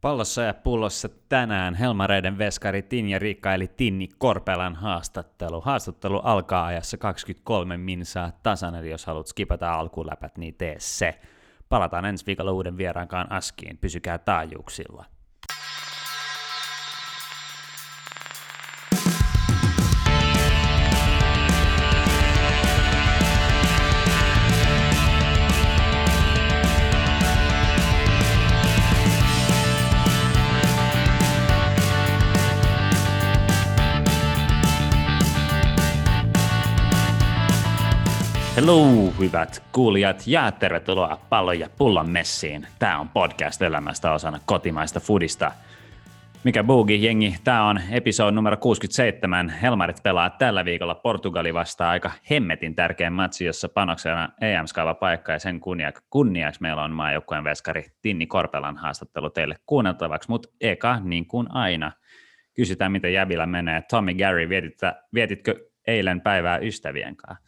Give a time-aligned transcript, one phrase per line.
[0.00, 5.60] Pallossa ja pullossa tänään Helmareiden veskari Tinja Riikka eli Tinni Korpelan haastattelu.
[5.60, 11.20] Haastattelu alkaa ajassa 23 minsaa tasan, eli jos haluat skipata alkuläpät, niin tee se.
[11.68, 13.78] Palataan ensi viikolla uuden vieraankaan askiin.
[13.78, 15.04] Pysykää taajuuksilla.
[38.58, 42.66] Hello, hyvät kuulijat, ja tervetuloa Pallon ja pullon messiin.
[42.78, 45.52] Tämä on podcast elämästä osana kotimaista fudista.
[46.44, 49.48] Mikä buugi, jengi, tämä on episode numero 67.
[49.48, 54.64] Helmarit pelaa tällä viikolla Portugali vastaan aika hemmetin tärkeä matsi, jossa panoksena em
[55.00, 60.48] paikka ja sen kunniaksi, kunniaksi meillä on maajoukkueen veskari Tinni Korpelan haastattelu teille kuunneltavaksi, mutta
[60.60, 61.92] eka niin kuin aina
[62.54, 63.82] kysytään, miten jävillä menee.
[63.90, 64.48] Tommy Gary,
[65.14, 67.47] vietitkö eilen päivää ystävien kanssa?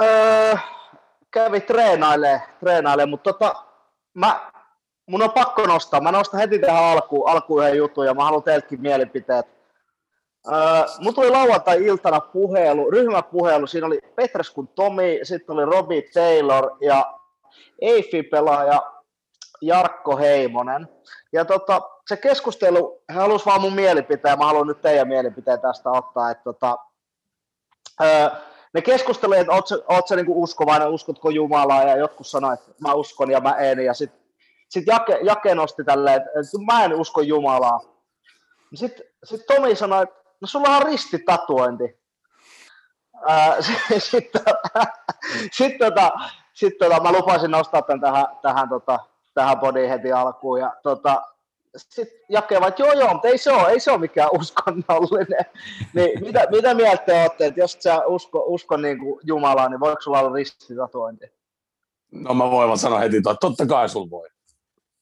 [0.00, 0.56] Öö,
[1.30, 2.42] kävi treenailee
[3.06, 3.54] mutta tota,
[4.14, 4.50] mä,
[5.06, 6.00] mun on pakko nostaa.
[6.00, 9.46] Mä nostan heti tähän alkuun, alkuun yhden jutun ja mä haluan teiltäkin mielipiteet.
[10.52, 10.54] Öö,
[11.00, 13.66] mun tuli lauantai-iltana puhelu, ryhmäpuhelu.
[13.66, 17.18] Siinä oli Petreskun Tomi, sitten oli Robbie Taylor ja
[17.80, 18.92] EIFI-pelaaja
[19.62, 20.88] Jarkko Heimonen.
[21.32, 25.90] Ja tota, se keskustelu, he halusivat vaan mun mielipiteen, mä haluan nyt teidän mielipiteen tästä
[25.90, 26.76] ottaa, että tota,
[28.02, 28.28] öö,
[28.74, 32.92] ne keskustelee, että oot oot sä niinku uskovainen, uskotko Jumalaa, ja jotkut sanoivat, että mä
[32.92, 34.22] uskon ja mä en, ja sitten
[34.68, 37.80] sit Jake, Jake nosti tälleen, että, että mä en usko Jumalaa.
[38.74, 42.02] Sitten sit Tomi sanoi, että no sulla on ristitatuointi.
[43.60, 44.86] Sitten sit, tota,
[45.56, 46.12] sit, tota,
[46.54, 48.98] sit, tota, mä lupasin nostaa tämän tähän, tähän, tota,
[49.34, 51.22] tähän podiin heti alkuun, ja tota,
[51.76, 55.44] sitten jakevat, että joo joo, mutta ei se ole, ei se ole mikään uskonnollinen.
[55.94, 59.80] niin mitä, mitä mieltä te olette, että jos sä usko, usko niin kuin Jumalaa, niin
[59.80, 61.26] voiko sulla olla ristitatuointi?
[62.12, 64.28] No mä voin vaan sanoa heti, että totta kai sulla voi.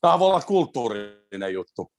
[0.00, 1.91] Tämä voi olla kulttuurinen juttu.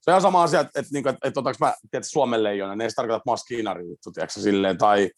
[0.00, 2.84] Se on sama asia, että, että, että, että, että otaks mä tiedät, Suomen leijona, ne
[2.84, 5.10] ei tarkoita, että mä skinari juttu, tiedätkö, silleen, tai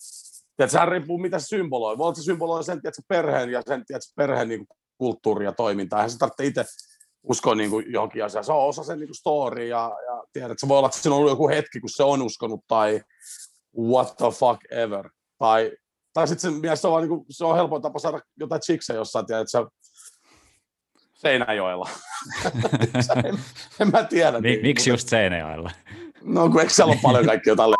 [0.56, 1.98] tiedätkö, sehän riippuu mitä se symboloi.
[1.98, 4.66] Voi olla se symboloi sen, tiedätkö, perheen ja sen, tiedätkö, perheen niin
[4.98, 5.96] kulttuuri ja toiminta.
[5.96, 6.64] Eihän se tarvitse itse
[7.28, 8.44] uskoa niin kuin johonkin asiaan.
[8.44, 11.14] Se on osa sen niin kuin story ja, ja tiedät, se voi olla, että siinä
[11.14, 13.00] on ollut joku hetki, kun se on uskonut tai
[13.78, 15.10] what the fuck ever.
[15.38, 15.72] Tai,
[16.12, 18.96] tai sitten se mies on, vaan, niin kuin, se on helpoin tapa saada jotain chiksejä
[18.96, 19.58] jossain, tiedät, se
[21.14, 21.88] Seinäjoella.
[23.24, 23.38] en,
[23.80, 24.40] en mä tiedä.
[24.40, 25.70] Niin, miksi just Seinäjoella?
[26.22, 27.74] No kun eikö siellä ole paljon kaikki jotain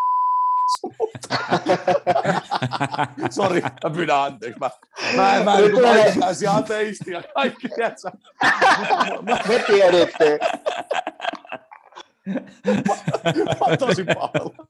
[3.30, 4.60] Sori, mä pyydän anteeksi.
[4.60, 4.70] Mä,
[5.16, 8.10] mä mä en niin täysin ateisti ja kaikki, tiedätkö?
[9.48, 10.38] Me tiedettiin.
[12.88, 14.66] mä, tosi pahalla.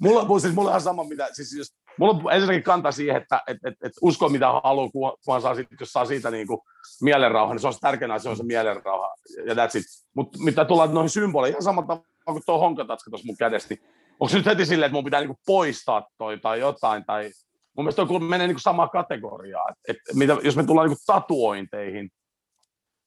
[0.00, 3.42] Mulla, mulla, siis, mulla on sama, mitä, siis jos, mulla on ensinnäkin kanta siihen, että
[3.46, 6.60] et, et, et usko mitä haluaa, kunhan saa sit, jos saa siitä niin kuin
[7.02, 9.14] mielenrauha, niin se on se tärkein asia, se on se mielenrauha,
[9.46, 9.84] ja that's it.
[10.14, 13.74] Mutta mitä tulee noihin symboleihin, ihan samalla tavalla kuin tuo honkatatska tuossa mun kädestä,
[14.20, 17.30] onko se nyt heti silleen, että mun pitää niinku poistaa toi tai jotain, tai
[17.76, 22.10] mun mielestä toi menee niinku samaa kategoriaa, että et, mitä, jos me tullaan niinku tatuointeihin,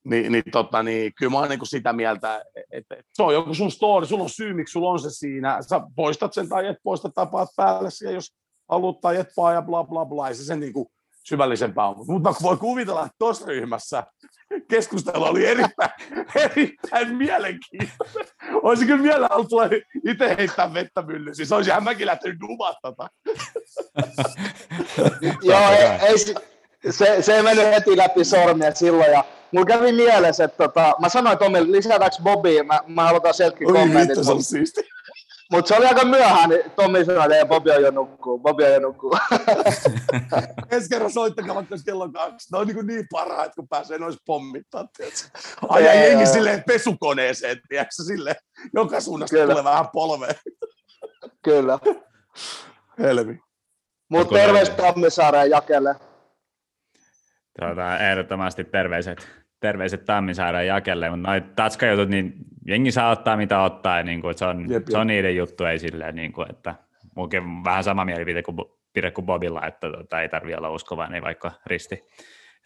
[0.04, 3.54] niin, niin, tota, niin kyllä mä oon niinku sitä mieltä, että, että se on joku
[3.54, 6.78] sun story, sulla on syy, miksi sulla on se siinä, sä poistat sen tai et
[6.84, 8.36] poista tapaat päälle ja jos
[8.70, 10.92] haluat tai et paa ja bla bla bla, ei se sen niinku
[11.26, 11.96] syvällisempää on.
[12.08, 14.04] Mutta voi kuvitella, että tuossa ryhmässä
[14.68, 15.92] keskustelu oli erittäin,
[16.36, 18.28] erittäin mielenkiintoinen.
[18.64, 19.50] Olisi kyllä vielä ollut
[20.08, 21.36] itse heittää vettä myllyyn.
[21.36, 22.40] Siis olisinhan mäkin lähtenyt
[22.82, 23.10] tota.
[25.42, 26.18] Joo, ei, ei,
[26.92, 29.12] se, se ei mennyt heti läpi sormia silloin.
[29.12, 33.68] Ja mulla kävi mielessä, että tota, mä sanoin Tomille, lisätäänkö Bobby, mä, mä halutaan sieltäkin
[33.68, 33.96] kommentit.
[33.96, 34.82] Oi vittu, se on siisti.
[35.52, 38.74] Mutta se oli aika myöhään, niin Tommi sanoi, että Bobi on jo nukkuu, Bobi on
[38.74, 39.18] jo nukkuu.
[40.72, 42.52] Ensi kerran soittakaa vaikka kello kaksi.
[42.52, 44.88] Ne on niin, niin parhaat, kun pääsee noissa pommittaa.
[45.70, 48.36] Ajaa jengi silleen pesukoneeseen, tiedätkö, silleen,
[48.74, 49.54] joka suunnasta Kyllä.
[49.54, 50.36] tulee vähän polveen.
[51.44, 51.80] Kyllä.
[53.00, 53.40] Helmi.
[54.10, 55.96] Mutta terveys Tammisaareen jakelle.
[57.60, 59.28] Tuota, ehdottomasti terveiset,
[59.60, 62.34] terveiset Tammisaareen jakelle, mutta noin tatskajutut, niin
[62.68, 65.64] jengi saa ottaa mitä ottaa, ja niin kuin, se, on, jep, se on niiden juttu,
[65.64, 66.76] ei silleen, niin kuin, että
[67.16, 68.58] mullakin vähän sama mielipide kuin,
[68.94, 72.04] pide kuin Bobilla, että tota, ei tarvitse olla uskovainen, niin vaikka risti,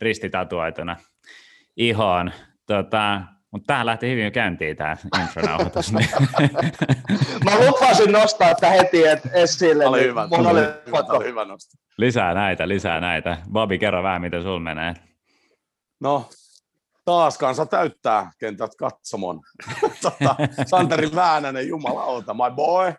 [0.01, 0.95] ristitatuoituna
[1.75, 2.31] ihoon.
[2.65, 5.93] Tota, mutta tähän lähti hyvin käyntiin tämä intronauhoitus.
[5.93, 6.09] Niin.
[7.45, 9.85] Mä lupasin nostaa tämä heti et esille.
[9.85, 11.83] Oli niin hyvä, mun oli, hyvä, oli hyvä nostaa.
[11.97, 13.37] Lisää näitä, lisää näitä.
[13.51, 14.93] Bobi, kerro vähän, miten sul menee.
[15.99, 16.29] No,
[17.05, 19.41] taas kansa täyttää kentät katsomon.
[20.01, 20.35] tota,
[20.65, 22.93] Santeri Väänänen, jumalauta, my boy.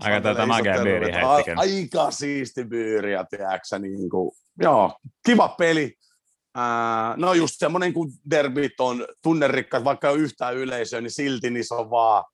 [0.00, 1.12] Aika tätä magea byyri
[1.56, 5.94] Aika siisti byyri, ja tiedätkö, niin kuin, joo, kiva peli.
[6.54, 11.50] Ää, no just semmoinen, kun derbit on tunnerikkaat, vaikka ei ole yhtään yleisöä, niin silti
[11.50, 12.24] niissä on vaan,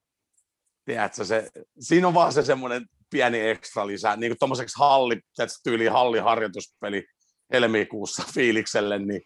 [0.85, 1.49] tiedätkö, se,
[1.81, 5.20] siinä on vaan se semmoinen pieni ekstra lisää, niin kuin tuommoiseksi halli,
[5.65, 7.06] tyyli halliharjoituspeli
[7.53, 9.23] helmikuussa fiilikselle, niin,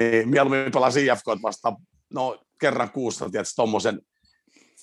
[0.00, 1.76] niin mieluummin pelasi IFK vastaan
[2.14, 4.00] no, kerran kuussa, tiedätkö, tuommoisen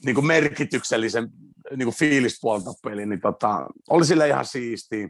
[0.05, 1.29] niin merkityksellisen
[1.75, 5.09] niin kuin fiilispuolta peli, niin tota, oli sille ihan siisti,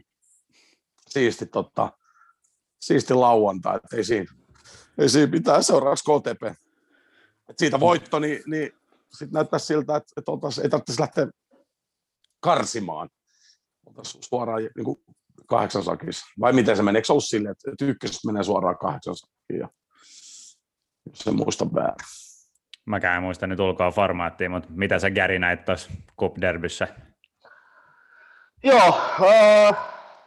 [1.08, 1.92] siisti, tota,
[2.80, 4.32] siisti lauantai, että ei siinä,
[4.98, 6.42] ei siinä pitää seuraavaksi KTP.
[7.48, 8.70] Et siitä voitto, niin, niin
[9.10, 11.26] sitten näyttää siltä, että, että oltaisi, ei tarvitsisi lähteä
[12.40, 13.08] karsimaan.
[14.02, 14.98] Suoraan niin kuin
[15.46, 16.26] kahdeksan sakissa.
[16.40, 16.98] Vai miten se menee?
[16.98, 19.68] Eikö se ollut silleen, että ykkösestä menee suoraan kahdeksan sakkiin?
[21.06, 21.96] Jos se muista väärin.
[22.86, 26.88] Mäkään en muista nyt ulkoa formaattia, mutta mitä sä Gary näit tuossa Cup Derbyssä?
[28.64, 29.76] Joo, äh,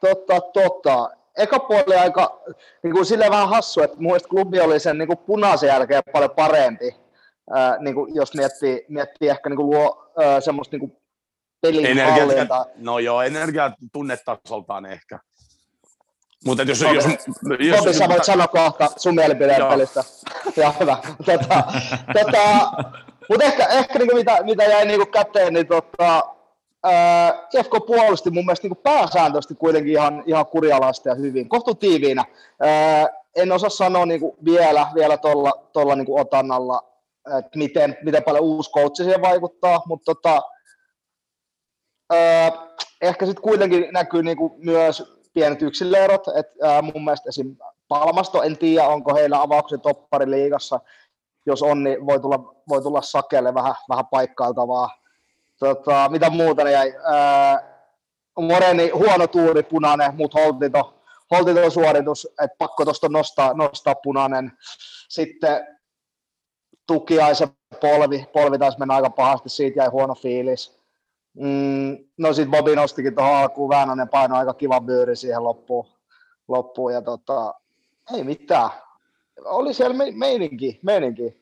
[0.01, 1.09] totta, totta.
[1.37, 2.41] Eka puoli aika
[2.83, 6.31] niin kuin silleen vähän hassu, että mun klubi oli sen niin kuin punaisen jälkeen paljon
[6.31, 6.95] parempi.
[7.57, 10.97] Äh, niin kuin jos miettii, miettii ehkä niin kuin luo äh, semmoista niin kuin
[11.61, 12.47] pelin energia.
[12.75, 15.19] No joo, energia tunnetasoltaan ehkä.
[16.45, 17.06] Mutta jos, Tobi, jos,
[17.59, 20.03] jos, Tobi, sä voit sanoa kohta sun mielipideen pelistä.
[20.57, 20.97] Joo, hyvä.
[21.25, 21.63] Tota,
[22.13, 22.71] tota,
[23.30, 26.24] mutta ehkä, ehkä niin mitä, mitä jäi niin käteen, niin tota,
[27.53, 32.25] IFK puolusti mun mielestä niin pääsääntöisesti kuitenkin ihan, ihan kurjalasta ja hyvin, kohtu tiiviinä.
[33.35, 36.83] En osaa sanoa niin vielä, vielä tuolla tolla niin otannalla,
[37.39, 40.42] että miten, miten paljon uusi coachi siihen vaikuttaa, mutta tota,
[43.01, 47.55] ehkä sitten kuitenkin näkyy niin myös pienet yksilöerot, että mun mielestä esim.
[47.87, 50.79] Palmasto, en tiedä onko heillä avauksen toppari liigassa,
[51.45, 54.89] jos on, niin voi tulla, voi tulla sakelle vähän, vähän paikkailtavaa.
[55.59, 56.93] Tota, mitä muuta ne jäi?
[57.03, 57.79] Ää,
[58.39, 61.01] Moreni huono tuuri, punainen, mutta holtito,
[61.31, 64.51] holtito suoritus, että pakko tuosta nostaa, nostaa punainen.
[65.09, 65.67] Sitten
[66.87, 67.47] tukiaisen
[67.81, 70.78] polvi, polvi taisi mennä aika pahasti, siitä jäi huono fiilis.
[71.33, 75.85] Mm, no sitten Bobi nostikin tuohon alkuun, Väänänen paino aika kiva byyri siihen loppuun,
[76.47, 77.53] loppuun ja tota,
[78.13, 78.69] ei mitään.
[79.45, 81.39] Oli siellä me, meininki, meininki.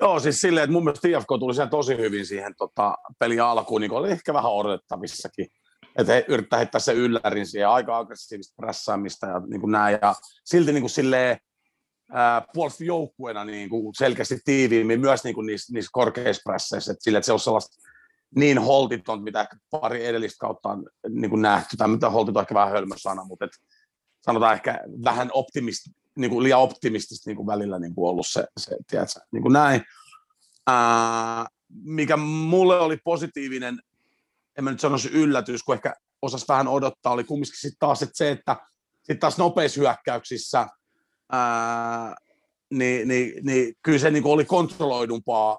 [0.00, 3.80] Joo, siis silleen, että mun mielestä IFK tuli sen tosi hyvin siihen tota, pelin alkuun,
[3.80, 5.46] niin oli ehkä vähän odotettavissakin.
[5.98, 9.98] Että he yrittää heittää se yllärin siihen aika aggressiivista prässäämistä ja niin kuin näin.
[10.02, 10.14] Ja
[10.44, 11.38] silti niin kuin silleen,
[12.54, 17.26] puolustusjoukkueena niin kuin selkeästi tiiviimmin myös niin kuin niissä, niissä korkeissa prässeissä, että, sille, että
[17.26, 17.87] se on sellaista
[18.36, 22.42] niin holtiton, mitä ehkä pari edellistä kautta on niin kuin nähty, tai mitä holtiton on
[22.42, 23.50] ehkä vähän hölmö sana, mutta et,
[24.20, 25.86] sanotaan ehkä vähän optimist,
[26.16, 29.52] niin kuin liian optimistista niin kuin välillä niin kuin ollut se, se tiedätkö, niin kuin
[29.52, 29.82] näin.
[30.66, 33.82] Ää, mikä mulle oli positiivinen,
[34.58, 38.16] en mä nyt sanoisi yllätys, kun ehkä osas vähän odottaa, oli kumminkin sitten taas että
[38.16, 38.56] se, että
[38.96, 40.66] sitten taas nopeissa hyökkäyksissä,
[41.32, 42.14] ää,
[42.70, 45.58] niin, niin, niin kyllä se niin kuin oli kontrolloidumpaa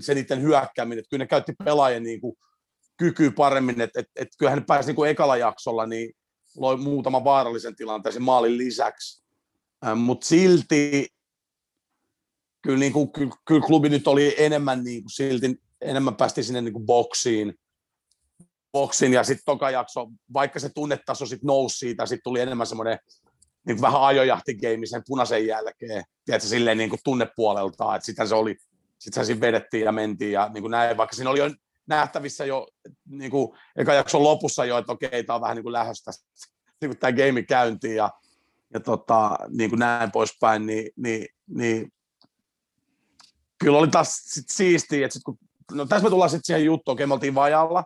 [0.00, 2.36] se niiden hyökkääminen, että kyllä ne käytti pelaajien niin kuin,
[2.96, 6.12] kykyä paremmin, että et, et kyllähän ne pääsi niin kuin ekalla jaksolla, niin
[6.56, 9.24] loi muutaman vaarallisen tilanteen maalin lisäksi,
[9.96, 11.08] mutta silti
[12.62, 16.60] kyllä, niin kuin, kyllä, kyllä, klubi nyt oli enemmän niin kuin, silti enemmän päästi sinne
[16.60, 17.54] niin kuin boksiin,
[18.72, 19.12] boksiin.
[19.12, 22.98] Ja sitten toka jakso, vaikka se tunnetaso sitten nousi siitä, sitten tuli enemmän semmoinen
[23.66, 28.56] niin vähän ajojahtigeimi sen punaisen jälkeen, tiedätkö, silleen niin kuin tunnepuolelta, että sitten se oli
[29.02, 31.50] sitten siinä vedettiin ja mentiin ja niin kuin näin, vaikka siinä oli jo
[31.86, 32.68] nähtävissä jo
[33.08, 36.10] niin kuin eka jakson lopussa jo, että okei, tämä on vähän niin kuin lähöstä
[36.80, 38.10] niin kuin tämä game käyntiin ja,
[38.74, 41.92] ja tota, niin kuin näin poispäin, niin, niin, niin
[43.58, 45.38] kyllä oli taas sit siistiä, että sit kun,
[45.72, 47.84] no tässä me tullaan sitten siihen juttuun, okei, me oltiin vajalla,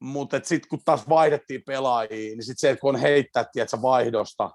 [0.00, 4.50] mutta sitten kun taas vaihdettiin pelaajia, niin sitten se, että kun on heittää, tiedätkö, vaihdosta,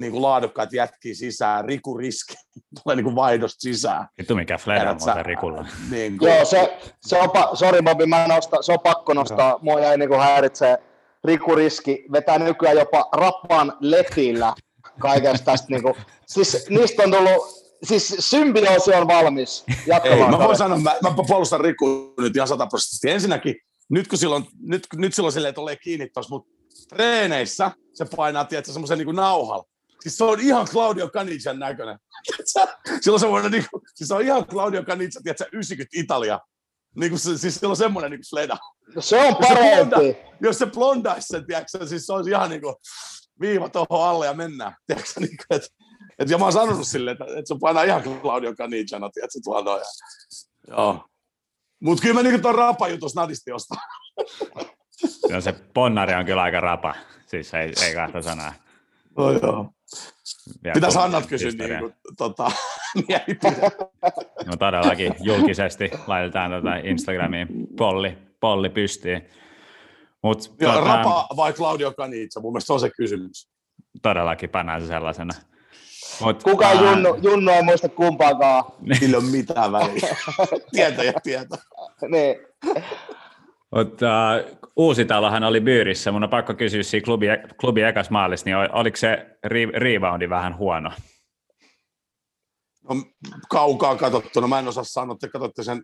[0.00, 2.34] niin kuin laadukkaat jätkiä sisään, Riku Riski
[2.82, 4.06] tulee niin kuin vaihdosta sisään.
[4.18, 5.66] Vittu mikä flare muuten Rikulla.
[5.90, 6.32] Niin kuin...
[6.32, 9.98] Joo, se, se on, pa- sorry Bobi, mä nostan, se on pakko nostaa, mua jäi
[9.98, 10.78] niin kuin häiritsee
[11.24, 14.54] Riku Riski, vetää nykyään jopa rappaan letillä
[14.98, 15.94] kaikesta tästä, niin kuin,
[16.26, 19.64] siis niistä on tullut siis symbioosi on valmis.
[20.04, 23.10] Ei, mä voin sanoa, mä, mä puolustan Riku nyt ihan sataprosenttisesti.
[23.10, 23.56] Ensinnäkin,
[23.88, 26.50] nyt kun silloin, nyt, nyt silloin silleen, että ole kiinni tuossa, mutta
[26.88, 29.64] treeneissä se painaa, tiedätkö, semmoisen niin nauhalla.
[30.02, 31.98] Siis se on ihan Claudio Canician näköinen.
[33.02, 36.40] Silloin semmoinen, niin kuin, siis se on ihan Claudio Canicia, tiedätkö, 90 Italia.
[36.96, 38.56] Niin kuin, siis sillä on semmoinen niin sleda.
[38.94, 40.16] No se on parempi.
[40.40, 42.74] Jos se blondaisi sen, tiedätkö, siis se olisi ihan niin kuin
[43.40, 44.74] viiva tuohon alle ja mennään.
[44.86, 45.68] Tiedätkö, niin kuin, että,
[46.18, 49.64] Et, ja mä oon sanonut silleen, että, että se painaa ihan Claudio Caniciana, tiedätkö, tuolla
[49.64, 49.82] noin.
[50.68, 51.04] Joo.
[51.80, 53.78] Mut kyllä mä niinku ton rapajutus nadisti ostaa.
[55.30, 56.94] no se ponnari on kyllä aika rapa,
[57.26, 58.52] siis ei, ei kahta sanaa.
[59.16, 59.72] No joo.
[60.74, 62.50] Pitäisi Hannat kysyä niin kuin, tota,
[64.46, 69.26] No todellakin julkisesti laitetaan tota Instagramiin polli, polli pystyyn.
[70.22, 73.50] Mut, ja, tota, Rapa vai Claudio Canizza, mun mielestä se on se kysymys.
[74.02, 75.34] Todellakin pannaan se sellaisena.
[76.20, 76.74] Mut, Kuka ää...
[76.74, 78.64] Junnu, Junnu ei muista kumpaakaan.
[78.80, 80.16] Niillä on mitään väliä.
[81.04, 81.56] ja tieto.
[82.08, 82.36] niin.
[83.76, 84.06] Mutta
[84.52, 86.12] uh, Uusitalohan oli Byyrissä.
[86.12, 87.26] Mun on pakko kysyä siinä klubi,
[87.60, 89.38] klubi ekas maalissa, niin oliko se
[89.74, 90.90] reboundi vähän huono?
[92.88, 92.94] No,
[93.48, 95.82] kaukaa katsottuna, mä en osaa sanoa, että katsotte sen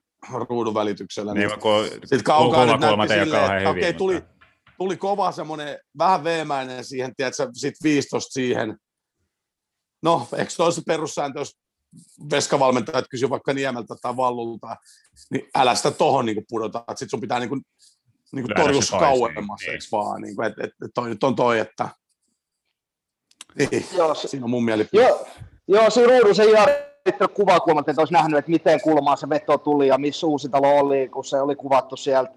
[0.49, 1.35] ruudun välityksellä.
[1.35, 4.23] Niin, niin kun Sitten kaukaa nyt näytti silleen, että okei, tuli,
[4.79, 8.77] tuli kova semmoinen, vähän veemäinen siihen, tiedätkö, sitten 15 siihen.
[10.03, 11.53] No, eikö toi se perussääntö, jos
[12.31, 14.77] veskavalmentajat kysyy vaikka Niemeltä tai Vallulta,
[15.31, 17.61] niin älä sitä tohon niin pudota, että sit sun pitää niin kuin,
[18.33, 19.73] niin kuin torjua kauemmas, niin.
[19.73, 21.89] eikö vaan, niin kuin, että, että toi nyt on toi, että
[23.59, 25.03] niin, joo, siinä on mun mielipide.
[25.03, 25.27] Joo,
[25.69, 26.69] joo siinä ruudun se ihan
[27.35, 31.25] kuvakulmat, että olisi nähnyt, että miten kulmaa se veto tuli ja missä talo oli, kun
[31.25, 32.35] se oli kuvattu sieltä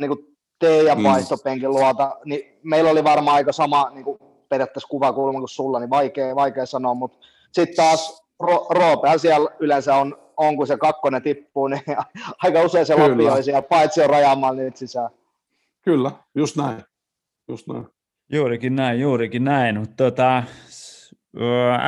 [0.00, 1.04] niin kuin teidän mm.
[1.04, 5.90] vaihtopenkin luota, niin meillä oli varmaan aika sama niin kuin periaatteessa kuvakulma kuin sulla, niin
[5.90, 7.18] vaikea, vaikea sanoa, mutta
[7.52, 11.82] sitten taas Ro- Roopehan siellä yleensä on, on, kun se kakkonen tippuu, niin
[12.42, 15.10] aika usein se lopioi siellä, paitsi on rajaamalla nyt sisään.
[15.82, 16.82] Kyllä, just näin.
[17.48, 17.86] Just näin.
[18.32, 19.80] Juurikin näin, juurikin näin.
[19.80, 20.42] Mutta tota,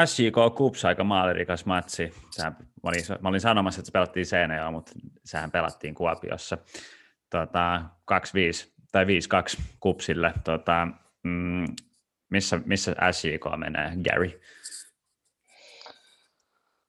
[0.04, 2.14] SJK Kups aika maalirikas matsi.
[2.30, 4.92] Sehän, mä, olin, mä olin sanomassa, että se pelattiin Seinäjoella, mutta
[5.24, 6.58] sehän pelattiin Kuopiossa.
[7.30, 8.14] Tota, 2-5
[8.92, 9.08] tai 5-2
[9.80, 10.32] Kupsille.
[10.44, 10.88] Tota,
[11.22, 11.64] mm,
[12.30, 14.40] missä, missä SJK menee, Gary?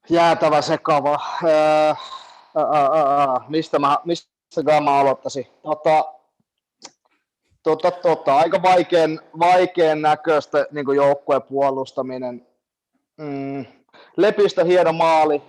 [0.09, 1.19] Jäätävä sekava.
[1.43, 1.93] Öö,
[3.47, 4.29] mistä mä, mistä
[4.83, 5.47] mä aloittaisin?
[5.63, 6.13] Tota,
[7.63, 12.47] tota, tota, aika vaikean, vaikean näköistä niin joukkueen puolustaminen.
[13.17, 13.65] Mm,
[14.17, 15.41] Lepistä hieno maali.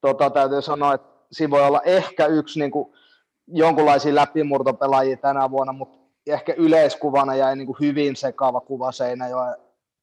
[0.00, 2.92] Tota, täytyy sanoa, että siinä voi olla ehkä yksi niin kuin,
[3.46, 9.56] jonkunlaisia läpimurtopelaajia tänä vuonna, mutta ehkä yleiskuvana jäi niin hyvin sekava kuva Seinäjoen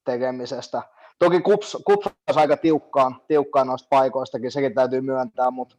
[0.04, 0.82] tekemisestä.
[1.24, 5.76] Toki Kups, Kups aika tiukkaan, tiukkaan noista paikoistakin, sekin täytyy myöntää, mutta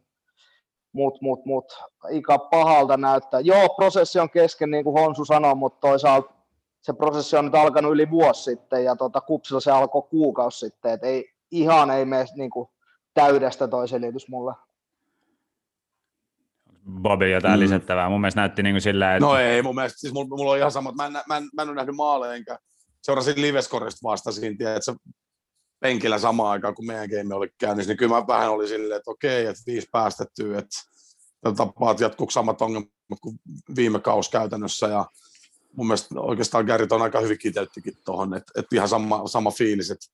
[0.92, 3.40] mut, mut, mut, aika pahalta näyttää.
[3.40, 6.34] Joo, prosessi on kesken, niin kuin Honsu sanoi, mutta toisaalta
[6.82, 10.92] se prosessi on nyt alkanut yli vuosi sitten, ja tota, Kupsilla se alkoi kuukausi sitten,
[10.92, 12.68] että ei, ihan ei mene niin kuin,
[13.14, 14.54] täydestä toi selitys mulle.
[17.02, 17.60] Bobi jotain mm.
[17.60, 18.08] lisättävää.
[18.08, 19.26] Mun mielestä näytti niin kuin sillä, että...
[19.26, 21.62] No ei, mun mielestä, siis mulla, mulla on ihan sama, mä en, mä en, mä
[21.62, 22.58] en ole nähnyt maaleja, enkä
[23.02, 24.92] seurasin liveskorista vasta siinä, että se
[25.86, 29.10] penkillä samaan aikaan, kun meidän game oli käynnissä, niin kyllä mä vähän oli silleen, että
[29.10, 30.76] okei, että viisi päästettyä, että
[31.56, 32.90] tapaat jatkuuko samat ongelmat
[33.20, 33.38] kuin
[33.76, 35.06] viime kaus käytännössä, ja
[35.76, 39.90] mun mielestä oikeastaan Gärit on aika hyvin kiteyttikin tuohon, että, että ihan sama, sama fiilis,
[39.90, 40.06] että,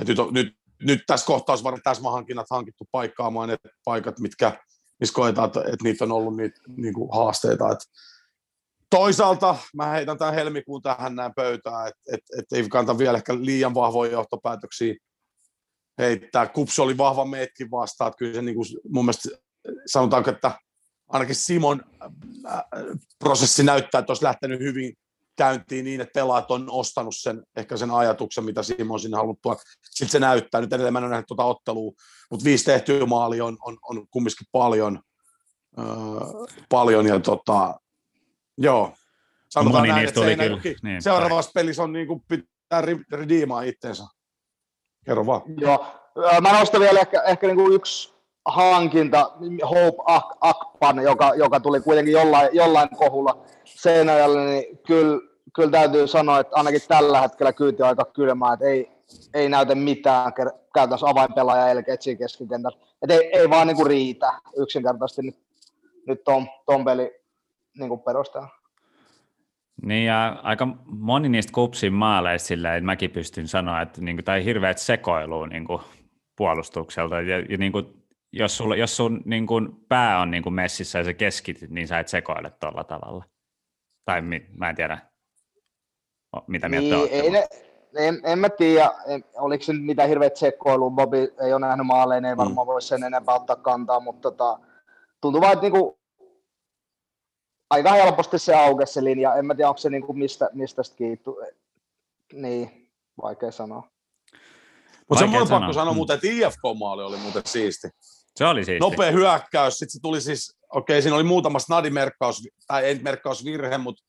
[0.00, 4.60] että nyt, nyt, nyt tässä kohtaus varmaan täsmähankinnat hankittu paikkaamaan ne paikat, mitkä,
[5.00, 7.84] missä koetaan, että, että niitä on ollut niitä niin kuin haasteita, että
[8.90, 13.34] Toisaalta mä heitän tämän helmikuun tähän näin pöytään, että et, et ei kannata vielä ehkä
[13.34, 14.94] liian vahvoja johtopäätöksiä
[15.98, 16.46] heittää.
[16.46, 19.28] Kups oli vahva meetkin vastaan, että kyllä se niin kuin mun mielestä
[19.86, 20.52] sanotaanko, että
[21.08, 22.62] ainakin Simon äh,
[23.18, 24.94] prosessi näyttää, että olisi lähtenyt hyvin
[25.36, 29.60] käyntiin niin, että pelaajat on ostanut sen, ehkä sen ajatuksen, mitä Simon sinne halunnut tuoda.
[29.90, 31.92] Sitten se näyttää, nyt edelleen mä en ole tuota ottelua,
[32.30, 35.00] mutta viisi tehtyä maali on, on, on kumminkin paljon,
[35.78, 35.86] äh,
[36.68, 37.80] paljon ja tota,
[38.58, 38.92] Joo.
[39.48, 40.60] Sanotaan Moni näin, että tuli kyllä.
[40.82, 41.62] Niin, seuraavassa tai.
[41.62, 42.82] pelissä on niin kuin pitää
[43.12, 44.04] ridiimaa itsensä.
[45.04, 45.42] Kerro vaan.
[45.60, 45.86] Joo.
[46.40, 49.32] Mä nostan vielä ehkä, ehkä niin kuin yksi hankinta,
[49.62, 55.20] Hope Ak- Akpan, joka, joka tuli kuitenkin jollain, jollain kohulla Seinäjälle, niin kyllä,
[55.54, 58.90] kyllä täytyy sanoa, että ainakin tällä hetkellä kyyti on aika kylmää, että ei,
[59.34, 60.32] ei näytä mitään
[60.74, 62.78] käytännössä avainpelaaja Elketsi keskikentällä.
[63.02, 65.36] Että ei, ei vaan niin kuin riitä yksinkertaisesti nyt,
[66.06, 67.25] nyt ton, ton peli
[67.78, 68.48] niin kuin perustaa.
[69.82, 74.24] Niin ja aika moni niistä kupsin maaleista sillä, että mäkin pystyn sanoa, että niin kuin,
[74.24, 75.80] tai hirveät sekoilua niin kuin,
[76.36, 77.20] puolustukselta.
[77.20, 80.98] Ja, ja niin kuin, jos, sulla, jos sun niin kuin, pää on niin kuin messissä
[80.98, 83.24] ja sä keskityt, niin sä et sekoile tuolla tavalla.
[84.04, 84.98] Tai mi, mä en tiedä,
[86.46, 87.46] mitä mieltä niin, ei ne,
[87.96, 90.90] en, en mä tiedä, en, oliko se mitä hirveät sekoilua.
[90.90, 92.72] Bobi ei ole nähnyt maaleja, ei varmaan mm.
[92.72, 94.58] voi sen enempää ottaa kantaa, mutta tota,
[95.20, 95.98] tuntuu vaan, että niinku,
[97.70, 99.34] aika helposti se aukesi se linja.
[99.34, 101.36] En mä tiedä, onko se niinku mistä, mistä kiittu.
[102.32, 102.90] Niin,
[103.22, 103.90] vaikea sanoa.
[105.08, 105.60] Mutta se on sanoa.
[105.60, 105.96] pakko sanoa Mm.
[105.96, 107.88] muuten, että IFK-maali oli muuten siisti.
[108.36, 108.80] Se oli siisti.
[108.80, 114.02] Nopea hyökkäys, sitten se tuli siis, okei, siinä oli muutama snadimerkkaus, tai ei merkkausvirhe, mutta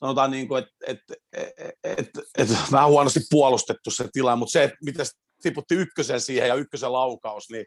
[0.00, 0.98] sanotaan niin kuin, että et,
[1.32, 5.06] et, et, et, vähän huonosti puolustettu se tila, mutta se, että miten
[5.42, 7.66] tiputti ykkösen siihen ja ykkösen laukaus, niin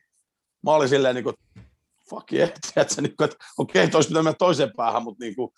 [0.63, 1.35] mä olin silleen niin kuin,
[2.09, 5.35] fuck yeah, tiedätkö, niin kuin, että okei, toi olisi pitänyt mennä toiseen päähän, mutta, niin
[5.35, 5.51] kuin,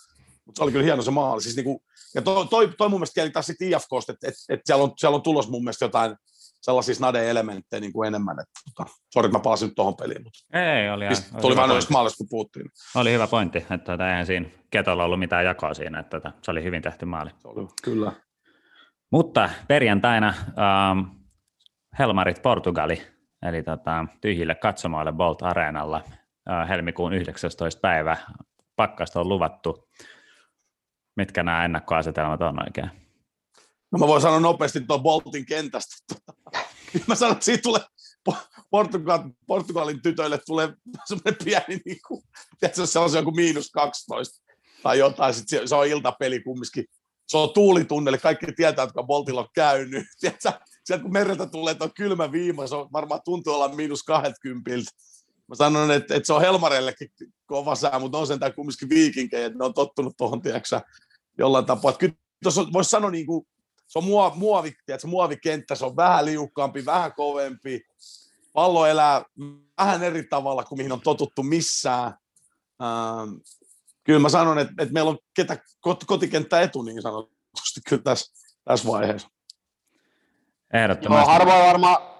[0.46, 1.42] mutta se oli kyllä hieno se maali.
[1.42, 1.80] Siis, niin kuin,
[2.16, 4.92] ja toi, toi, toi mun mielestä kieli taas sitten IFKsta, että, että, että siellä, on,
[4.98, 6.16] siellä on tulos mun mielestä jotain
[6.62, 8.40] sellaisia snade-elementtejä niin kuin enemmän.
[8.40, 11.56] Että, tota, sori, että mä palasin nyt tuohon peliin, mutta Ei, oli, Siis oli, tuli
[11.56, 11.74] pointti.
[11.74, 12.66] noista maalista, kun puhuttiin.
[12.96, 16.52] oli hyvä pointti, että tota, eihän siinä Ketolla ollut mitään jakoa siinä, että tota, se
[16.52, 17.30] oli hyvin tehty maali.
[17.30, 18.12] Se oli, kyllä.
[19.12, 21.00] Mutta perjantaina ähm,
[22.00, 23.02] Helmarit Portugali,
[23.42, 26.04] eli tota, tyhjille katsomoille Bolt Areenalla
[26.70, 27.80] helmikuun 19.
[27.82, 28.18] päivä.
[28.76, 29.90] Pakkasta on luvattu.
[31.16, 32.90] Mitkä nämä ennakkoasetelmat on oikein?
[33.92, 36.16] No mä voin sanoa nopeasti tuon Boltin kentästä.
[37.08, 37.82] mä sanon, että siitä tulee
[38.30, 40.74] Po- Portugal, Portugalin tytöille tulee
[41.06, 42.22] semmoinen pieni, niin kuin,
[42.60, 44.44] tiedätkö, se on se joku miinus 12
[44.84, 46.86] tai jotain, sit se, se on iltapeli kumminkin.
[47.28, 50.06] Se on tuulitunneli, kaikki tietää, jotka Boltilla on käynyt.
[50.20, 50.52] Tiedätkö,
[50.86, 54.72] sieltä kun mereltä tulee tuo kylmä viima, se on varmaan tuntuu olla miinus 20.
[55.52, 57.12] Mä sanon, että, että se on Helmarellekin
[57.46, 60.82] kova sää, mutta on sentään kumminkin viikinkejä, että ne on tottunut tuohon, tiedätkö,
[61.38, 61.90] jollain tapaa.
[61.90, 63.48] Että kyllä tuossa voisi sanoa niin kuin,
[63.88, 67.82] se on muovi, muovi, tiedätkö, muovikenttä, se on vähän liukkaampi, vähän kovempi.
[68.54, 69.26] Pallo elää
[69.78, 72.14] vähän eri tavalla kuin mihin on totuttu missään.
[72.82, 73.34] Ähm,
[74.04, 78.34] kyllä mä sanon, että, että meillä on ketä kot, kotikenttä etu niin sanotusti kyllä tässä,
[78.66, 79.28] tässä vaiheessa.
[80.74, 81.32] Joo, Ehdottomasti.
[81.32, 82.11] harvoin varmaan,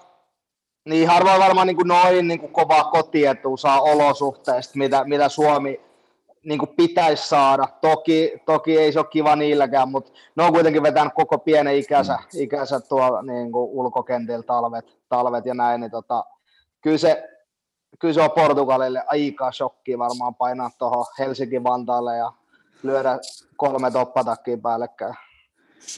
[0.86, 5.82] niin harvoin varmaan niin kuin noin niin kuin kovaa kotietua saa olosuhteista, mitä, mitä Suomi
[6.44, 7.68] niin kuin pitäisi saada.
[7.82, 12.20] Toki, toki ei se ole kiva niilläkään, mutta ne on kuitenkin vetänyt koko pienen ikänsä,
[12.34, 16.26] ikänsä tuolla niin kuin ulkokentillä talvet, talvet ja näin, niin tota,
[16.82, 17.30] kyllä se,
[18.00, 22.32] kyllä se on Portugalille aika shokki varmaan painaa tuohon Helsinki-Vantaalle ja
[22.84, 23.20] lyödä
[23.58, 25.16] kolme toppatakkiä päällekkäin.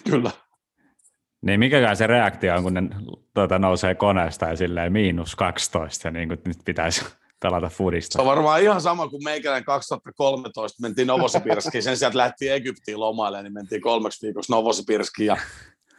[0.09, 0.31] Kyllä.
[1.43, 2.81] Niin mikäkään se reaktio on, kun ne
[3.33, 7.05] tuota, nousee koneesta ja silleen miinus 12 ja niin kuin nyt pitäisi
[7.39, 8.21] pelata Se fudista.
[8.21, 11.83] on varmaan ihan sama kuin meikäläinen 2013 mentiin Novosibirskiin.
[11.83, 15.37] Sen sieltä lähti Egyptiin lomaille, niin mentiin kolmeksi viikoksi Novosibirskiin ja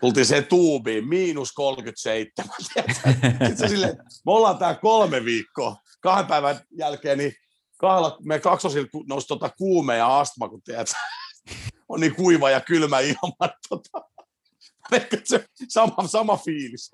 [0.00, 2.56] tultiin se tuubiin, miinus 37.
[2.62, 5.76] Sitten se silleen, me ollaan tää kolme viikkoa.
[6.00, 7.32] Kahden päivän jälkeen niin
[7.78, 10.88] kahdella, me kaksosilla nousi tota kuume ja astma, kun tiedät,
[11.88, 13.48] on niin kuiva ja kylmä ilma.
[13.68, 14.13] Tota.
[14.92, 16.90] Ehkä se sama, sama fiilis.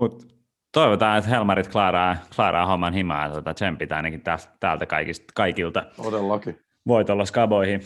[0.00, 0.26] Mut
[0.72, 3.30] toivotaan, että Helmarit klaaraa, klaaraa homman himaa.
[3.30, 6.60] Tuota, tsempitä ainakin täältä, täältä kaikista, kaikilta Todellakin.
[6.86, 7.80] voitolla skaboihin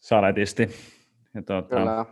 [0.00, 0.68] saletisti.
[1.34, 2.06] Ja tuota, Kyllä.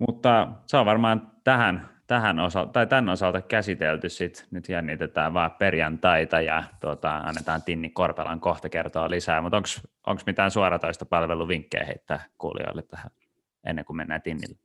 [0.00, 4.46] mutta se on varmaan tähän, tähän osa, tai tämän osalta käsitelty sit.
[4.50, 9.40] Nyt jännitetään vaan perjantaita ja tuota, annetaan Tinni Korpelan kohta kertoa lisää.
[9.40, 9.62] Mutta
[10.06, 13.10] onko mitään suoratoista palveluvinkkejä heittää kuulijoille tähän
[13.66, 14.56] ennen kuin mennään Tinnille?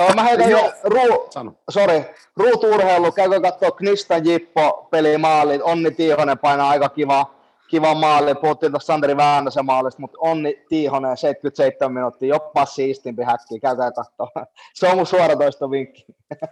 [0.00, 1.52] Öö, Mä heitän jo, ruu, Sano.
[1.70, 2.04] sori,
[2.36, 7.34] ruutuurheilu, käykö katsoa Knistan Jippo pelimaalit, Onni Tiihonen painaa aika kiva,
[7.68, 13.60] kiva maali, puhuttiin tuossa Santeri Väänäsen maalista, mutta Onni Tiihonen 77 minuuttia, jopa siistimpi häkki,
[13.60, 14.28] käykää katsoa.
[14.74, 16.04] Se on mun suoratoista vinkki.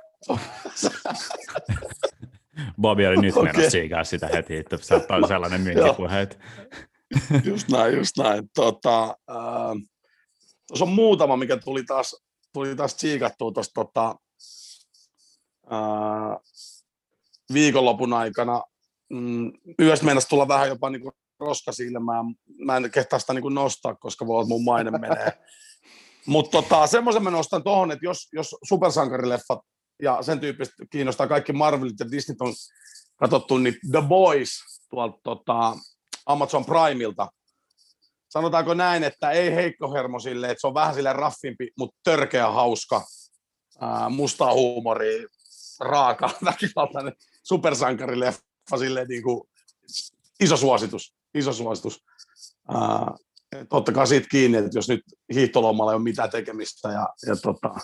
[2.81, 3.53] Bobi oli nyt Okei.
[3.53, 6.29] menossa siikaa sitä heti, että se on sellainen myyntipuhe.
[7.45, 8.51] Just näin, just näin.
[8.55, 9.37] Tota, äh,
[10.67, 14.17] tuossa on muutama, mikä tuli taas, tuli taas tsiikattua tuossa tota,
[15.73, 16.39] äh,
[17.53, 18.63] viikonlopun aikana.
[19.11, 22.23] Mm, yöstä meinasi tulla vähän jopa niin roskasilmää.
[22.59, 25.33] Mä en kehtaa sitä niin nostaa, koska voi olla, mun maine menee.
[26.27, 29.59] Mutta tota, semmoisen mä nostan tuohon, että jos, jos supersankarileffat
[30.03, 32.55] ja sen tyyppistä kiinnostaa kaikki Marvelit ja Disney on
[33.17, 34.51] katsottu, niin The Boys
[34.91, 35.77] tuolta tota,
[36.27, 37.29] Amazon Primeilta.
[38.35, 42.51] Sanotaanko näin, että ei heikko hermo sille, että se on vähän sille raffimpi, mutta törkeä
[42.51, 43.05] hauska,
[43.81, 45.29] ää, mustaa huumoria,
[45.81, 49.49] raaka, väkivaltainen supersankarileffa, silleen niin kuin,
[50.41, 52.05] iso suositus, iso suositus.
[52.69, 53.15] Ää,
[53.71, 55.03] ottakaa siitä kiinni, että jos nyt
[55.35, 57.75] hiihtolomalla ei ole mitään tekemistä ja, ja tota,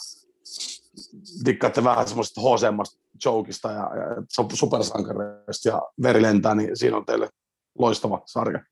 [1.44, 7.06] dikkaatte vähän semmoista hosemmasta jokista ja, ja su- supersankareista ja veri lentää, niin siinä on
[7.06, 7.28] teille
[7.78, 8.64] loistava sarja.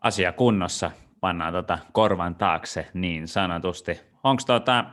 [0.00, 4.00] Asia kunnossa, pannaan tota korvan taakse niin sanotusti.
[4.24, 4.84] Onko tota,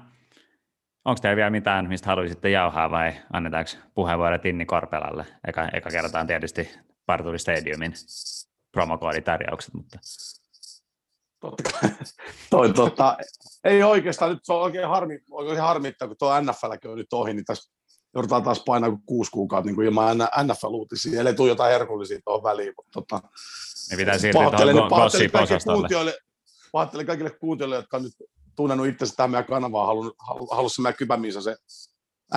[1.06, 5.26] onko teillä vielä mitään, mistä haluaisitte jauhaa vai annetaanko puheenvuoro Tinni Korpelalle?
[5.48, 6.70] Eka, eka kertaan tietysti
[7.06, 7.93] Parturi Stadiumin
[8.72, 10.00] promokooditarjoukset, mutta
[11.39, 11.89] totta kai.
[12.50, 13.17] Toi, tota,
[13.63, 17.34] ei oikeastaan, nyt se on oikein, harmi, oikein harmittaa, kun tuo NFL on nyt ohi,
[17.34, 17.72] niin tässä
[18.13, 22.43] joudutaan taas painaa kuin kuusi kuukautta niin kuin ilman NFL-uutisia, eli tule jotain herkullisia tuohon
[22.43, 22.74] väliin.
[22.78, 23.22] Mutta, tota,
[23.89, 26.13] niin pitää siirtyä tuohon gossip-osastolle.
[26.71, 28.13] Pahoittelen kaikille kuuntelijoille, jotka on nyt
[28.56, 30.15] tunnenut itsensä tähän meidän kanavaan, halunnut,
[30.52, 31.56] halunnut meidän kypämiinsä se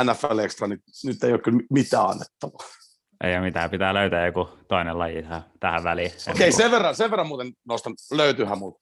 [0.05, 2.69] NFL Extra, niin nyt ei ole kyllä mitään annettavaa.
[3.25, 6.13] Ei ole mitään, pitää löytää joku toinen laji tähän, tähän väliin.
[6.31, 8.79] Okei, okay, sen, verran, sen verran muuten nostan, löytyyhän mulla.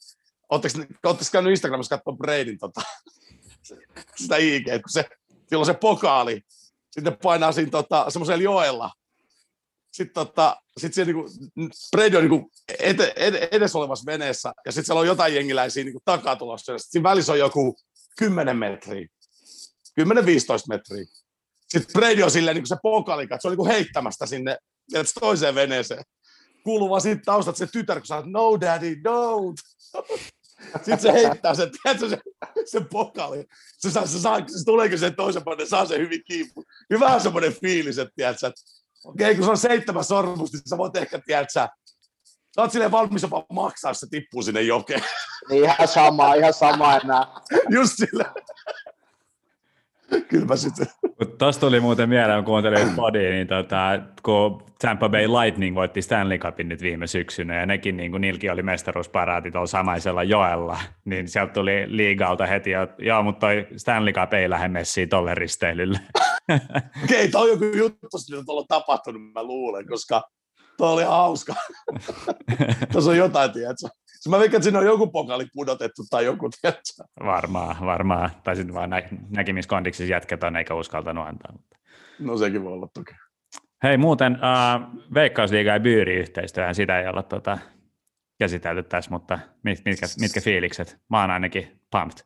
[0.48, 0.85] Oletteko
[1.33, 2.81] käynyt Instagramissa katsoa Braidin tota,
[4.22, 5.04] sitä IG, kun se,
[5.57, 6.40] on se pokaali,
[6.90, 8.90] sitten painaa siinä tota, semmoisella joella.
[9.98, 11.30] Sitten tota, sit se niinku,
[11.96, 16.00] Brady on niinku ete, ed, edessä olevassa veneessä, ja sitten siellä on jotain jengiläisiä niinku
[16.04, 17.76] takaa tulossa, ja sitten siinä välissä on joku
[18.18, 19.06] 10 metriä,
[20.00, 20.04] 10-15
[20.68, 21.04] metriä.
[21.68, 24.58] Sitten Brady on silleen, niin kuin se pokaali, se on niin kuin heittämästä sinne
[25.20, 26.04] toiseen veneeseen.
[26.64, 29.88] Kuuluu vaan siitä taustat se tytär, kun sä no daddy, don't.
[30.76, 32.18] Sitten se heittää sen, tiedätkö, se,
[32.64, 33.44] se pokaali.
[33.78, 36.52] Se, saa, se, saa, se tuleeko sen toisen puolelle, saa se hyvin kiinni.
[36.90, 38.61] Hyvä semmoinen fiilis, että tiedätkö, että
[39.04, 41.68] okei, okay, kun se on seitsemän sormusta, niin sä voit ehkä, tiedätkö, sä
[42.58, 45.02] oot silleen valmis jopa maksaa, jos se tippuu sinne jokeen.
[45.48, 47.26] Niin ihan sama, ihan sama enää.
[47.70, 48.30] Just silleen.
[50.29, 50.87] Kyllä mä sitten.
[51.38, 56.38] Tuosta tuli muuten mieleen, kun kuuntelin podia, niin tota, kun Tampa Bay Lightning voitti Stanley
[56.38, 61.29] Cupin nyt viime syksynä, ja nekin, niin kuin niilläkin oli mestaruusparaatit tuolla samaisella joella, niin
[61.29, 65.99] sieltä tuli liigalta heti, että joo, mutta toi Stanley Cup ei lähde messiin tolle risteilylle.
[67.05, 70.23] Okei, okay, toi on joku juttu, mitä tuolla on tapahtunut, mä luulen, koska
[70.77, 71.55] toi oli hauska.
[72.92, 73.88] Tuossa on jotain, tiedätkö?
[74.28, 77.04] Mä veikkaan, että siinä on joku pokali pudotettu tai joku, tiedätkö?
[77.24, 78.31] Varmaan, varmaan.
[78.44, 81.52] Tai sitten vaan nä- näkemiskondiksissa jätketaan eikä uskaltanut antaa.
[82.18, 83.14] No sekin voi olla toki.
[83.83, 84.81] Hei muuten, äh,
[85.14, 87.59] Veikkausliiga ja Byyri-yhteistyöhän sitä ei olla tota,
[88.38, 90.96] käsitelty tässä, mutta mit, mitkä, mitkä fiilikset?
[91.11, 92.18] Mä oon ainakin pumped.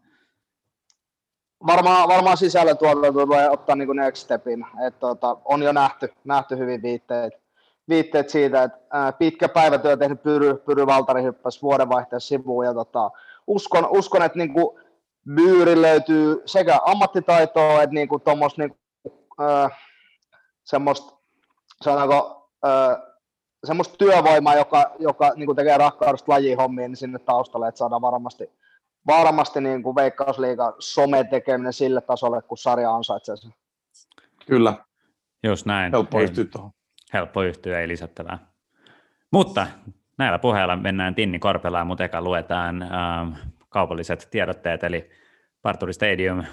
[1.66, 2.37] Varmaan, varmaan
[2.78, 4.66] tuotanto tulee ottaa niin next stepin.
[4.87, 7.33] Et, tota, on jo nähty, nähty hyvin viitteet,
[7.88, 13.11] viitteet siitä, että pitkä päivätyö tehnyt Pyry, Pyry Valtari hyppäsi vuodenvaihteessa sivuun ja tota,
[13.47, 14.81] uskon, uskon, että niinku
[15.35, 18.79] Byyri löytyy sekä ammattitaitoa että niinku tuommoista niinku,
[20.64, 21.16] semmoista,
[21.83, 23.12] sanotaanko, ää,
[23.64, 28.51] semmoista työvoimaa, joka, joka niinku tekee rakkaudesta lajihommiin niin sinne taustalle, että saadaan varmasti,
[29.07, 33.55] varmasti niin kuin Veikkausliiga some tekeminen sille tasolle, kun sarja ansaitsee sen.
[34.47, 34.75] Kyllä.
[35.42, 35.92] Just näin.
[35.92, 36.71] Helppo yhtyä tuohon
[37.12, 38.38] helppo yhtyä, ei lisättävää.
[39.31, 39.66] Mutta
[40.18, 43.33] näillä puheilla mennään Tinni Korpelaan, mutta eka luetaan ähm,
[43.68, 45.11] kaupalliset tiedotteet, eli
[45.62, 46.44] Parturi Stadium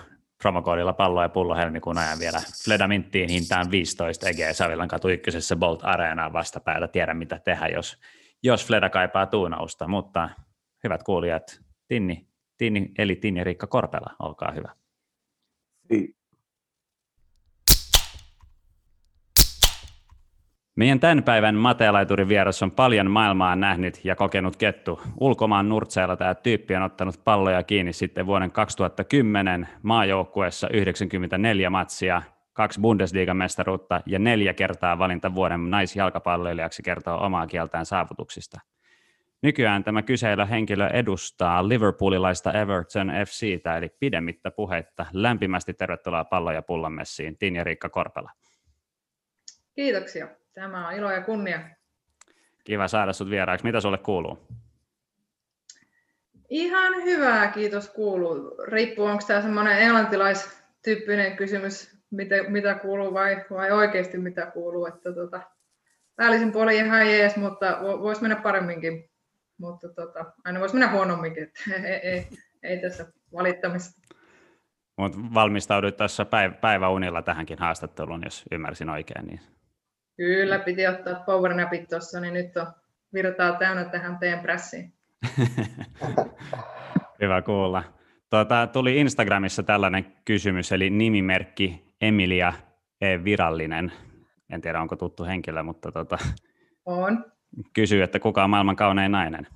[0.41, 5.55] promokoodilla pallo ja pullo helmikuun ajan vielä Fleda Minttiin hintaan 15 EG Savilan katu ykkösessä
[5.55, 6.87] Bolt Areenaan vastapäätä.
[6.87, 7.97] Tiedä mitä tehdä, jos,
[8.43, 10.29] jos Fleda kaipaa tuunausta, mutta
[10.83, 14.71] hyvät kuulijat, Tinni, Tinni eli Tinni Riikka Korpela, olkaa hyvä.
[15.89, 16.18] Niin.
[20.79, 25.01] Meidän tämän päivän matealaiturin vieras on paljon maailmaa nähnyt ja kokenut kettu.
[25.19, 32.21] Ulkomaan nurtseilla tämä tyyppi on ottanut palloja kiinni sitten vuoden 2010 maajoukkueessa 94 matsia,
[32.53, 38.59] kaksi Bundesliga-mestaruutta ja neljä kertaa valinta vuoden naisjalkapalloilijaksi kertoo omaa kieltään saavutuksista.
[39.41, 45.05] Nykyään tämä kyseillä henkilö edustaa liverpoolilaista Everton FCtä, eli pidemmittä puheitta.
[45.13, 48.31] Lämpimästi tervetuloa pallo- ja pullamessiin, Tinja Riikka Korpela.
[49.75, 50.27] Kiitoksia.
[50.59, 51.59] Tämä on ilo ja kunnia.
[52.63, 53.65] Kiva saada sinut vieraaksi.
[53.65, 54.47] Mitä sulle kuuluu?
[56.49, 58.55] Ihan hyvää, kiitos kuuluu.
[58.67, 64.85] Riippuu, onko tämä semmoinen englantilaistyyppinen kysymys, mitä, mitä kuuluu vai, vai oikeasti mitä kuuluu.
[64.85, 65.41] Että tota,
[66.15, 69.09] päällisin puoli ihan jees, mutta voisi mennä paremminkin.
[69.59, 71.43] Mutta tota, aina voisi mennä huonomminkin.
[71.43, 72.27] Että ei, ei,
[72.63, 74.01] ei tässä valittamista.
[74.97, 76.25] Mutta valmistauduit tässä
[76.61, 79.27] päiväunilla tähänkin haastatteluun, jos ymmärsin oikein.
[79.27, 79.39] Niin
[80.19, 82.67] Kyllä, piti ottaa powernapit tuossa, niin nyt on
[83.13, 84.93] virtaa täynnä tähän teidän pressiin.
[87.21, 87.83] Hyvä kuulla.
[88.29, 92.53] Tuota, tuli Instagramissa tällainen kysymys, eli nimimerkki Emilia
[93.01, 93.23] E.
[93.23, 93.91] Virallinen.
[94.49, 96.17] En tiedä, onko tuttu henkilö, mutta tuota,
[96.85, 97.25] on.
[97.73, 99.47] kysyy, että kuka on maailman kaunein nainen?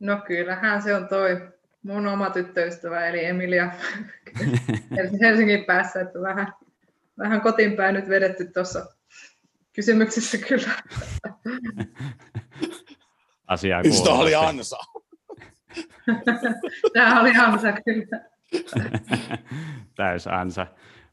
[0.00, 1.48] No kyllähän se on toi
[1.82, 3.70] mun oma tyttöystävä, eli Emilia
[5.20, 6.52] Helsingin päässä, että vähän
[7.18, 8.86] vähän kotiinpäin nyt vedetty tuossa
[9.72, 10.68] kysymyksessä kyllä.
[13.46, 14.76] Asiaa Mistä oli ansa?
[16.94, 18.20] Tämä oli ansa kyllä.
[19.96, 20.66] Täys ansa.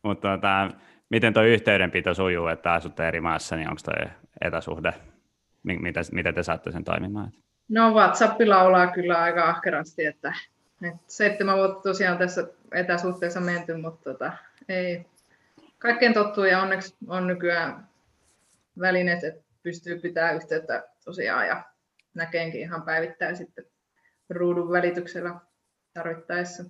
[0.03, 0.71] Mutta tota,
[1.09, 3.93] miten tuo yhteydenpito sujuu, että asutte eri maassa, niin onko tuo
[4.41, 4.93] etäsuhde
[5.63, 7.31] mitä, mitä te saatte sen toimimaan?
[7.69, 10.33] No WhatsApp laulaa kyllä aika ahkerasti, että,
[10.81, 14.31] että seitsemän vuotta tosiaan tässä etäsuhteessa menty, mutta tota,
[14.69, 15.05] ei,
[15.83, 17.87] kaikkeen tottuu ja onneksi on nykyään
[18.79, 21.63] välineet, että pystyy pitämään yhteyttä tosiaan ja
[22.13, 23.65] näkeenkin ihan päivittäin sitten
[24.29, 25.35] ruudun välityksellä
[25.93, 26.63] tarvittaessa.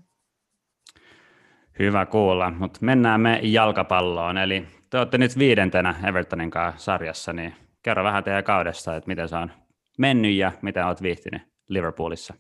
[1.80, 4.38] Hyvä kuulla, mutta mennään me jalkapalloon.
[4.38, 9.30] Eli te olette nyt viidentenä Evertonin kanssa sarjassa, niin kerro vähän teidän kaudesta, että miten
[9.30, 9.52] se on
[9.98, 12.34] mennyt ja miten olet viihtynyt Liverpoolissa?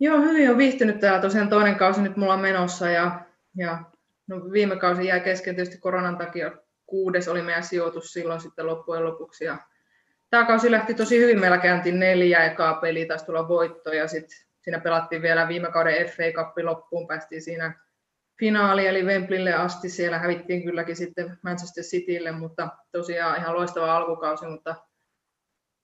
[0.00, 1.20] Joo, hyvin on viihtynyt täällä.
[1.20, 3.20] Tosiaan toinen kausi nyt mulla on menossa ja,
[3.56, 3.89] ja
[4.30, 6.52] no viime kausi jäi kesken tietysti koronan takia.
[6.86, 9.44] Kuudes oli meidän sijoitus silloin sitten loppujen lopuksi.
[9.44, 9.58] Ja
[10.30, 11.40] tämä kausi lähti tosi hyvin.
[11.40, 16.08] Meillä kääntiin neljä ekaa peliä, taisi tulla voitto ja sitten siinä pelattiin vielä viime kauden
[16.08, 17.74] FA Cup loppuun, päästiin siinä
[18.38, 19.88] finaali eli Wembleylle asti.
[19.88, 24.74] Siellä hävittiin kylläkin sitten Manchester Citylle, mutta tosiaan ihan loistava alkukausi, mutta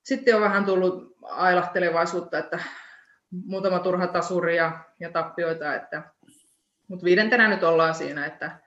[0.03, 2.59] sitten on vähän tullut ailahtelevaisuutta, että
[3.45, 6.03] muutama turha tasuri ja, ja tappioita, että,
[6.87, 8.59] mutta viidentenä nyt ollaan siinä, että,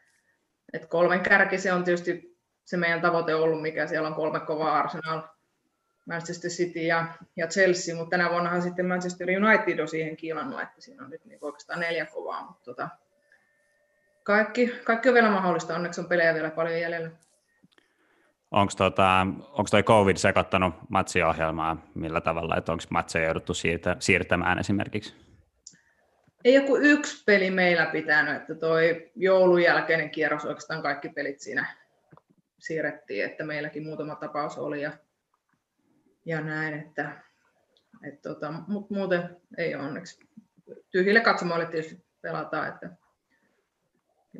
[0.72, 4.78] että kolmen kärki se on tietysti se meidän tavoite ollut, mikä siellä on kolme kovaa
[4.78, 5.22] Arsenal,
[6.06, 7.06] Manchester City ja,
[7.36, 11.24] ja Chelsea, mutta tänä vuonnahan sitten Manchester United on siihen kiilannut, että siinä on nyt
[11.24, 12.88] niin oikeastaan neljä kovaa, mutta tota,
[14.22, 17.10] kaikki, kaikki on vielä mahdollista, onneksi on pelejä vielä paljon jäljellä.
[18.50, 19.26] Onko tota,
[19.70, 25.29] toi COVID sekoittanut matsiohjelmaa millä tavalla, että onko matseja jouduttu siirtä, siirtämään esimerkiksi?
[26.44, 31.66] Ei joku yksi peli meillä pitänyt, että toi joulun jälkeinen kierros oikeastaan kaikki pelit siinä
[32.58, 34.92] siirrettiin, että meilläkin muutama tapaus oli ja,
[36.26, 37.12] ja näin, että,
[38.04, 40.28] että tota, mutta muuten ei onneksi.
[40.90, 42.90] Tyhjille katsomoille tietysti pelataan, että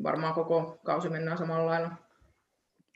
[0.02, 1.90] varmaan koko kausi mennään samalla lailla.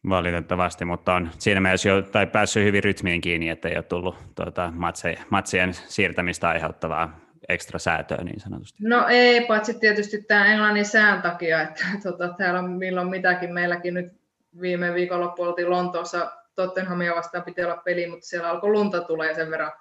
[0.08, 4.16] Valitettavasti, mutta on siinä mielessä jo tai päässyt hyvin rytmiin kiinni, että ei ole tullut
[4.34, 8.78] tuota, matsien, matsien siirtämistä aiheuttavaa ekstra säätöä niin sanotusti.
[8.80, 13.54] No ei, paitsi tietysti tämä englannin sään takia, että tota, täällä on milloin mitäkin.
[13.54, 14.12] Meilläkin nyt
[14.61, 19.50] viime viikonloppu oltiin Lontoossa Tottenhamia vastaan piti olla peli, mutta siellä alkoi lunta tulee sen
[19.50, 19.72] verran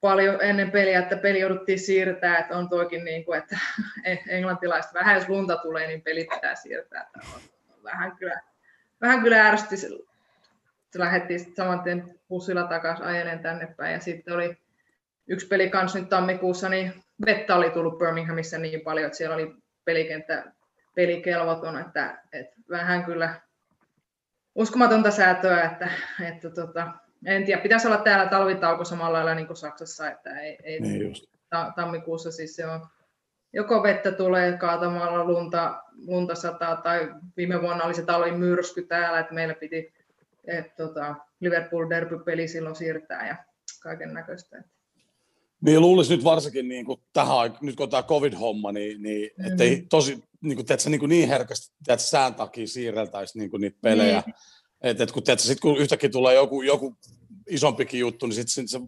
[0.00, 3.58] paljon ennen peliä, että peli jouduttiin siirtää, että on toikin niin kuin, että
[4.28, 7.02] englantilaiset vähän jos lunta tulee, niin peli pitää siirtää.
[7.02, 7.20] Että
[7.84, 8.40] vähän kyllä
[9.00, 9.76] vähän kyllä ärsytti,
[10.94, 13.92] lähdettiin saman tien bussilla takaisin ajelen tänne päin.
[13.92, 14.58] Ja sitten oli
[15.28, 16.92] yksi peli kanssa nyt tammikuussa, niin
[17.26, 20.52] vettä oli tullut Birminghamissa niin paljon, että siellä oli pelikenttä
[20.94, 23.34] pelikelvoton, että, että vähän kyllä
[24.54, 25.90] uskomatonta säätöä, että,
[26.28, 26.92] että tota,
[27.26, 31.08] en tiedä, pitäisi olla täällä talvitauko samalla lailla niin kuin Saksassa, että ei, ei niin
[31.08, 31.24] just.
[31.76, 32.86] tammikuussa siis se on
[33.52, 39.20] joko vettä tulee kaatamalla lunta, lunta sataa, tai viime vuonna oli se talvin myrsky täällä,
[39.20, 39.92] että meillä piti
[40.46, 43.36] et, tota, Liverpool derby-peli silloin siirtää ja
[43.82, 44.62] kaiken näköistä.
[45.60, 49.52] Niin luulisin nyt varsinkin niin kuin tähän, nyt kun tämä covid-homma, niin, niin mm-hmm.
[49.52, 53.60] ettei tosi niin, kuin, teetkö, niin, kuin niin herkästi teetkö, sään takia siirreltäisiin niin kuin
[53.60, 54.22] niitä pelejä.
[54.26, 54.34] Niin.
[54.82, 56.96] Et, et kun, teetkö, sit, kun yhtäkkiä tulee joku, joku
[57.50, 58.80] isompikin juttu, niin sit, sit se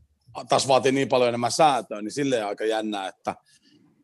[0.49, 3.35] taas vaatii niin paljon enemmän sääntöä, niin silleen aika jännää, että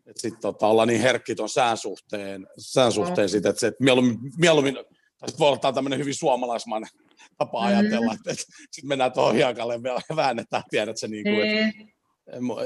[0.06, 3.84] että sitten tota, ollaan niin herkki tuon sään suhteen, sään suhteen sit, että, se, että
[3.84, 4.74] mieluummin, mieluummin
[5.18, 6.88] tai voi olla tämmöinen hyvin suomalaismainen
[7.38, 7.66] tapa mm.
[7.66, 11.95] ajatella, että, että sitten mennään tuohon hiekalle ja väännetään, tiedät se niin kuin, että,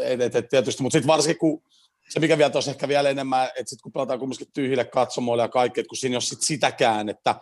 [0.03, 1.63] et, et, et, tietysti, mutta sitten varsinkin kun
[2.09, 5.49] se, mikä vielä tuossa ehkä vielä enemmän, että sitten kun pelataan kumminkin tyhjille katsomoille ja
[5.49, 7.35] kaikki, että kun siinä ei ole sit sitäkään, että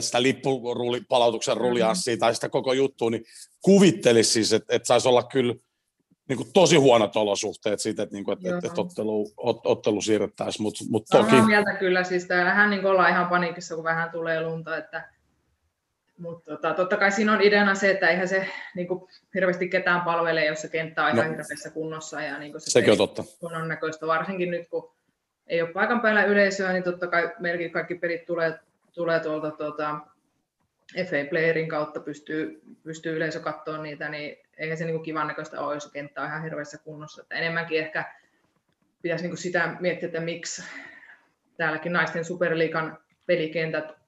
[0.00, 2.18] sitä lippupalautuksen ruljanssia mm.
[2.18, 3.24] tai sitä koko juttua, niin
[3.60, 5.54] kuvittelisi siis, että, että saisi olla kyllä
[6.28, 10.62] niin kuin tosi huonot olosuhteet siitä, että, niin kuin, että, että ottelu, ot, ottelu siirrettäisiin,
[10.62, 11.30] mutta mut toki...
[11.30, 15.13] Samaa mieltä kyllä, siis täällähän niin ollaan ihan paniikissa, kun vähän tulee lunta, että
[16.18, 20.00] mutta tota, totta kai siinä on ideana se, että eihän se niin kuin, hirveästi ketään
[20.00, 22.22] palvele, jos se kenttä on no, ihan hirveässä kunnossa.
[22.22, 23.24] Ja, niin se sekin on totta.
[23.42, 24.94] On näköistä, varsinkin nyt kun
[25.46, 28.58] ei ole paikan päällä yleisöä, niin totta kai melkein kaikki pelit tulee,
[28.92, 30.00] tulee tuolta tuota,
[30.96, 35.60] FA Playerin kautta pystyy, pystyy yleisö katsoa niitä, niin eihän se niin kuin kivan näköistä
[35.60, 37.22] ole, jos kenttä on ihan hirveässä kunnossa.
[37.22, 38.14] Että enemmänkin ehkä
[39.02, 40.62] pitäisi niin kuin sitä miettiä, että miksi
[41.56, 44.03] täälläkin naisten superliikan pelikentät,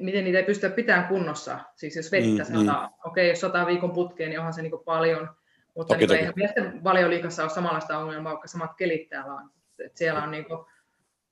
[0.00, 1.58] miten niitä ei pystytä pitämään kunnossa.
[1.76, 2.92] Siis jos vettä mm, sataa, mm.
[3.04, 5.28] okei, okay, jos sataa viikon putkeen, niin onhan se niin kuin paljon,
[5.76, 6.18] mutta toki, niin toki.
[6.18, 9.50] eihän miesten valioliikassa ole samanlaista ongelmaa, vaikka samat kelit täällä on.
[9.84, 10.58] Et siellä on niin kuin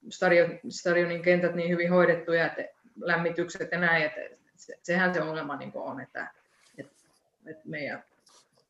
[0.08, 2.64] stadion, stadionin kentät niin hyvin hoidettuja, että
[2.96, 4.20] lämmitykset ja näin, että
[4.82, 6.30] sehän se ongelma niin on, että,
[6.78, 6.92] että,
[7.46, 8.04] että meidän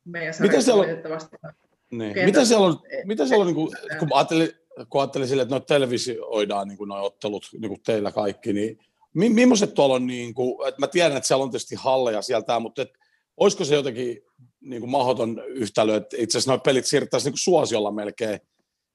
[0.07, 1.53] meidän Miten siellä on,
[1.91, 2.25] niin.
[2.25, 4.51] Mitä siellä on, mitä siellä on niin kuin, kun ajattelin,
[4.89, 8.79] kun ajattelin sille, että noita televisioidaan niin nuo ottelut niin kuin teillä kaikki, niin
[9.17, 12.61] mi- millaiset tuolla on, niin kuin, että mä tiedän, että siellä on tietysti halleja sieltä,
[12.61, 12.89] mutta et,
[13.37, 14.23] olisiko se jotenkin
[14.61, 18.41] niin kuin mahdoton yhtälö, että itse asiassa nuo pelit siirrettäisiin niin suosiolla melkein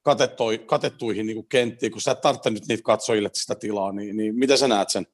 [0.02, 4.16] katettui, katettuihin niin kuin kenttiin, kun sä et tarvitse nyt niitä katsojille sitä tilaa, niin,
[4.16, 5.06] niin miten sä näet sen?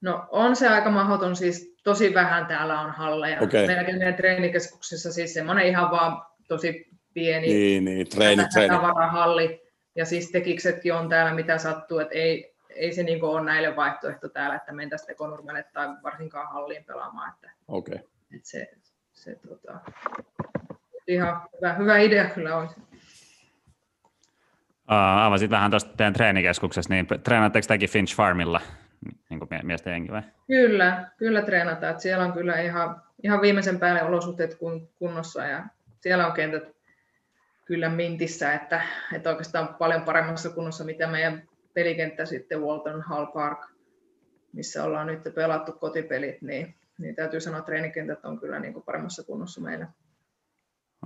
[0.00, 3.40] No on se aika mahdoton, siis tosi vähän täällä on halleja.
[3.40, 3.66] Okay.
[3.66, 8.76] Meilläkin meidän treenikeskuksessa siis semmoinen ihan vaan tosi pieni niin, niin, treeni, treeni.
[9.10, 9.60] halli.
[9.96, 14.28] Ja siis tekiksetkin on täällä mitä sattuu, että ei, ei se niin ole näille vaihtoehto
[14.28, 17.34] täällä, että mentäisiin tekonurmelle tai varsinkaan halliin pelaamaan.
[17.34, 17.98] Että, okay.
[18.34, 18.70] että se,
[19.12, 19.80] se tota,
[21.06, 22.68] ihan hyvä, hyvä idea kyllä on.
[24.90, 28.60] Uh, avasit vähän tuosta teidän treenikeskuksessa, niin treenatteko tekin Finch Farmilla,
[29.28, 30.22] niin kuin miesten jengi vai?
[30.46, 31.90] Kyllä, kyllä treenataan.
[31.90, 34.58] Että siellä on kyllä ihan, ihan viimeisen päälle olosuhteet
[34.98, 35.64] kunnossa ja
[36.00, 36.78] siellä on kentät
[37.64, 38.82] kyllä mintissä, että,
[39.14, 43.58] että oikeastaan paljon paremmassa kunnossa, mitä meidän pelikenttä sitten Walton Hall Park,
[44.52, 48.82] missä ollaan nyt pelattu kotipelit, niin, niin täytyy sanoa, että treenikentät on kyllä niin kuin
[48.82, 49.86] paremmassa kunnossa meillä.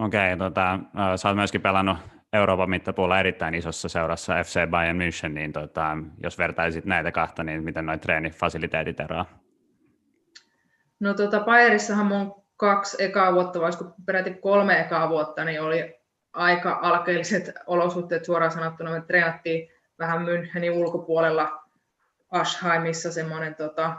[0.01, 0.79] Okei, okay, tota,
[1.17, 1.99] sä oot myöskin pelannut
[2.33, 7.65] Euroopan mittapuolella erittäin isossa seurassa FC Bayern München, niin tota, jos vertaisit näitä kahta, niin
[7.65, 9.43] miten noin treenifasiliteetit eroaa?
[11.01, 13.71] No tota, Bayerissahan mun kaksi ekaa vuotta, vai
[14.07, 15.95] peräti kolme ekaa vuotta, niin oli
[16.33, 18.91] aika alkeelliset olosuhteet suoraan sanottuna.
[18.91, 19.69] Me treenattiin
[20.03, 21.63] vähän Münchenin ulkopuolella
[22.31, 23.97] Aschheimissa semmoinen, tota,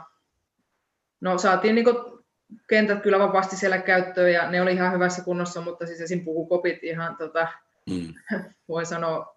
[1.20, 2.24] no saatiin niinku
[2.68, 6.24] kentät kyllä vapaasti siellä käyttöön ja ne oli ihan hyvässä kunnossa, mutta siis esim.
[6.24, 7.48] pukukopit ihan tota,
[7.90, 8.14] mm.
[8.68, 9.34] voi sanoa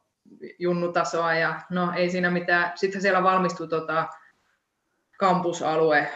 [0.59, 2.71] junnutasoa ja no ei siinä mitään.
[2.77, 4.07] Sitten siellä valmistui tota,
[5.17, 6.07] kampusalue,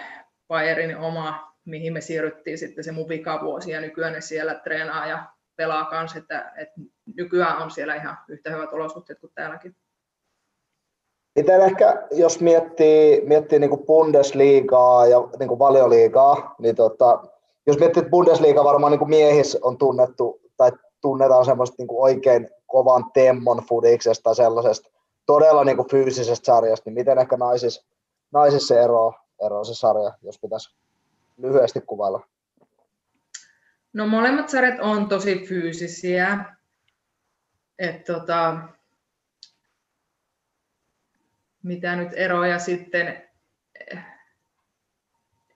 [0.47, 5.25] Bayerin oma, mihin me siirryttiin sitten se mun vikavuosi ja nykyään ne siellä treenaa ja
[5.55, 6.81] pelaa kanssa, että, että
[7.15, 9.75] nykyään on siellä ihan yhtä hyvät olosuhteet kuin täälläkin.
[11.35, 17.23] Miten ehkä, jos miettii, miettii niin kuin Bundesliigaa ja niin kuin valioliigaa, niin tota,
[17.67, 22.03] jos miettii, että Bundesliiga varmaan niin kuin miehis on tunnettu tai tunnetaan semmoista niin kuin
[22.03, 24.89] oikein kovan temmon fudiksesta sellaisesta
[25.25, 27.85] todella niin kuin fyysisestä sarjasta, niin miten ehkä naisissa,
[28.31, 29.13] naisissa ero,
[29.45, 30.75] ero se sarja, jos pitäisi
[31.37, 32.21] lyhyesti kuvailla?
[33.93, 36.45] No molemmat sarjat on tosi fyysisiä.
[37.79, 38.57] Et tota,
[41.63, 43.29] mitä nyt eroja sitten,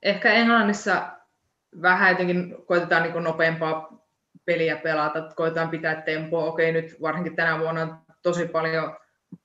[0.02, 1.12] ehkä Englannissa
[1.82, 4.06] vähän jotenkin koitetaan niin nopeampaa
[4.46, 6.46] peliä pelata, koitetaan pitää tempoa.
[6.46, 8.98] Okei, nyt varsinkin tänä vuonna on tosi paljon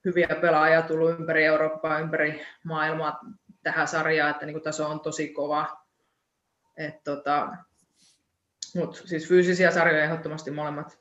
[0.04, 3.20] hyviä pelaajia tullut ympäri Eurooppaa, ympäri maailmaa
[3.62, 5.80] tähän sarjaan, että niin kuin taso on tosi kova.
[7.04, 7.48] Tota,
[8.74, 10.98] Mut siis fyysisiä sarjoja ehdottomasti molemmat.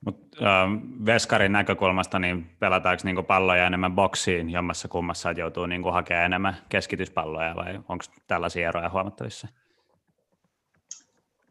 [0.00, 0.68] Mut, äh,
[1.06, 6.56] veskarin näkökulmasta niin pelataanko niinku palloja enemmän boksiin jommassa kummassa, että joutuu niinku hakemaan enemmän
[6.68, 9.48] keskityspalloja vai onko tällaisia eroja huomattavissa?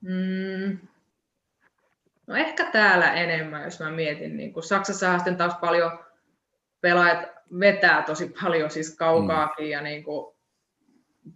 [0.02, 0.78] Mm.
[2.28, 4.38] No ehkä täällä enemmän, jos mä mietin.
[4.38, 6.00] Niin kun Saksassa sitten taas paljon
[6.82, 7.28] pelaajat
[7.60, 9.72] vetää tosi paljon siis kaukaakin mm.
[9.72, 10.36] ja niin kuin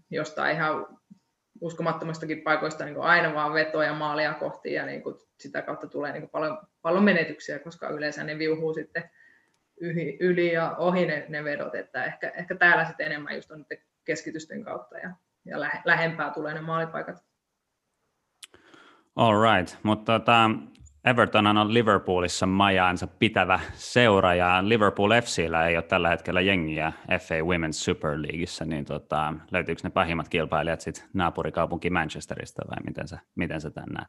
[0.10, 1.00] jostain ihan
[1.62, 6.12] uskomattomistakin paikoista niin kuin aina vaan vetoja maalia kohti ja niin kuin sitä kautta tulee
[6.12, 9.10] niin kuin paljon, paljon menetyksiä, koska yleensä ne viuhuu sitten
[9.82, 13.65] yli, yli ja ohi ne, ne vedot, että ehkä, ehkä täällä sitten enemmän just on
[14.04, 15.12] keskitysten kautta ja,
[15.45, 17.24] ja lähempää tulee ne maalipaikat.
[19.15, 20.50] All right, mutta tota,
[21.05, 27.35] Everton on Liverpoolissa majaansa pitävä seura ja Liverpool FCllä ei ole tällä hetkellä jengiä FA
[27.35, 33.19] Women's Super Leagueissa, niin tota, löytyykö ne pahimmat kilpailijat sitten naapurikaupunki Manchesterista vai miten sä,
[33.35, 34.07] miten sä tämän näet?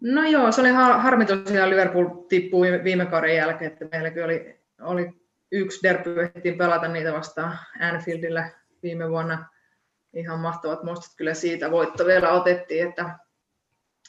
[0.00, 5.20] No joo, se oli harmi tosiaan Liverpool tippui viime kauden jälkeen, että meilläkin oli, oli
[5.52, 8.50] yksi derby, ehtiin pelata niitä vastaan Anfieldillä
[8.82, 9.46] viime vuonna.
[10.12, 13.18] Ihan mahtavat muistot kyllä siitä voitto vielä otettiin, että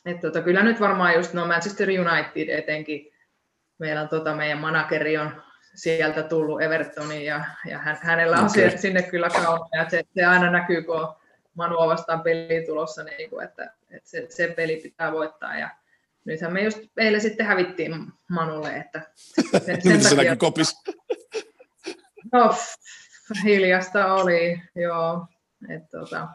[0.05, 3.11] et tota, kyllä nyt varmaan just no Manchester United etenkin,
[3.77, 5.41] meillä on tota, meidän manageri on
[5.75, 8.77] sieltä tullut Evertoniin ja, ja hän, hänellä on okay.
[8.77, 11.15] sinne kyllä kauna ja se, se, aina näkyy, kun on
[11.55, 15.69] Manua vastaan peliin tulossa, niin kuin, että, että se, se, peli pitää voittaa ja
[16.25, 17.93] nythän me just eilen sitten hävittiin
[18.29, 19.01] Manulle, että
[19.65, 20.75] sen, sen se takia, kopis?
[22.33, 22.55] No,
[23.43, 25.27] hiljasta oli, joo.
[25.69, 26.27] Et, tota,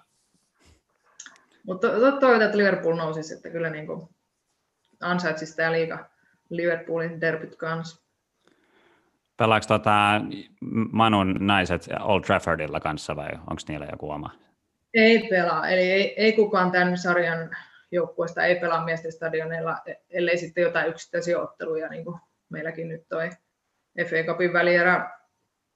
[1.66, 4.08] mutta toivotaan, että Liverpool nousisi, että kyllä niin kuin
[5.00, 6.10] ansaitsisi sitä liiga
[6.50, 8.04] Liverpoolin derbyt kanssa.
[9.36, 10.20] Pelaako tota
[10.92, 14.30] Manun naiset Old Traffordilla kanssa vai onko niillä joku oma?
[14.94, 17.56] Ei pelaa, eli ei, ei kukaan tämän sarjan
[17.90, 19.78] joukkueesta ei pelaa miesten stadioneilla,
[20.10, 23.30] ellei sitten jotain yksittäisiä otteluja, niin kuin meilläkin nyt toi
[24.04, 25.10] FA Cupin välierä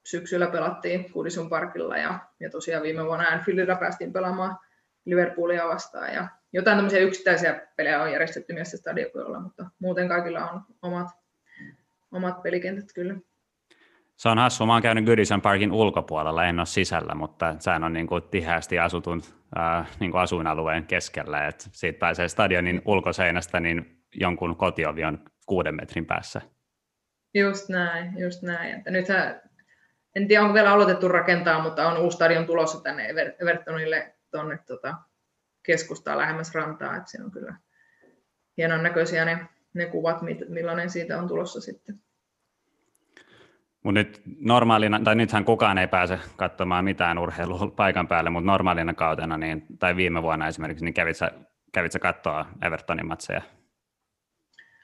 [0.07, 4.59] syksyllä pelattiin Kudisun parkilla ja, ja tosiaan viime vuonna Anfieldilla päästiin pelaamaan
[5.11, 6.15] Liverpoolia vastaan.
[6.15, 11.09] Ja jotain tämmöisiä yksittäisiä pelejä on järjestetty myös stadionilla, mutta muuten kaikilla on omat,
[12.13, 13.15] omat pelikentät kyllä.
[14.17, 14.67] Se on hassu.
[14.67, 18.79] Mä oon käynyt Goodison Parkin ulkopuolella, en ole sisällä, mutta sehän on niin kuin tiheästi
[18.79, 19.23] asutun
[19.59, 21.47] äh, niin kuin asuinalueen keskellä.
[21.47, 26.41] Et siitä pääsee stadionin ulkoseinästä, niin jonkun kotiovi on kuuden metrin päässä.
[27.35, 28.75] Just näin, just näin.
[28.75, 29.41] Että nythän,
[30.15, 33.09] en tiedä onko vielä aloitettu rakentaa, mutta on uusi stadion tulossa tänne
[33.41, 34.95] Evertonille tuonne tota,
[35.63, 37.55] keskustaa lähemmäs rantaa, että se on kyllä
[38.57, 40.19] hienon näköisiä ne, ne kuvat,
[40.49, 42.01] millainen siitä on tulossa sitten.
[43.83, 48.95] Mutta nyt normaalina, tai nythän kukaan ei pääse katsomaan mitään urheilua paikan päälle, mutta normaalina
[48.95, 51.31] kautena, niin, tai viime vuonna esimerkiksi, niin kävit sä,
[51.73, 53.43] kävit sä katsoa Evertonin matseja?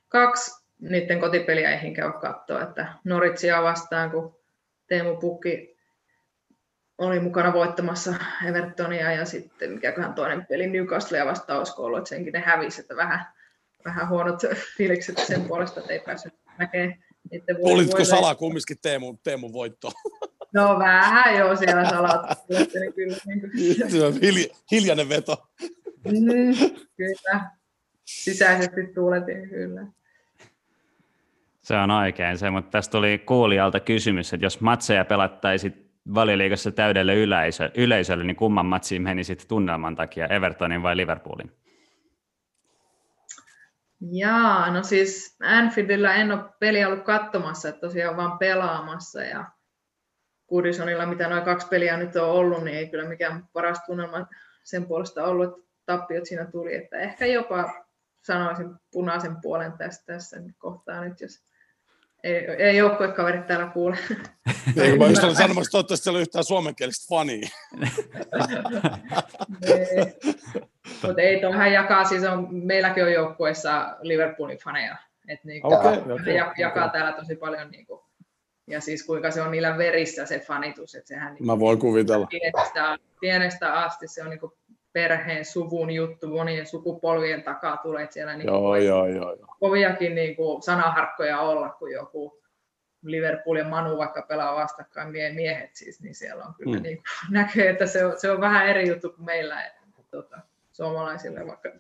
[0.09, 4.37] Kaksi niiden kotipeliä eihin käy katsoa, että Noritsia vastaan, kun
[4.87, 5.74] Teemu Pukki
[6.99, 8.15] oli mukana voittamassa
[8.49, 12.97] Evertonia ja sitten mikäköhän toinen peli Newcastlea vastaan olisiko ollut, että senkin ne hävisi, että
[12.97, 13.27] vähän,
[13.85, 14.41] vähän huonot
[14.77, 19.93] fiilikset sen puolesta, että ei päässyt näkemään niiden Olitko sala kumminkin Teemu, Teemu voitto?
[20.53, 22.27] No vähän joo siellä salat.
[22.95, 23.51] kyllä, niin kuin.
[24.23, 25.49] Hilja, hiljainen veto.
[26.05, 27.51] Mm, kyllä.
[28.05, 29.87] Sisäisesti tuuletin kyllä.
[31.63, 35.84] Se on oikein se, mutta tästä tuli kuulijalta kysymys, että jos matseja pelattaisiin
[36.15, 41.53] valioliigassa täydelle yleisö, yleisölle, niin kumman matsiin menisit tunnelman takia, Evertonin vai Liverpoolin?
[44.01, 49.45] Jaa, no siis Anfieldillä en ole peliä ollut katsomassa, että tosiaan vaan pelaamassa ja
[50.49, 54.27] Goodisonilla, mitä noin kaksi peliä nyt on ollut, niin ei kyllä mikään paras tunnelma
[54.65, 57.85] sen puolesta ollut, että tappiot siinä tuli, että ehkä jopa
[58.23, 61.45] sanoisin punaisen puolen tästä tässä kohtaa nyt, jos
[62.25, 63.97] ei, ei joukkuekaverit täällä kuule.
[64.83, 67.49] Ei, mä just olin sanomassa, että toivottavasti siellä yhtään suomenkielistä fania.
[71.03, 74.97] Mutta ei tuohan jakaa, siis on, meilläkin on joukkueessa Liverpoolin faneja.
[75.29, 77.01] Et niinku, okay, okay, jakaa okay.
[77.01, 78.05] täällä tosi paljon niinku,
[78.67, 80.95] ja siis kuinka se on niillä verissä se fanitus.
[80.95, 82.27] Että sehän, niinku, Mä voin kuvitella.
[82.27, 84.57] Pienestä, pienestä asti se on niinku
[84.95, 89.57] perheen, suvun juttu, monien sukupolvien takaa tulee siellä niin joo, joo, joo, joo.
[89.61, 92.41] koviakin niin kuin sanaharkkoja olla, kun joku
[93.03, 96.83] Liverpool ja Manu vaikka pelaa vastakkain miehet siis, niin siellä on kyllä mm.
[96.87, 99.81] niin kuin, näkee, että se on, se on vähän eri juttu kuin meillä että,
[100.11, 100.39] tuota,
[100.73, 101.71] suomalaisille, vaikka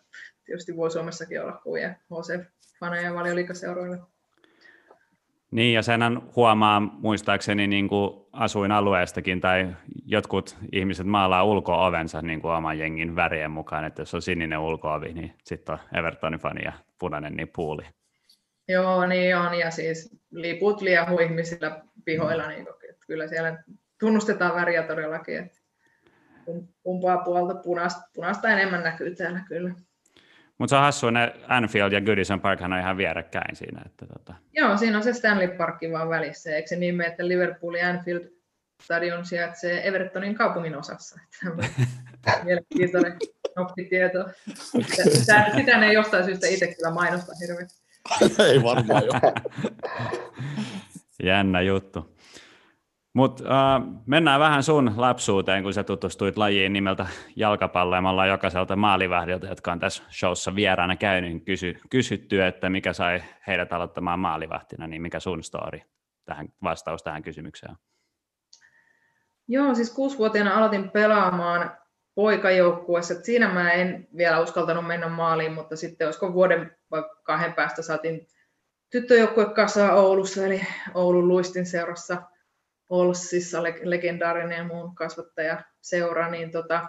[0.45, 3.99] tietysti voi Suomessakin olla kuvia HC-faneja valioliikaseuroille.
[5.55, 6.01] Niin, ja sen
[6.37, 9.77] huomaa muistaakseni niin kuin asuinalueestakin, tai
[10.07, 15.13] jotkut ihmiset maalaa ulko-ovensa niin kuin oman jengin värien mukaan, että jos on sininen ulko-ovi,
[15.13, 17.83] niin sitten on Evertonin fani ja punainen niin puuli.
[18.69, 23.63] Joo, niin on, ja siis liput liehu ihmisillä pihoilla, niin että kyllä siellä
[24.01, 25.61] tunnustetaan väriä todellakin, että
[26.83, 29.75] kumpaa puolta punaista, punaista enemmän näkyy täällä kyllä.
[30.59, 33.83] Mutta se on hassu, ne Anfield ja Goodison Park on ihan vierekkäin siinä.
[33.87, 34.35] Että tota.
[34.53, 36.51] Joo, siinä on se Stanley Parkki vaan välissä.
[36.51, 38.25] Eikö se niin että Liverpool ja Anfield
[38.83, 41.21] stadion sijaitsee Evertonin kaupungin osassa?
[42.45, 43.17] Mielenkiintoinen
[43.57, 44.29] oppitieto.
[45.13, 47.85] Sitä, sitä ne ei jostain syystä itse kyllä mainosta hirveästi.
[48.51, 49.13] ei varmaan jo.
[51.23, 52.14] Jännä juttu.
[53.15, 57.07] Mutta uh, mennään vähän sun lapsuuteen, kun sä tutustuit lajiin nimeltä
[57.37, 62.71] jalkapallo, ja me ollaan jokaiselta maalivahdilta, jotka on tässä showssa vieraana käynyt, kysy, kysytty, että
[62.71, 65.81] mikä sai heidät aloittamaan maalivahtina, niin mikä sun story,
[66.25, 67.77] tähän, vastaus tähän kysymykseen?
[69.49, 71.77] Joo, siis kuusivuotiaana aloitin pelaamaan
[72.15, 73.15] poikajoukkueessa.
[73.15, 78.27] Siinä mä en vielä uskaltanut mennä maaliin, mutta sitten olisiko vuoden vai kahden päästä saatiin
[78.91, 79.47] tyttöjoukkue
[79.93, 80.63] Oulussa, eli
[80.95, 82.23] Oulun luistin seurassa–
[82.95, 86.89] Olssissa, legendaarinen ja muun kasvattaja seura, niin tota,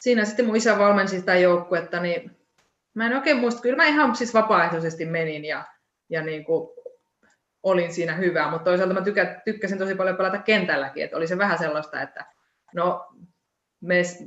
[0.00, 2.36] siinä sitten mun isä valmensi sitä joukkuetta, niin
[2.94, 5.64] mä en oikein muista, kyllä mä ihan siis vapaaehtoisesti menin ja,
[6.08, 6.68] ja niin kuin
[7.62, 11.38] olin siinä hyvä, mutta toisaalta mä tykkä, tykkäsin tosi paljon pelata kentälläkin, että oli se
[11.38, 12.26] vähän sellaista, että
[12.74, 13.06] no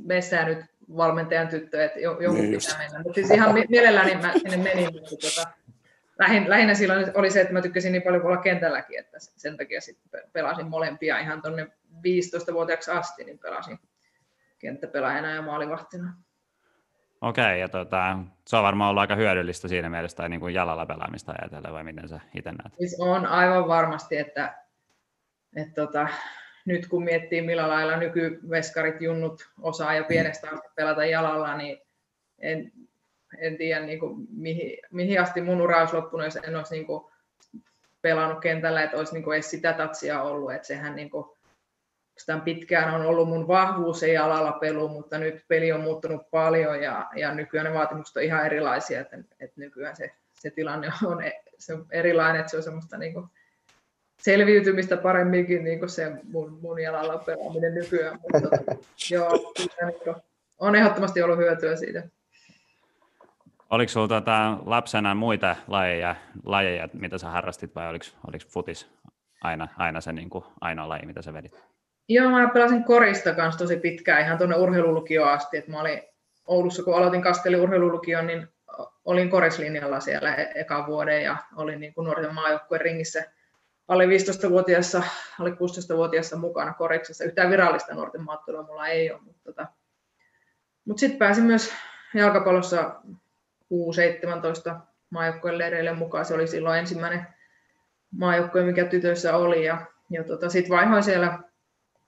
[0.04, 0.58] meissä nyt
[0.96, 3.02] valmentajan tyttö, että jonkun niin pitää mennä.
[3.02, 5.50] Mutta siis ihan mielelläni mä sinne menin, mutta tota,
[6.18, 9.80] lähin, lähinnä silloin oli se, että mä tykkäsin niin paljon olla kentälläkin, että sen takia
[9.80, 11.66] sitten pelasin molempia ihan tuonne
[11.96, 13.78] 15-vuotiaaksi asti, niin pelasin
[14.58, 16.12] kenttäpelaajana ja maalivahtina.
[17.20, 20.86] Okei, ja tota, se on varmaan ollut aika hyödyllistä siinä mielessä, tai niin kuin jalalla
[20.86, 22.74] pelaamista ajatella, vai miten sä itse näet?
[22.78, 24.54] Siis on aivan varmasti, että,
[25.56, 26.08] että tota,
[26.64, 31.78] nyt kun miettii millä lailla nykyveskarit, junnut osaa ja pienestä pelata jalalla, niin
[32.38, 32.72] en,
[33.38, 36.86] en tiedä niin kuin, mihin, mihin, asti mun ura olisi loppunut, jos en olisi niin
[36.86, 37.04] kuin,
[38.02, 41.38] pelannut kentällä, että olisi niin kuin, edes sitä tatsia ollut, että sehän niin kuin,
[42.18, 46.82] Oikeastaan pitkään on ollut mun vahvuus ei alalla pelu, mutta nyt peli on muuttunut paljon
[46.82, 51.22] ja, ja nykyään ne vaatimukset on ihan erilaisia, että, että nykyään se, se tilanne on,
[51.58, 53.26] se on erilainen, että se on semmoista niin kuin
[54.20, 58.48] selviytymistä paremminkin niin kuin se mun, mun jalalla pelaaminen nykyään, mutta
[59.10, 60.16] joo, niin kuin,
[60.58, 62.02] on ehdottomasti ollut hyötyä siitä.
[63.70, 68.90] Oliko sinulla tota, lapsena muita lajeja, lajeja, mitä sä harrastit vai oliko, oliko futis
[69.42, 71.60] aina, aina se niin kuin ainoa laji, mitä sä vedit?
[72.08, 75.56] Joo, mä pelasin korista kanssa tosi pitkään ihan tuonne urheilulukioon asti.
[75.56, 76.02] että mä olin
[76.46, 78.48] Oulussa, kun aloitin Kastelin urheilulukion, niin
[79.04, 83.24] olin korislinjalla siellä e- eka vuoden ja olin niin kuin nuorten maajoukkueen ringissä
[83.88, 85.02] alle 15-vuotiaassa,
[85.40, 87.24] alle 16-vuotiaassa mukana koriksessa.
[87.24, 89.66] Yhtään virallista nuorten maattelua mulla ei ole, mutta, tota,
[90.84, 91.72] mutta sitten pääsin myös
[92.14, 92.94] jalkapallossa
[93.74, 96.24] U17 maajoukkueen leireille mukaan.
[96.24, 97.26] Se oli silloin ensimmäinen
[98.10, 99.64] maajoukkue, mikä tytöissä oli.
[99.64, 101.38] Ja, ja tota, sitten vaihoin siellä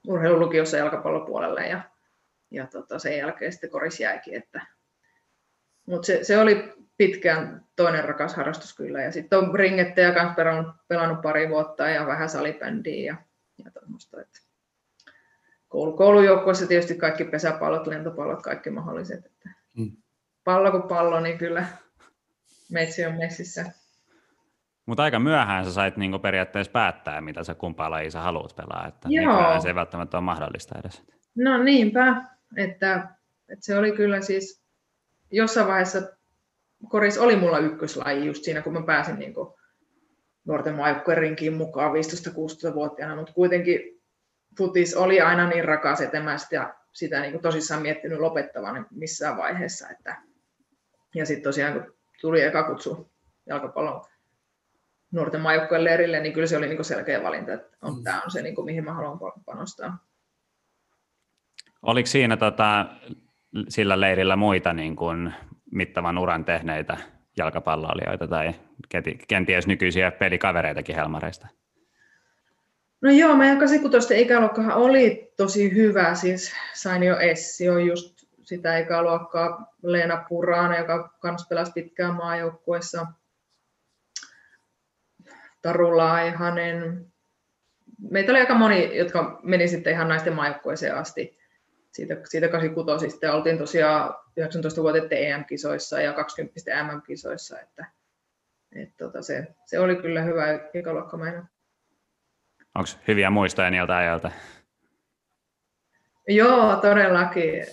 [0.09, 1.81] urheilulukiossa jalkapallopuolelle ja,
[2.51, 4.35] ja tota, sen jälkeen sitten koris jäikin.
[4.35, 4.67] Että,
[5.87, 9.03] mutta se, se, oli pitkään toinen rakas harrastus kyllä.
[9.03, 13.17] Ja sitten on ringettejä kanssa pelannut, pelannut pari vuotta ja vähän salibändiä ja,
[13.65, 14.21] ja tuommoista.
[14.21, 14.41] Että
[16.67, 19.27] tietysti kaikki pesäpallot, lentopallot, kaikki mahdolliset.
[19.27, 19.97] Että mm.
[20.51, 21.67] Pallo kuin pallo, niin kyllä
[22.71, 23.65] meitsi on messissä.
[24.87, 28.87] Mutta aika myöhään sä sait niinku periaatteessa päättää, mitä sä kumpaa lajia sä haluat pelaa.
[28.89, 29.61] Että Joo.
[29.61, 31.03] se ei välttämättä ole mahdollista edes.
[31.35, 32.25] No niinpä,
[32.57, 33.09] että,
[33.49, 34.65] että se oli kyllä siis
[35.31, 36.03] jossain vaiheessa
[36.89, 39.55] koris oli mulla ykköslaji just siinä, kun mä pääsin niin kuin
[40.45, 44.01] nuorten maajoukkueen rinkiin mukaan 15-16-vuotiaana, mutta kuitenkin
[44.59, 49.37] futis oli aina niin rakas, että mä sitä, sitä niin kuin tosissaan miettinyt lopettavan missään
[49.37, 49.89] vaiheessa.
[49.89, 50.30] Että,
[51.15, 53.11] ja sitten tosiaan, kun tuli eka kutsu
[53.47, 54.05] jalkapallon
[55.11, 58.03] nuorten maajoukkueen leirille, niin kyllä se oli niin selkeä valinta, että on, mm.
[58.05, 59.99] tämä on se, niin kuin, mihin mä haluan panostaa.
[61.83, 62.87] Oliko siinä tota,
[63.69, 65.35] sillä leirillä muita niin kuin,
[65.71, 66.97] mittavan uran tehneitä
[67.37, 68.55] jalkapalloilijoita tai
[69.29, 71.49] kenties nykyisiä pelikavereitakin Helmareista?
[73.01, 78.20] No joo, meidän 86 ikäluokkahan oli tosi hyvä, siis sain jo Essi on just
[78.51, 83.07] sitä ikäluokkaa, Leena Purana, joka kanssa pelasi pitkään maajoukkueessa,
[85.63, 87.07] Taru Laihanen.
[88.11, 91.39] Meitä oli aika moni, jotka meni sitten ihan naisten maajoukkueeseen asti
[91.93, 97.87] siitä, siitä 86 sitten oltiin tosiaan 19 vuotta EM-kisoissa ja 20 MM-kisoissa, että,
[98.73, 101.49] että tota se, se, oli kyllä hyvä ikäluokka meidän.
[102.75, 104.31] Onko hyviä muistoja niiltä ajalta?
[106.29, 107.67] Joo, todellakin.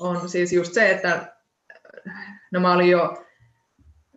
[0.00, 1.36] On siis just se, että
[2.50, 3.24] no mä olin jo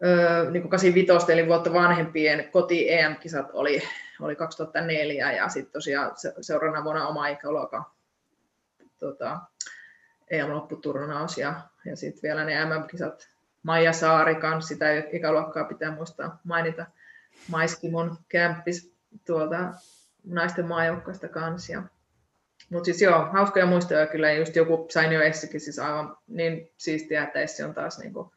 [0.04, 3.82] ö, niin kuin 85, eli vuotta vanhempien koti-EM-kisat oli,
[4.22, 6.12] oli 2004 ja sitten tosiaan
[6.42, 7.86] seuraavana vuonna oma ikäluokan
[9.00, 9.40] tota,
[10.30, 13.30] EM-lopputurnaus ja, ja sitten vielä ne MM-kisat.
[13.64, 16.86] Maija Saari kanssa, sitä ikäluokkaa pitää muistaa mainita.
[17.48, 18.94] Maiskimon kämppis
[19.26, 19.74] tuolta
[20.24, 21.84] naisten maajoukkoista kanssa.
[22.70, 27.24] Mutta siis joo, hauskoja muistoja kyllä, just joku sain jo Essikin siis aivan niin siistiä,
[27.24, 28.34] että Essi on taas niinku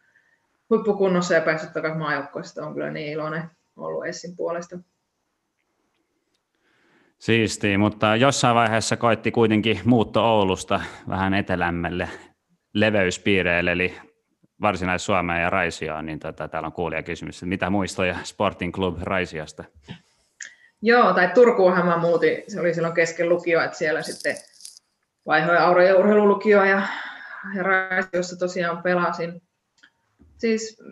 [0.71, 3.43] huippukunnossa ja päässyt takaisin maajoukkoista, on kyllä niin iloinen
[3.77, 4.79] ollut Essin puolesta.
[7.19, 12.09] Siistiä, mutta jossain vaiheessa koitti kuitenkin muutto Oulusta vähän etelämmälle
[12.75, 13.95] leveyspiireille, eli
[14.61, 19.65] Varsinais-Suomeen ja Raisioon, niin tota, täällä on kuulija kysymys, mitä muistoja Sporting Club Raisiosta?
[20.83, 24.37] Joo, tai Turkuunhan mä muutin, se oli silloin kesken lukio, että siellä sitten
[25.27, 26.83] vaihoin Auro- ja urheilulukio ja,
[27.57, 29.43] ja Raisiossa tosiaan pelasin.
[30.39, 30.83] Siis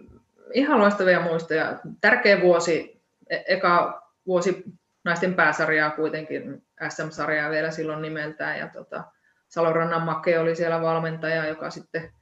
[0.54, 1.78] ihan loistavia muistoja.
[2.00, 4.64] Tärkeä vuosi, e- eka vuosi
[5.04, 9.04] naisten pääsarjaa kuitenkin, SM-sarjaa vielä silloin nimeltään, ja tota,
[9.48, 12.12] Salorannan Make oli siellä valmentaja, joka sitten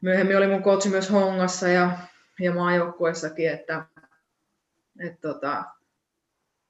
[0.00, 1.90] myöhemmin oli mun coachi myös Hongassa ja,
[2.40, 3.84] ja maajoukkueessakin, että
[5.00, 5.64] et tota,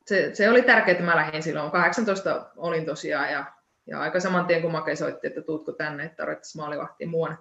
[0.09, 1.71] se, se, oli tärkeää, että mä lähdin silloin.
[1.71, 3.45] 18 olin tosiaan ja,
[3.87, 7.39] ja aika saman tien kun Make soitti, että tuutko tänne, että tarvittaisiin maalivahti muun.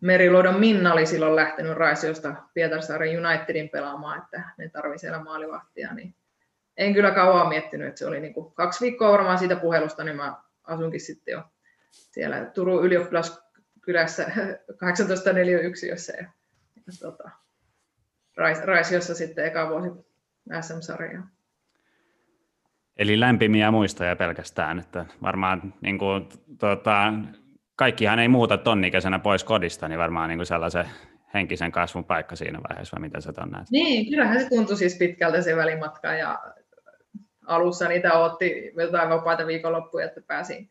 [0.00, 6.14] Meriluodon Minna oli silloin lähtenyt Raisiosta Pietarsaaren Unitedin pelaamaan, että ne tarvii siellä maalivahtia, niin
[6.76, 10.16] en kyllä kauan miettinyt, että se oli niin kuin kaksi viikkoa varmaan siitä puhelusta, niin
[10.16, 11.42] mä asunkin sitten jo
[11.90, 14.24] siellä Turun ylioppilaskylässä
[14.80, 17.30] 1841 ja, ja tota,
[18.64, 19.88] Raisiossa sitten eka vuosi
[20.60, 21.37] SM-sarjaa.
[22.98, 26.28] Eli lämpimiä muistoja pelkästään, että varmaan niin kuin,
[26.58, 27.12] tota,
[27.76, 30.86] kaikkihan ei muuta tonnikäisenä pois kodista, niin varmaan niin kuin sellaisen
[31.34, 33.70] henkisen kasvun paikka siinä vaiheessa, vai mitä sä ton näet?
[33.70, 36.38] Niin, kyllähän se tuntui siis pitkältä se välimatka ja
[37.46, 40.70] alussa niitä otti jotain vapaita viikonloppuja, että pääsin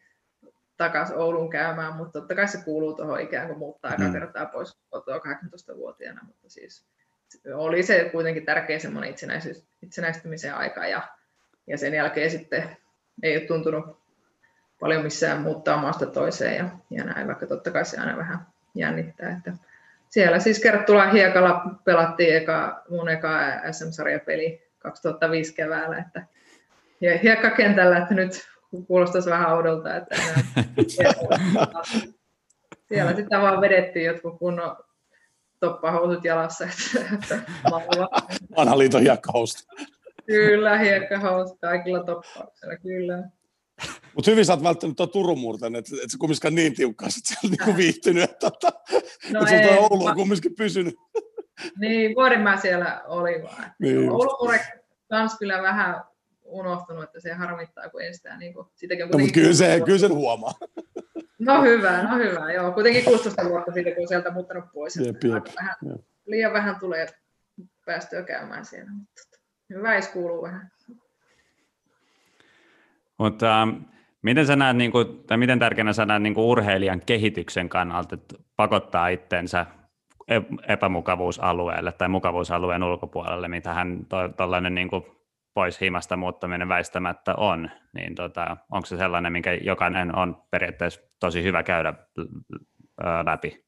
[0.78, 4.14] takaisin Oulun käymään, mutta totta kai se kuuluu tuohon ikään kuin muuttaa aika mm.
[4.14, 6.88] kertaa pois kotoa 18-vuotiaana, mutta siis
[7.54, 9.14] oli se kuitenkin tärkeä semmoinen
[9.82, 11.08] itsenäistymisen aika ja,
[11.68, 12.78] ja sen jälkeen sitten
[13.24, 13.98] ei ole tuntunut
[14.80, 19.38] paljon missään muuttaa maasta toiseen ja, ja näin, vaikka totta kai se aina vähän jännittää.
[19.38, 19.54] Että
[20.10, 23.30] siellä siis kerrottuna hiekalla pelattiin eka, mun eka
[23.72, 26.26] SM-sarjapeli 2005 keväällä, että
[27.02, 28.48] ja hiekkakentällä, että nyt
[28.88, 30.16] kuulostaisi vähän oudolta, että
[32.88, 34.78] siellä sitä vaan vedettiin jotkut kunnon
[35.60, 36.66] toppahousut jalassa.
[36.66, 37.40] Että, että
[38.58, 39.68] Vanha liiton hiekkahousut.
[40.28, 43.24] Kyllä, hiekkahousut kaikilla toppauksilla, kyllä.
[44.16, 47.26] Mutta hyvin sä oot välttänyt tuon Turun murten, että et sä kumminkaan niin tiukkaan sit
[47.26, 48.72] siellä niinku viihtynyt, että tota,
[49.32, 50.96] no et ei, Oulu on kumminkin pysynyt.
[51.80, 53.72] Niin, vuoden mä siellä oli vaan.
[53.80, 54.10] Niin.
[54.10, 54.52] Oulu
[55.10, 56.04] kans kyllä vähän
[56.44, 59.82] unohtunut, että se harmittaa, kun ei sitä niin kuin, sitäkin on no, mutta kyllä, se,
[59.86, 60.54] kyllä sen huomaa.
[61.40, 62.72] No hyvä, no hyvä, joo.
[62.72, 64.96] Kuitenkin 16 vuotta siitä, kun on sieltä muuttanut pois.
[64.96, 66.02] Jep, jep, vähän, jep.
[66.26, 67.08] Liian vähän tulee
[67.86, 69.37] päästöä käymään siellä, mutta
[69.70, 70.72] hyvä kuuluu vähän.
[73.18, 73.70] Mutta ähm,
[74.22, 78.16] miten sä näet, niin kuin, tai miten tärkeänä sä näet niin kuin urheilijan kehityksen kannalta,
[78.16, 79.66] että pakottaa itsensä
[80.68, 84.00] epämukavuusalueelle tai mukavuusalueen ulkopuolelle, mitä hän
[84.38, 85.04] tuollainen niin kuin
[85.54, 91.44] pois himasta muuttaminen väistämättä on, niin tota, onko se sellainen, minkä jokainen on periaatteessa tosi
[91.44, 91.94] hyvä käydä
[93.26, 93.67] läpi?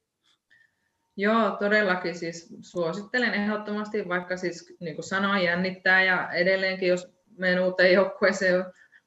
[1.16, 7.60] Joo, todellakin siis suosittelen ehdottomasti, vaikka siis niin kuin sanoin, jännittää ja edelleenkin, jos menen
[7.60, 8.64] uuteen joukkueeseen,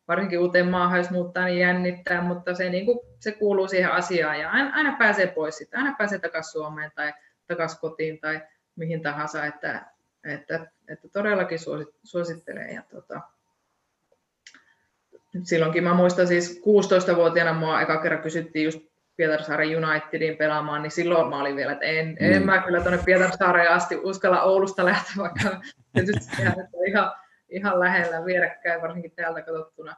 [0.07, 4.39] varsinkin uuteen maahan, jos muuttaa, niin jännittää, mutta se, niin kuin, se kuuluu siihen asiaan
[4.39, 7.13] ja aina, aina pääsee pois sitten, aina pääsee takaisin Suomeen tai
[7.47, 8.41] takaisin kotiin tai
[8.75, 9.85] mihin tahansa, että,
[10.23, 11.59] että, että todellakin
[12.03, 12.73] suosittelen.
[12.73, 13.21] Ja tota,
[15.43, 21.29] silloinkin mä muistan siis 16-vuotiaana mua eka kerran kysyttiin just Pietarsaaren Unitedin pelaamaan, niin silloin
[21.29, 22.33] mä olin vielä, että en, mm.
[22.33, 25.61] en mä kyllä tuonne Pietarsaareen asti uskalla Oulusta lähteä, vaikka
[25.93, 26.35] tietysti
[26.87, 27.11] ihan,
[27.49, 29.95] ihan lähellä vierekkäin, varsinkin täältä katsottuna.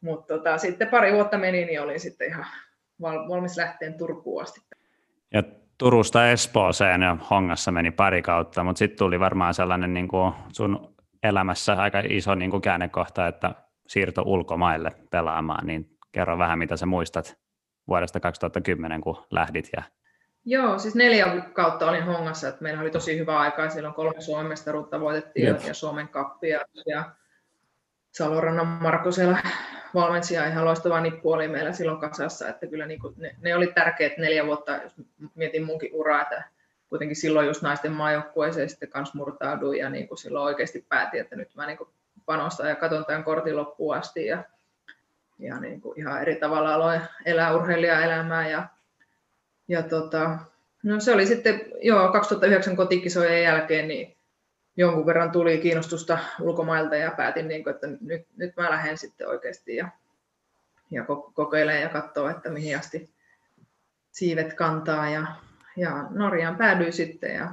[0.00, 2.46] Mutta tota, sitten pari vuotta meni, niin olin sitten ihan
[3.02, 4.60] valmis lähteen Turkuun asti.
[5.34, 5.42] Ja
[5.78, 10.94] Turusta Espooseen ja Hongassa meni pari kautta, mutta sitten tuli varmaan sellainen niin kuin sun
[11.22, 13.54] elämässä aika iso niin kuin käännekohta, että
[13.88, 17.38] siirto ulkomaille pelaamaan, niin kerro vähän, mitä sä muistat
[17.88, 19.68] vuodesta 2010, kun lähdit.
[19.76, 19.82] Ja...
[20.44, 24.46] Joo, siis neljä kautta olin Hongassa, että meillä oli tosi hyvä aika, silloin kolme Suomen
[24.46, 25.64] mestaruutta voitettiin yep.
[25.66, 27.10] ja Suomen kappia ja
[28.10, 29.38] Salorannan Marko siellä
[29.94, 33.56] valmensi ja ihan loistava nippu oli meillä silloin kasassa, että kyllä niin kuin ne, ne,
[33.56, 34.94] oli tärkeät neljä vuotta, jos
[35.34, 36.44] mietin munkin uraa, että
[36.88, 41.36] kuitenkin silloin just naisten maajoukkueeseen sitten kanssa murtauduin ja niin kuin silloin oikeasti päätin, että
[41.36, 41.90] nyt mä niin kuin
[42.26, 44.44] panostan ja katson tämän kortin loppuun asti ja,
[45.38, 48.66] ja niin kuin ihan eri tavalla aloin elää urheilijaelämää ja,
[49.68, 50.38] ja tota,
[50.82, 54.16] no se oli sitten joo 2009 kotikisojen jälkeen niin
[54.76, 59.28] jonkun verran tuli kiinnostusta ulkomailta ja päätin, niin kuin, että nyt, nyt mä lähden sitten
[59.28, 59.88] oikeasti ja,
[60.90, 63.10] ja kokeilen ja katsoa, että mihin asti
[64.12, 65.10] siivet kantaa.
[65.10, 65.26] Ja,
[65.76, 67.52] ja Norjaan päädyin sitten ja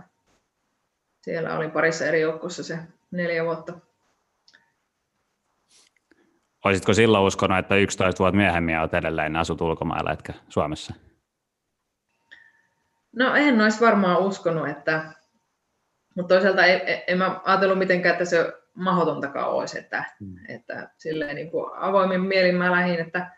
[1.22, 2.80] siellä olin parissa eri joukkossa se
[3.12, 3.74] neljä vuotta.
[6.66, 10.94] Olisitko silloin uskonut, että 11 vuotta myöhemmin olet edelleen asut ulkomailla, etkä Suomessa?
[13.16, 15.04] No en olisi varmaan uskonut, että
[16.16, 20.36] mutta toisaalta en, en mä ajatellut mitenkään, että se mahdotontakaan olisi, että, mm.
[20.50, 23.32] että silleen niin kuin avoimin mielin mä lähdin, että,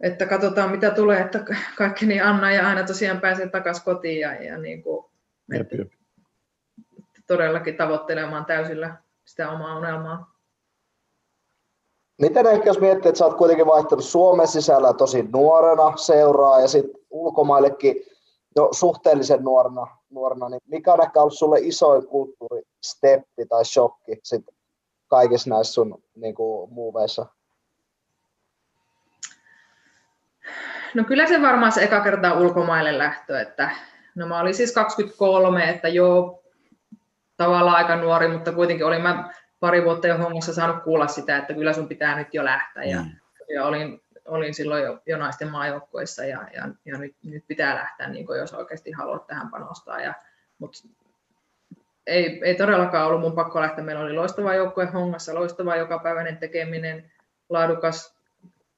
[0.00, 1.44] että katsotaan mitä tulee, että
[1.78, 5.06] kaikki niin Anna ja aina tosiaan pääsee takaisin kotiin ja, ja niin kuin,
[5.52, 5.92] jep, jep.
[7.26, 10.35] todellakin tavoittelemaan täysillä sitä omaa unelmaa.
[12.18, 16.68] Miten ehkä jos miettii, että sä oot kuitenkin vaihtanut Suomen sisällä tosi nuorena seuraa ja
[16.68, 17.96] sitten ulkomaillekin
[18.56, 24.44] jo suhteellisen nuorena, nuorena, niin mikä on ehkä ollut sulle isoin kulttuuristeppi tai shokki sit
[25.08, 27.26] kaikissa näissä sun niin kuin, muuveissa?
[30.94, 33.70] No kyllä se varmaan se eka kertaa ulkomaille lähtö, että
[34.14, 36.42] no mä olin siis 23, että joo,
[37.36, 39.30] tavallaan aika nuori, mutta kuitenkin olin mä
[39.60, 42.84] pari vuotta jo hommassa saanut kuulla sitä, että kyllä sun pitää nyt jo lähteä.
[42.84, 43.10] Ja, mm.
[43.54, 48.08] ja olin olin silloin jo, jo naisten maajoukkueessa ja, ja, ja nyt, nyt, pitää lähteä,
[48.08, 50.00] niin jos oikeasti haluat tähän panostaa.
[50.00, 50.14] Ja,
[50.58, 50.78] mutta
[52.06, 53.84] ei, ei todellakaan ollut mun pakko lähteä.
[53.84, 57.12] Meillä oli loistava joukkue hongassa, loistava jokapäiväinen tekeminen,
[57.48, 58.16] laadukas,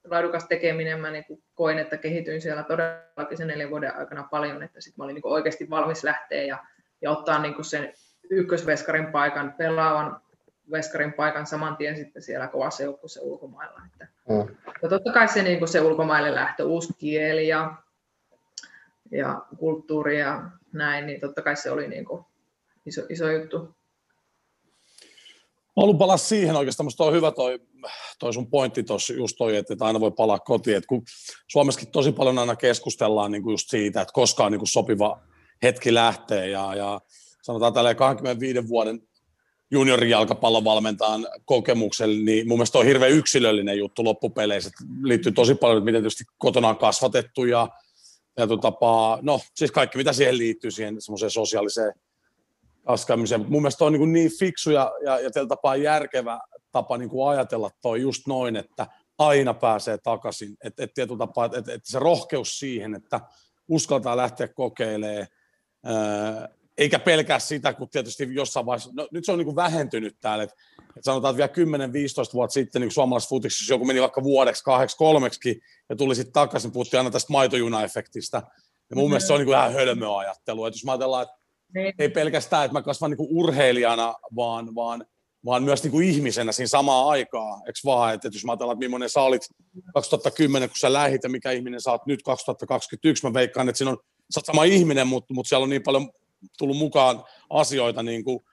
[0.05, 1.01] laadukas tekeminen.
[1.01, 4.95] Mä niin kuin koin, että kehityin siellä todellakin sen neljän vuoden aikana paljon, että sitten
[4.99, 6.59] mä olin niin kuin oikeasti valmis lähteä ja,
[7.03, 7.93] ja ottaa niin kuin sen
[8.31, 10.21] ykkösveskarin paikan pelaavan
[10.71, 13.81] veskarin paikan saman tien sitten siellä kovassa joukkueessa ulkomailla.
[13.87, 14.57] Että, mm.
[14.83, 17.75] ja totta kai se, niin se ulkomaille lähtö, uusi kieli ja,
[19.11, 22.25] ja kulttuuri ja näin, niin totta kai se oli niin kuin
[22.87, 23.59] iso, iso juttu.
[25.79, 27.61] Mä haluan palaa siihen oikeastaan, musta on hyvä toi,
[28.19, 31.03] toi sun pointti tuossa just toi, että aina voi palaa kotiin, että kun
[31.49, 35.21] Suomessakin tosi paljon aina keskustellaan niin kuin just siitä, että koska on niin kuin sopiva
[35.63, 37.01] hetki lähtee ja, ja
[37.43, 39.08] sanotaan tällä 25 vuoden
[39.71, 44.71] juniorijalkapallovalmentajan kokemuksella, niin mun mielestä on hirveän yksilöllinen juttu loppupeleissä.
[45.03, 47.69] Liittyy tosi paljon, miten tietysti kotona on kasvatettu ja,
[48.39, 51.93] ja tapaa, no siis kaikki mitä siihen liittyy, siihen semmoiseen sosiaaliseen
[52.87, 53.41] askamiseen.
[53.41, 56.41] Mun mielestä on niin, niin fiksu ja, ja, ja tällä tapaa järkevä
[56.73, 58.87] tapa niin kuin ajatella toi just noin, että
[59.19, 60.57] aina pääsee takaisin.
[60.65, 63.21] Että et, tapaa, että et, et se rohkeus siihen, että
[63.69, 65.27] uskaltaa lähteä kokeilemaan,
[66.79, 70.45] eikä pelkää sitä, kun tietysti jossain vaiheessa, no nyt se on niin kuin vähentynyt täällä,
[70.45, 71.89] että, että sanotaan, että vielä
[72.31, 76.33] 10-15 vuotta sitten niin suomalaisessa futiksessa joku meni vaikka vuodeksi, kahdeksi, kolmeksi ja tuli sitten
[76.33, 78.37] takaisin, puhuttiin aina tästä maitojunaefektistä.
[78.37, 78.43] Ja
[78.97, 79.11] mun mm-hmm.
[79.11, 81.37] mielestä se on niin kuin ihan hölmöä ajattelua, että jos mä ajatellaan, että
[81.75, 81.95] niin.
[81.99, 85.07] ei pelkästään, että mä kasvan niin kuin urheilijana, vaan, vaan,
[85.45, 88.77] vaan myös niin kuin ihmisenä siinä samaa aikaa, eikö vaan, että, että jos mä ajatellaan,
[88.77, 89.43] että millainen sä olit
[89.95, 93.91] 2010, kun sä lähit ja mikä ihminen sä oot nyt 2021, mä veikkaan, että siinä
[93.91, 93.99] on,
[94.35, 96.11] sä oot sama ihminen, mutta, mutta siellä on niin paljon
[96.59, 98.45] tullut mukaan asioita, niin kuin,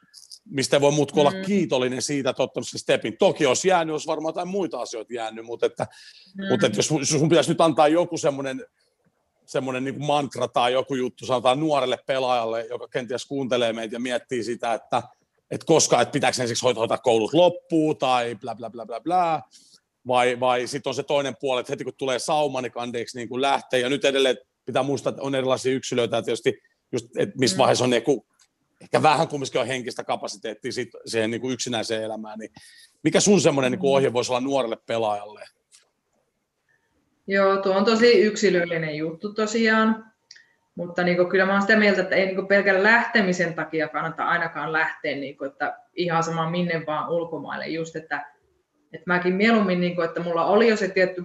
[0.46, 1.42] mistä voi muut olla mm.
[1.46, 3.18] kiitollinen siitä, että ottanut sen stepin.
[3.18, 5.88] Toki olisi jäänyt, olisi varmaan jotain muita asioita jäänyt, mutta, että,
[6.38, 6.48] mm.
[6.50, 8.66] mutta että jos, jos sun pitäisi nyt antaa joku semmoinen
[9.46, 14.00] semmoinen niin kuin mantra tai joku juttu, sanotaan nuorelle pelaajalle, joka kenties kuuntelee meitä ja
[14.00, 15.04] miettii sitä, että,
[15.52, 19.42] että koska, että pitääkö ensiksi hoitaa koulut loppuun tai bla bla bla bla bla,
[20.08, 23.30] vai, vai sitten on se toinen puoli, että heti kun tulee sauma, niin kandeeksi niin
[23.30, 26.62] kuin lähtee, ja nyt edelleen pitää muistaa, että on erilaisia yksilöitä, että tietysti
[26.92, 27.60] just, että missä mm.
[27.60, 28.26] vaiheessa on niinku,
[28.82, 32.52] ehkä vähän kumminkin on henkistä kapasiteettia sit, siihen niin kuin yksinäiseen elämään, niin
[33.04, 35.46] mikä sun semmoinen niin ohje voisi olla nuorelle pelaajalle?
[37.28, 40.06] Joo, tuo on tosi yksilöllinen juttu tosiaan,
[40.76, 43.88] mutta niin kuin, kyllä mä olen sitä mieltä, että ei niin kuin pelkän lähtemisen takia
[43.88, 48.26] kannata ainakaan lähteä, niin kuin, että ihan sama minne vaan ulkomaille, just että,
[48.94, 51.24] että mäkin mieluummin, niin kuin, että mulla oli jo se tietty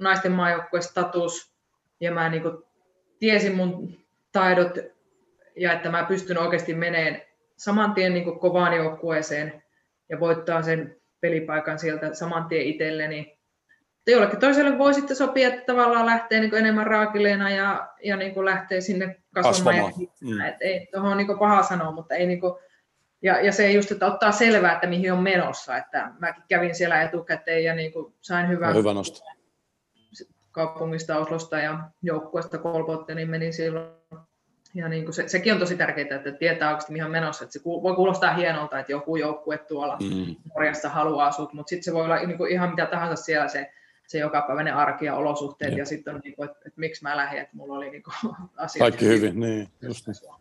[0.00, 1.54] naisten maajoukkueen status,
[2.00, 2.58] ja mä niin kuin,
[3.18, 3.98] tiesin mun
[4.32, 4.78] taidot
[5.56, 7.22] ja että mä pystyn oikeasti meneen
[7.56, 9.62] saman tien niin kuin kovaan joukkueeseen
[10.08, 13.38] ja voittaa sen pelipaikan sieltä saman tien itselleni.
[14.06, 18.80] Jollekin toiselle voi sitten sopia, että tavallaan lähtee niin enemmän raakileena ja, ja niin lähtee
[18.80, 19.86] sinne kasvamaan.
[19.86, 20.14] kasvamaan.
[20.20, 20.40] Mm.
[20.40, 22.54] Et ei tuohon niin paha sanoa, mutta ei niin kuin,
[23.22, 25.76] ja, ja se just, että ottaa selvää, että mihin on menossa.
[25.76, 29.24] Että mäkin kävin siellä etukäteen ja niin kuin sain hyvän no, hyvä nosto.
[30.50, 33.94] kaupungista, Oslosta ja joukkueesta Kolbotte, niin menin silloin
[34.74, 37.44] ja niin kuin se, sekin on tosi tärkeää, että tietää oikeasti mihin on menossa.
[37.44, 40.36] Että se voi kuulostaa hienolta, että joku joukkue tuolla mm.
[40.54, 43.72] Norjassa haluaa sut, mutta sitten se voi olla niin kuin ihan mitä tahansa siellä se,
[44.06, 47.16] se jokapäiväinen arki ja olosuhteet, ja, ja sitten on, niin kuin, että, että, miksi mä
[47.16, 48.80] lähdin, että mulla oli niin kuin, asiat.
[48.80, 50.34] Kaikki hyvin, niin, just niin.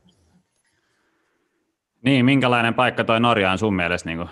[2.02, 4.30] Niin, minkälainen paikka toi Norja on sun mielestä niin kuin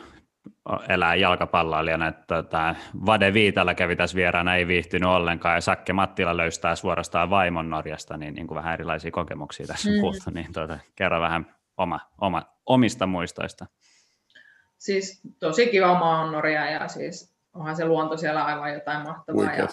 [0.90, 6.38] elää jalkapalloilijana, että tota, Vade Viitala kävi tässä vieraana, ei viihtynyt ollenkaan, ja Sakke Mattila
[6.38, 10.00] löystää suorastaan vaimon Norjasta, niin, niin kuin vähän erilaisia kokemuksia tässä mm.
[10.00, 13.66] kuultu, niin tuota, kerro vähän oma, oma, omista muistoista.
[14.78, 19.56] Siis tosi kiva maa on Norja, ja siis onhan se luonto siellä aivan jotain mahtavaa,
[19.56, 19.68] ja,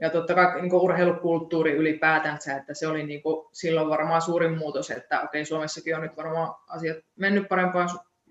[0.00, 4.90] ja totta kai niin urheilukulttuuri ylipäätänsä, että se oli niin kuin silloin varmaan suurin muutos,
[4.90, 7.88] että okei, Suomessakin on nyt varmaan asiat mennyt parempaan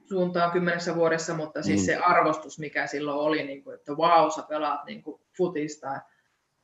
[0.09, 1.85] suuntaan kymmenessä vuodessa, mutta siis mm.
[1.85, 6.01] se arvostus, mikä silloin oli, niin kuin, että vau, sä pelaat niin kuin futista.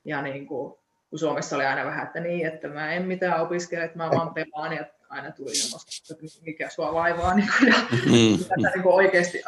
[0.05, 0.73] Ja niin kuin,
[1.09, 4.33] kun Suomessa oli aina vähän, että niin, että mä en mitään opiskele, että mä vaan
[4.33, 8.39] pelaan ja aina tuli semmoista, että mikä sua vaivaa niin kuin, ja mm.
[8.39, 9.43] mitä niin kuin oikeasti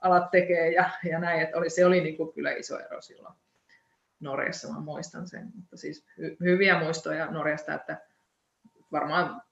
[0.00, 3.34] alat tekee ja, ja näin, että oli, se oli niin kuin, kyllä iso ero silloin
[4.20, 8.00] Norjassa, mä muistan sen, mutta siis hy, hyviä muistoja Norjasta, että
[8.92, 9.42] varmaan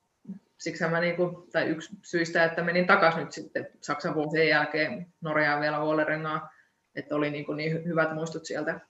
[0.59, 5.07] siksi mä niin kuin, tai yksi syistä, että menin takaisin nyt sitten Saksan vuosien jälkeen
[5.21, 6.49] Norjaan vielä Vuolerengaan,
[6.95, 8.81] että oli niin, kuin niin hyvät muistot sieltä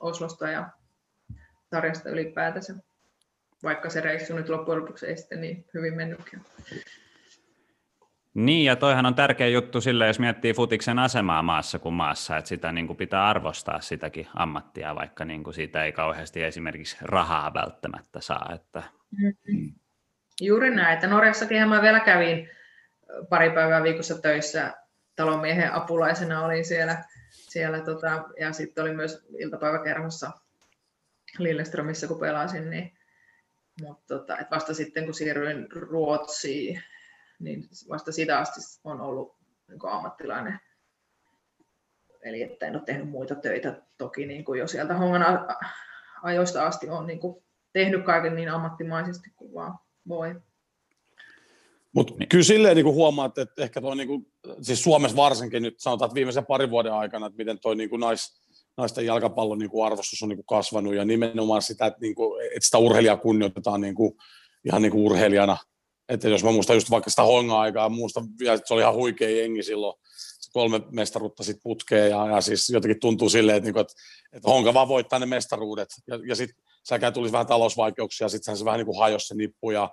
[0.00, 0.70] Oslosta ja
[1.70, 2.74] sarjasta ylipäätänsä,
[3.62, 6.44] vaikka se reissu nyt loppujen lopuksi ei sitten niin hyvin mennytkään.
[8.34, 12.48] Niin, ja toihan on tärkeä juttu sille, jos miettii futiksen asemaa maassa kuin maassa, että
[12.48, 17.54] sitä niin kuin pitää arvostaa sitäkin ammattia, vaikka niin kuin siitä ei kauheasti esimerkiksi rahaa
[17.54, 18.50] välttämättä saa.
[18.54, 18.82] Että...
[19.10, 19.85] Mm-hmm.
[20.40, 22.50] Juuri näin, että Norjassakin mä vielä kävin
[23.28, 24.72] pari päivää viikossa töissä.
[25.16, 30.30] Talonmiehen apulaisena olin siellä, siellä tota, ja sitten oli myös iltapäiväkerhossa
[31.38, 32.98] Lilleströmissä, kun pelasin, niin,
[33.82, 36.82] mutta tota, et vasta sitten kun siirryin Ruotsiin,
[37.38, 39.36] niin vasta sitä asti on ollut
[39.68, 40.60] niin ammattilainen.
[42.22, 43.82] Eli että en ole tehnyt muita töitä.
[43.98, 45.46] Toki niin kuin jo sieltä hongan
[46.22, 49.78] ajoista asti on niin kuin tehnyt kaiken niin ammattimaisesti kuin vaan
[50.08, 50.34] voi.
[51.94, 52.28] Mutta niin.
[52.28, 54.26] kyllä silleen niin huomaat, että ehkä toi, niin kuin,
[54.62, 58.00] siis Suomessa varsinkin nyt sanotaan, että viimeisen parin vuoden aikana, että miten toi niin kuin
[58.00, 58.40] nais,
[58.76, 62.42] naisten jalkapallon niin kuin arvostus on niin kuin kasvanut ja nimenomaan sitä, että, niin kuin,
[62.44, 64.12] että sitä urheilijaa kunnioitetaan niin kuin,
[64.64, 65.56] ihan niin kuin urheilijana.
[66.08, 69.62] Että jos mä muistan just vaikka sitä honga-aikaa, muistan että se oli ihan huikea jengi
[69.62, 69.98] silloin,
[70.52, 73.94] kolme mestaruutta sitten putkeen ja, ja, siis jotenkin tuntuu silleen, että, niin kuin, että,
[74.32, 78.64] että honka vaan voittaa ne mestaruudet ja, ja sitten säkään tulisi vähän talousvaikeuksia, sitten se
[78.64, 79.90] vähän niin kuin hajosi se nippu ja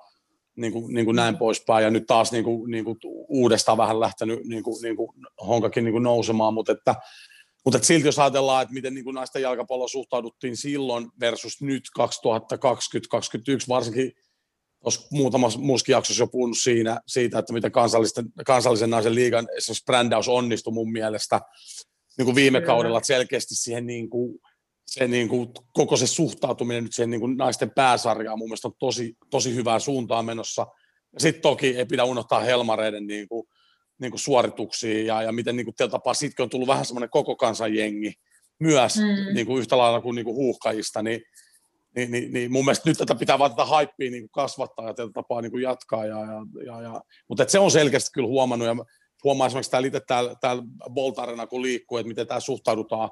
[0.55, 1.83] niin kuin, niin kuin näin poispäin.
[1.83, 5.09] Ja nyt taas niin kuin, niin kuin uudestaan vähän lähtenyt niin kuin, niin kuin
[5.47, 6.95] honkakin niin kuin nousemaan, mutta että,
[7.65, 11.83] mutta että silti jos ajatellaan, että miten niin kuin naisten jalkapallo suhtauduttiin silloin versus nyt
[11.99, 12.03] 2020-2021,
[13.69, 14.11] varsinkin
[14.83, 19.85] olisi muutamassa muuskin jaksossa jo puhunut siinä, siitä, että miten kansallisen, kansallisen naisen liigan esimerkiksi
[19.85, 21.41] brändäys onnistui mun mielestä
[22.17, 24.39] niin kuin viime kaudella, että selkeästi siihen niin kuin,
[24.85, 28.73] se niin kuin, koko se suhtautuminen nyt siihen niin kuin naisten pääsarjaan mun mielestä on
[28.79, 30.67] tosi, tosi hyvää suuntaa menossa.
[31.13, 33.47] Ja sitten toki ei pidä unohtaa Helmareiden niin kuin,
[34.01, 37.09] niin kuin suorituksia ja, ja miten niin kuin tällä tapaa sitkin on tullut vähän semmoinen
[37.09, 38.13] koko kansan jengi
[38.59, 39.33] myös mm.
[39.33, 41.21] niin kuin yhtä lailla kuin, niin kuin huuhkajista, niin,
[41.95, 44.93] niin, niin, niin mun mielestä nyt tätä pitää vaan tätä haippia niin kuin kasvattaa ja
[44.93, 46.05] tätä tapaa niin kuin jatkaa.
[46.05, 47.01] Ja, ja, ja, ja.
[47.29, 48.75] Mutta se on selkeästi kyllä huomannut ja
[49.23, 53.09] huomaa esimerkiksi täällä itse täällä, täällä Boltarena, kun liikkuu, että miten tämä suhtaudutaan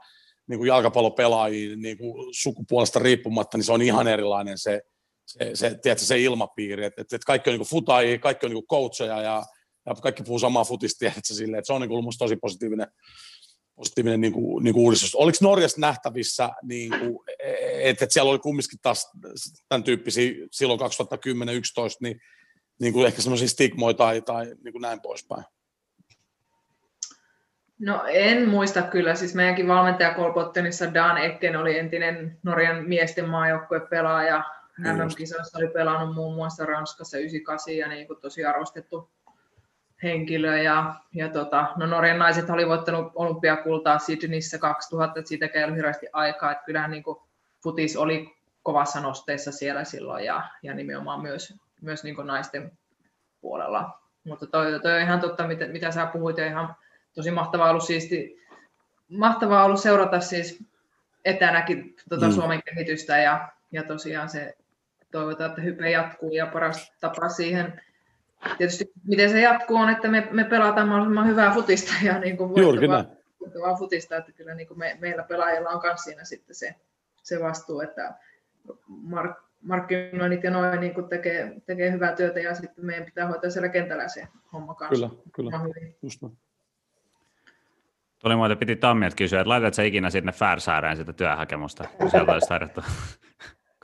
[0.47, 4.81] niin kuin jalkapallopelaajiin niin kuin sukupuolesta riippumatta, niin se on ihan erilainen se,
[5.27, 6.85] se, se, tiedätkö, se ilmapiiri.
[6.85, 9.43] Että et, et kaikki on niin futaajia, kaikki on niin coacheja ja,
[9.85, 12.87] ja kaikki puhuu samaa futista, tiedätkö, silleen, että se on niin kuin tosi positiivinen,
[13.75, 15.15] positiivinen niin kuin, niin kuin uudistus.
[15.15, 16.93] Oliko Norjassa nähtävissä, niin
[17.83, 19.11] että, että siellä oli kumminkin taas
[19.69, 20.83] tämän tyyppisiä silloin 2010-2011,
[22.01, 22.21] niin,
[22.81, 25.43] niin kuin ehkä semmoisia stigmoja tai, tai niin kuin näin poispäin?
[27.81, 34.43] No en muista kyllä, siis meidänkin valmentaja Kolpottenissa Dan Ecken oli entinen Norjan miesten maajoukkuepelaaja.
[34.77, 39.09] MM-kisoissa oli pelannut muun muassa Ranskassa 98 ja niin kuin tosi arvostettu
[40.03, 40.57] henkilö.
[40.57, 46.07] Ja, ja tota, no Norjan naiset oli voittanut olympiakultaa Sydneyssä 2000, että siitä ollut hirveästi
[46.13, 46.51] aikaa.
[46.51, 47.17] Että kyllähän niin kuin
[47.63, 52.71] futis oli kovassa nosteessa siellä silloin ja, ja nimenomaan myös, myös niin kuin naisten
[53.41, 54.01] puolella.
[54.23, 56.75] Mutta toi, toi on ihan totta, mitä, mitä sä puhuit, ja ihan
[57.13, 58.37] tosi mahtavaa ollut siisti,
[59.09, 60.63] mahtavaa ollut seurata siis
[61.25, 62.31] etänäkin tuota mm.
[62.31, 64.57] Suomen kehitystä ja, ja tosiaan se
[65.11, 67.81] toivotaan, että hype jatkuu ja paras tapa siihen
[68.57, 72.49] tietysti miten se jatkuu on, että me, me pelataan mahdollisimman hyvää futista ja niin kuin
[72.49, 76.75] voittavaa, futista, että kyllä niin kuin me, meillä pelaajilla on myös siinä sitten se,
[77.23, 78.13] se vastuu, että
[78.87, 83.49] mark, markkinoinnit ja noin niin kuin tekee, tekee hyvää työtä ja sitten meidän pitää hoitaa
[83.49, 85.09] siellä kentällä se homma kanssa.
[85.09, 85.75] Kyllä, kyllä.
[86.01, 86.23] Just.
[88.21, 92.31] Tuli muuten, piti Tammiat kysyä, että laitat sä ikinä sinne Färsaareen sitä työhakemusta, kun sieltä
[92.31, 92.81] olisi tarjottu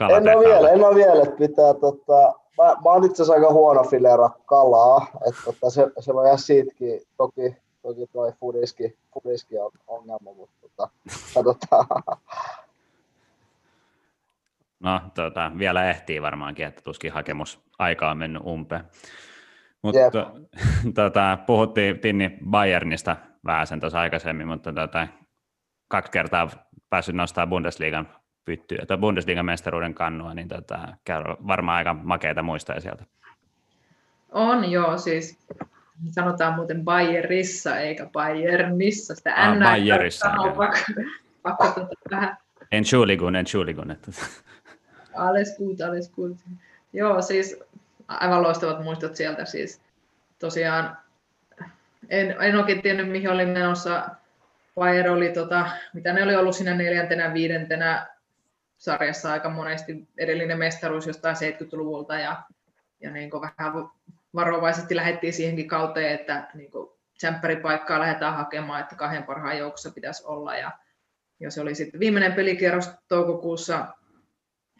[0.01, 3.53] En ole vielä, en ole vielä, että pitää tota, mä, mä oon itse asiassa aika
[3.53, 9.57] huono filera kalaa, että tota, se, se voi jää siitäkin, toki, toki toi fudiski, fudiski
[9.57, 10.89] on ongelma, mutta tota,
[11.33, 11.87] katsotaan.
[14.79, 18.83] No, tota, vielä ehtii varmaankin, että tuskin hakemus aika on mennyt umpeen.
[19.81, 20.31] Mutta
[21.03, 23.15] tota, puhuttiin Tinni Bayernista
[23.45, 25.07] vähän sen tuossa aikaisemmin, mutta tota,
[25.87, 26.49] kaksi kertaa
[26.89, 28.07] päässyt nostamaan Bundesliigan
[28.45, 30.79] pyttyä tai Bundesliigan mestaruuden kannua, niin tota,
[31.47, 33.05] varmaan aika makeita muistoja sieltä.
[34.31, 35.39] On joo, siis
[36.09, 40.29] sanotaan muuten Bayerissa eikä Bayernissa, sitä ah, N Bayerissa.
[40.37, 41.01] Pakko,
[41.41, 42.37] pakko tota vähän.
[42.71, 43.91] Entschuldigung, Entschuldigung.
[43.91, 44.11] Että.
[45.15, 46.37] Alles gut, alles gut.
[46.93, 47.59] Joo, siis
[48.07, 49.81] aivan loistavat muistot sieltä siis.
[50.39, 50.97] Tosiaan
[52.09, 54.09] en, en oikein tiennyt, mihin olin menossa.
[54.75, 58.07] Bayer oli, tota, mitä ne oli ollut siinä neljäntenä, viidentenä
[58.77, 62.43] sarjassa aika monesti edellinen mestaruus jostain 70-luvulta ja,
[63.01, 63.89] ja niin vähän
[64.35, 66.71] varovaisesti lähdettiin siihenkin kauteen, että niin
[67.17, 70.71] tsemppäripaikkaa lähdetään hakemaan, että kahden parhaan joukossa pitäisi olla ja,
[71.39, 73.87] ja se oli sitten viimeinen pelikierros toukokuussa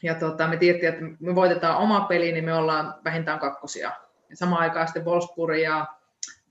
[0.04, 3.92] ja tota, me tiedettiin, että me voitetaan oma peli, niin me ollaan vähintään kakkosia.
[4.30, 5.86] Ja samaan aikaan sitten Wolfsburg ja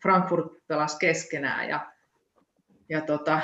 [0.06, 1.86] Frankfurt pelas keskenään ja,
[2.88, 3.40] ja tota,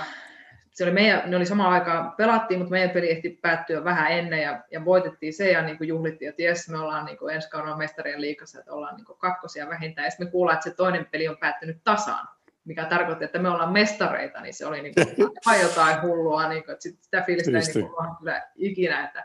[0.71, 4.43] se oli meidän, ne oli samaan aikaan pelattiin, mutta meidän peli ehti päättyä vähän ennen
[4.43, 7.51] ja, ja voitettiin se ja niin kuin juhlittiin, että jes, me ollaan niin kuin ensi
[7.51, 10.05] kaudella mestarien liikassa, että ollaan niin kuin kakkosia vähintään.
[10.05, 12.29] Ja sitten me kuullaan, että se toinen peli on päättynyt tasaan,
[12.65, 16.65] mikä tarkoittaa, että me ollaan mestareita, niin se oli niin kuin aivan jotain hullua, niin
[16.65, 19.25] kuin, että sit sitä fiilistä ei niin kuin, kyllä ikinä, että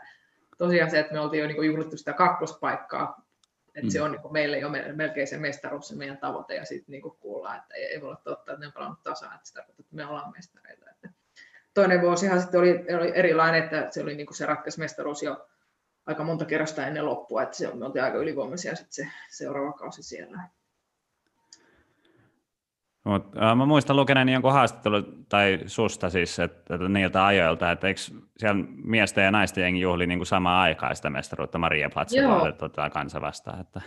[0.58, 3.27] tosiaan se, että me oltiin jo niin kuin juhlittu sitä kakkospaikkaa
[3.82, 3.90] mm.
[3.90, 7.56] se on niin meille jo melkein se mestaruus, se meidän tavoite, ja sitten niin kuullaan,
[7.56, 10.06] että ei, ei voi olla totta, että ne on pelannut tasaan, että sitä että me
[10.06, 10.90] ollaan mestareita.
[10.90, 11.08] Että,
[11.74, 15.48] toinen vuosihan sitten oli, oli erilainen, että se oli niin kuin se ratkaismestaruus jo
[16.06, 20.02] aika monta kerrosta ennen loppua, että se, me oltiin aika ylivoimaisia sitten se seuraava kausi
[20.02, 20.42] siellä.
[23.08, 27.88] Mut, äh, mä muistan lukeneeni jonkun haastattelun, tai susta siis, että, että niiltä ajoilta, että
[27.88, 28.00] eikö
[28.38, 32.90] siellä miesten ja naisten jengi juhli niin kuin samaan aikaan sitä mestaruutta Maria Platsilla tota,
[32.90, 33.80] kansa vastaan, että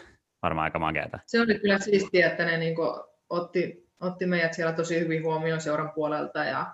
[0.44, 1.20] varmaan aika makeata.
[1.26, 2.90] Se oli kyllä siistiä, että ne niin kuin,
[3.30, 6.66] otti, otti meidät siellä tosi hyvin huomioon seuran puolelta ja,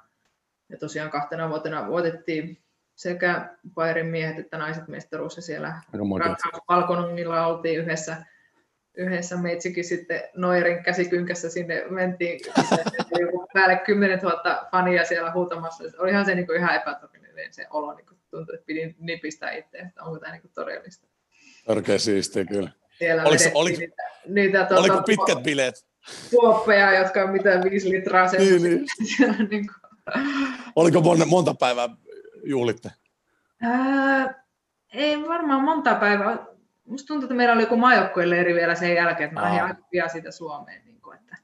[0.69, 2.57] ja tosiaan kahtena vuotena voitettiin
[2.95, 5.81] sekä Pairin miehet että naiset mestaruus ja siellä
[6.67, 8.17] Palkonungilla oltiin yhdessä,
[8.97, 12.39] yhdessä meitsikin sitten Noirin käsikynkässä sinne mentiin,
[13.53, 15.83] päälle 10 000 fania siellä huutamassa.
[15.97, 19.77] Olihan se niin kuin ihan epätodellinen se olo, niin kuin tuntui, että pidin nipistää itse,
[19.77, 21.07] että onko tämä niin kuin todellista.
[21.67, 22.69] Oikein siistiä kyllä.
[22.97, 25.87] Siellä oliko, oliko, niitä, niitä tuota, oliko pitkät bileet?
[26.31, 28.85] Tuoppeja, jotka on mitä viisi litraa niin, niin.
[29.49, 29.87] niin kuin.
[30.75, 31.89] Oliko monta, monta päivää
[32.43, 32.91] juhlitte?
[33.61, 34.43] Ää,
[34.93, 36.56] ei varmaan monta päivää.
[36.87, 37.61] Musta tuntuu, että meillä oli
[37.95, 40.85] joku eri vielä sen jälkeen, että mä lähdin aika pian siitä Suomeen.
[40.85, 41.37] Niin kuin, että.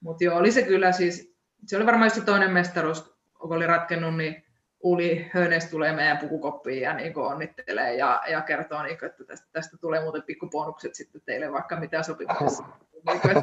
[0.00, 3.66] Mutta joo, oli se kyllä siis, se oli varmaan just se toinen mestaruus, kun oli
[3.66, 4.44] ratkennut, niin
[4.80, 9.48] Uli Hönes tulee meidän pukukoppiin ja niin onnittelee ja, ja kertoo, niin kuin, että tästä,
[9.52, 12.64] tästä tulee muuten pikkubonukset sitten teille vaikka mitä sopimuksessa.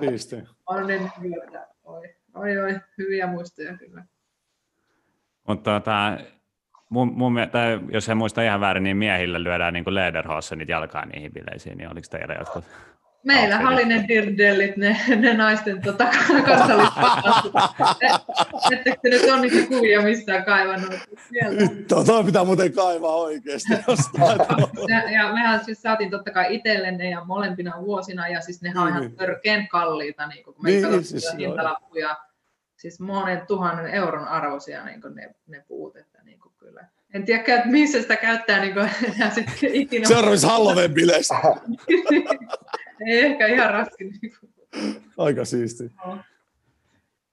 [0.01, 1.11] Niin, on niin,
[1.43, 4.05] että oi, oi, oi, hyviä muistoja kyllä.
[5.47, 6.17] Mutta tota,
[6.95, 11.33] mun, mun, tai jos en muista ihan väärin, niin miehille lyödään niin Lederhossenit jalkaan niihin
[11.33, 12.63] bileisiin, niin oliko teillä jotkut
[13.23, 16.07] Meillä oli ne dirdellit, ne, ne naisten tota,
[16.45, 16.93] kansalliset
[18.71, 20.93] Ettekö te nyt ole niitä kuvia missään kaivannut?
[21.87, 24.39] Tuo pitää muuten kaivaa oikeasti jostain.
[24.91, 28.89] ja, ja mehän siis saatiin totta kai itsellenne ja molempina vuosina, ja siis nehän on
[28.89, 29.15] ihan niin.
[29.15, 32.17] törkeän kalliita, niin kun me niin, siis hintalappuja,
[32.77, 35.95] siis monen tuhannen euron arvoisia niin ne, ne puut.
[37.15, 38.89] En tiedä, missä sitä käyttää niin kuin,
[39.19, 40.07] ja sitten ikinä.
[40.07, 41.35] Seuraavissa Halloween bileissä.
[43.07, 44.11] ei ehkä ihan raskin.
[45.17, 45.91] Aika siisti.
[46.05, 46.17] No.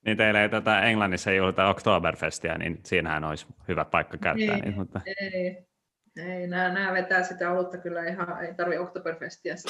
[0.06, 4.56] Niin teillä ei tätä Englannissa juhlita Oktoberfestia, niin siinähän olisi hyvä paikka käyttää.
[4.56, 5.00] Niin, niin, mutta...
[5.06, 5.66] Ei,
[6.16, 9.54] ei nämä, nämä vetää sitä olutta kyllä ihan, ei tarvi Oktoberfestia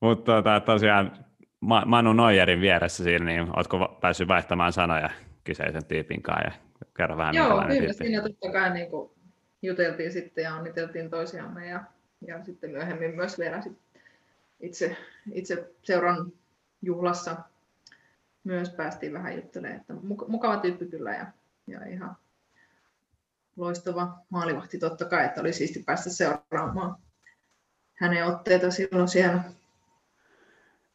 [0.00, 1.24] Mutta tota, tosiaan
[1.86, 5.10] Manu Noijerin vieressä siinä, niin oletko päässyt vaihtamaan sanoja
[5.44, 6.52] kyseisen tyypin kanssa ja
[6.96, 7.92] kerro vähän Joo, kyllä tyyppi.
[7.92, 9.10] siinä totta kai niin kuin
[9.62, 11.84] juteltiin sitten ja onniteltiin toisiamme ja,
[12.26, 13.78] ja sitten myöhemmin myös vielä sit
[14.60, 14.96] itse,
[15.32, 16.32] itse seuran
[16.82, 17.36] juhlassa
[18.44, 19.94] myös päästiin vähän juttelemaan, että
[20.28, 21.26] mukava tyyppi kyllä ja,
[21.66, 22.16] ja ihan
[23.56, 26.96] loistava maalivahti totta kai, että oli siisti päästä seuraamaan
[27.94, 29.40] hänen otteita silloin siellä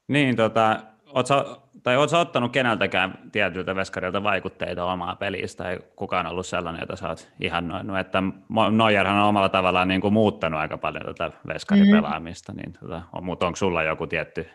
[0.07, 0.83] niin, tota,
[1.13, 6.95] ootko, tai ootko ottanut keneltäkään tietyltä veskarilta vaikutteita omaa pelistä, tai kukaan ollut sellainen, jota
[6.95, 8.23] sä oot ihannoinut, että
[8.71, 12.71] Neuerhan on omalla tavallaan niin kuin muuttanut aika paljon tätä veskaripelaamista, mm-hmm.
[12.71, 14.49] niin tota, on, mutta onko sulla joku tietty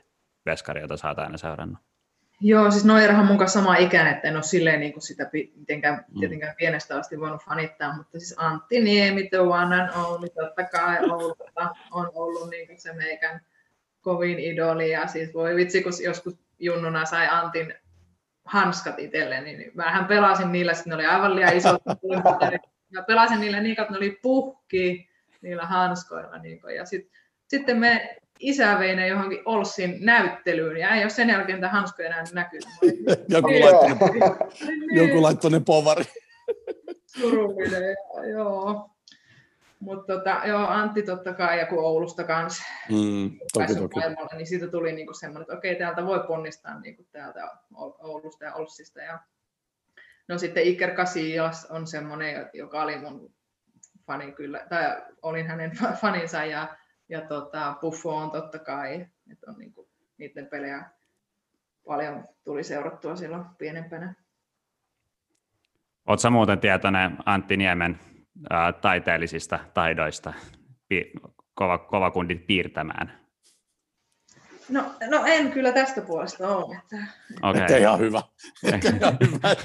[0.46, 1.78] veskari, jota sä oot aina seurannut?
[2.40, 5.30] Joo, siis Neuerhan on mun kanssa sama ikäinen, että en ole silleen niin kuin sitä
[5.56, 6.20] mitenkään, mm.
[6.20, 10.98] tietenkään pienestä asti voinut fanittaa, mutta siis Antti Niemi, the one and only, totta kai
[11.10, 13.40] Oulusta on ollut niin kuin se meikän
[14.04, 17.74] kovin idoli ja siis voi vitsi, kun joskus junnuna sai Antin
[18.44, 21.82] hanskat itselleni, niin vähän pelasin niillä, sitten ne oli aivan liian isot.
[22.92, 25.08] Mä pelasin niillä niin, että ne oli puhki
[25.42, 26.38] niillä hanskoilla.
[26.38, 27.10] Niin kuin, ja sit,
[27.48, 32.08] sitten me isä vei ne johonkin Olssin näyttelyyn, ja ei ole sen jälkeen tämä hanskoja
[32.08, 32.68] enää näkynyt.
[33.28, 34.08] joku, laittoi,
[34.92, 36.04] joku laittoi ne povari.
[37.06, 37.96] Surullinen,
[38.32, 38.93] joo.
[39.84, 43.98] Mutta tota, joo, Antti totta kai ja kun Oulusta kanssa mm, toki, toki.
[43.98, 47.50] Maailmalle, niin siitä tuli niinku semmoinen, että okei, täältä voi ponnistaa niinku täältä
[47.98, 49.00] Oulusta ja Olssista.
[49.00, 49.18] Ja...
[50.28, 53.32] No sitten Iker Casillas on semmoinen, joka oli mun
[54.06, 56.76] fani kyllä, tai olin hänen faninsa ja,
[57.08, 60.84] ja tota, Buffon totta kai, että on niinku, niiden pelejä
[61.86, 64.14] paljon tuli seurattua silloin pienempänä.
[66.06, 67.98] Oletko muuten tietoinen Antti Niemen
[68.50, 70.32] ää, taiteellisista taidoista
[70.88, 71.12] pi-
[71.54, 73.24] kova, kova kundit piirtämään?
[74.68, 76.76] No, no en kyllä tästä puolesta ole.
[76.76, 76.96] Että...
[77.42, 77.60] Okay.
[77.60, 78.22] Että ihan hyvä.
[78.72, 79.56] Että ihan hyvä.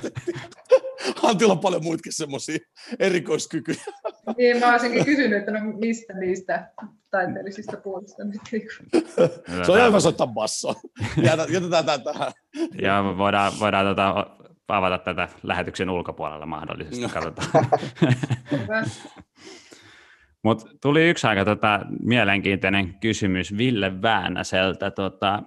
[1.24, 2.58] Antilla on paljon muitakin semmoisia
[3.00, 3.84] erikoiskykyjä.
[4.38, 6.72] Niin, mä olisinkin kysynyt, että no mistä niistä
[7.12, 8.42] taiteellisista puolista nyt.
[9.66, 10.76] Se on ihan hyvä soittaa bassoa.
[11.50, 12.32] Jätetään tämä tähän.
[12.82, 14.38] Joo, voidaan, voidaan tota,
[14.70, 17.10] avata tätä lähetyksen ulkopuolella mahdollisesti, no.
[17.10, 17.66] katsotaan.
[20.44, 24.92] Mutta tuli yksi aika tota, mielenkiintoinen kysymys Ville Väänäseltä.
[24.92, 25.44] Tota,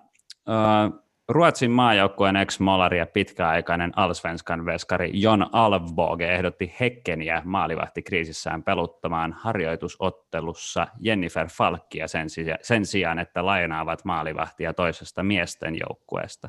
[0.49, 10.87] uh, Ruotsin maajoukkueen ex-molari ja pitkäaikainen Allsvenskan veskari Jon Alvboge ehdotti Hekkeniä maalivahtikriisissään peluttamaan harjoitusottelussa
[11.01, 12.27] Jennifer Falkia sen,
[12.63, 16.49] sen sijaan, että lainaavat maalivahtia toisesta miesten joukkueesta.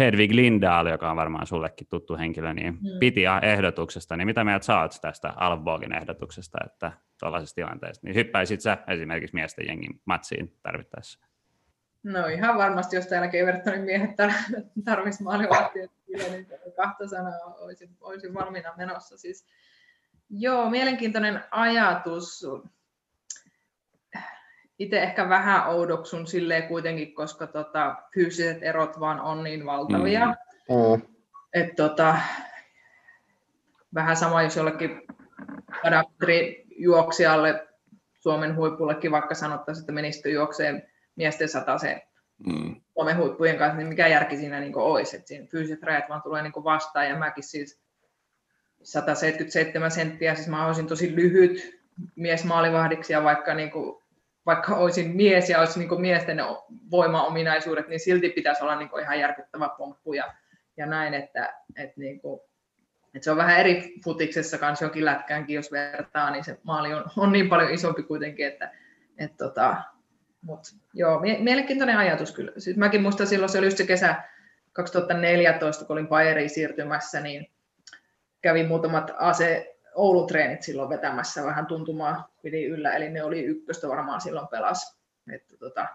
[0.00, 2.98] Hedvig Lindahl, joka on varmaan sullekin tuttu henkilö, niin mm.
[3.00, 4.16] piti ehdotuksesta.
[4.16, 9.66] Niin mitä mieltä saat tästä Alvbogin ehdotuksesta, että tuollaisessa tilanteessa, niin hyppäisit sä esimerkiksi miesten
[9.66, 11.18] jengin matsiin tarvittaessa?
[12.02, 14.10] No ihan varmasti, jos täällä Evertonin miehet
[14.84, 16.46] tarvitsisi maalivahtia, niin
[16.76, 19.18] kahta sanaa olisin, olisin valmiina menossa.
[19.18, 19.46] Siis,
[20.30, 22.46] joo, mielenkiintoinen ajatus.
[24.80, 30.26] Itse ehkä vähän oudoksun silleen kuitenkin, koska tota, fyysiset erot vaan on niin valtavia.
[30.26, 30.34] Mm.
[30.74, 31.02] Mm.
[31.54, 32.16] Et, tota,
[33.94, 35.02] vähän sama, jos jollekin
[36.76, 37.68] juoksijalle
[38.20, 40.82] Suomen huipullekin vaikka sanottaisiin, että menisikö juokseen
[41.16, 42.02] miesten se
[42.46, 42.80] mm.
[42.94, 46.42] Suomen huippujen kanssa, niin mikä järki siinä niin olisi, että siinä fyysiset rajat vaan tulee
[46.42, 47.80] niin vastaan, ja mäkin siis
[48.82, 51.80] 177 senttiä, siis mä olisin tosi lyhyt
[52.16, 54.02] mies maalivahdiksi, ja vaikka, niin kuin,
[54.46, 56.38] vaikka olisin mies ja olisi niin miesten
[56.90, 60.34] voimaominaisuudet, niin silti pitäisi olla niin ihan järkyttävä pomppu ja,
[60.76, 62.40] ja näin, että, että, niin kuin,
[63.14, 67.04] että se on vähän eri futiksessa kanssa jonkin lätkäänkin, jos vertaa, niin se maali on,
[67.16, 68.72] on niin paljon isompi kuitenkin, että,
[69.18, 69.76] että tota,
[70.42, 70.60] Mut,
[70.94, 72.52] joo, mielenkiintoinen ajatus kyllä.
[72.58, 74.22] Sitten mäkin muistan silloin, se oli just se kesä
[74.72, 77.50] 2014, kun olin Bayeriin siirtymässä, niin
[78.42, 83.88] kävin muutamat ase Oulun treenit silloin vetämässä vähän tuntumaa pidi yllä, eli ne oli ykköstä
[83.88, 85.00] varmaan silloin pelas.
[85.32, 85.86] Että tota,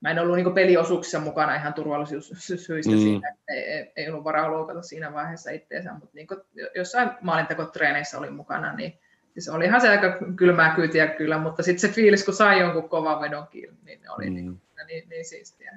[0.00, 2.98] mä en ollut niin peliosuuksissa mukana ihan turvallisuussyistä mm.
[2.98, 6.26] siinä, että ei, ei, ei ollut varaa luokata siinä vaiheessa itseensä, mutta niin
[6.74, 8.98] jossain maalintekotreeneissä olin mukana, niin
[9.32, 13.20] siis olihan se aika kylmää kyytiä kyllä, mutta sitten se fiilis, kun sai jonkun kovan
[13.20, 14.34] vedon kiinni, niin ne oli mm.
[14.34, 15.72] niin, niin, niin siistiä.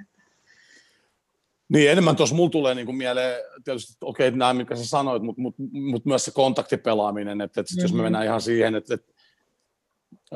[1.70, 5.24] Niin, enemmän tuossa mulla tulee niin kuin mieleen, tietysti okei, okay, nämä, mitkä sä sanoit,
[5.24, 7.82] mutta mut, mut myös se kontaktipelaaminen, että, että mm-hmm.
[7.82, 8.04] jos me mm-hmm.
[8.04, 9.14] mennään ihan siihen, että, että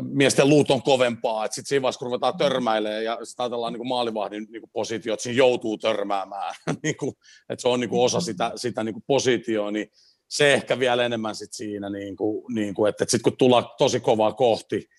[0.01, 3.87] miesten luut on kovempaa, että sitten siinä vaiheessa, kun ruvetaan törmäilemään ja sitten ajatellaan niin
[3.87, 7.13] maalivahdin niin positio, että siinä joutuu törmäämään, niin kuin,
[7.49, 9.91] että se on niin kuin osa sitä, sitä niin kuin positioa, niin
[10.27, 13.65] se ehkä vielä enemmän sit siinä, niin kuin, niin kuin, että, että sitten kun tullaan
[13.77, 14.89] tosi kovaa kohti,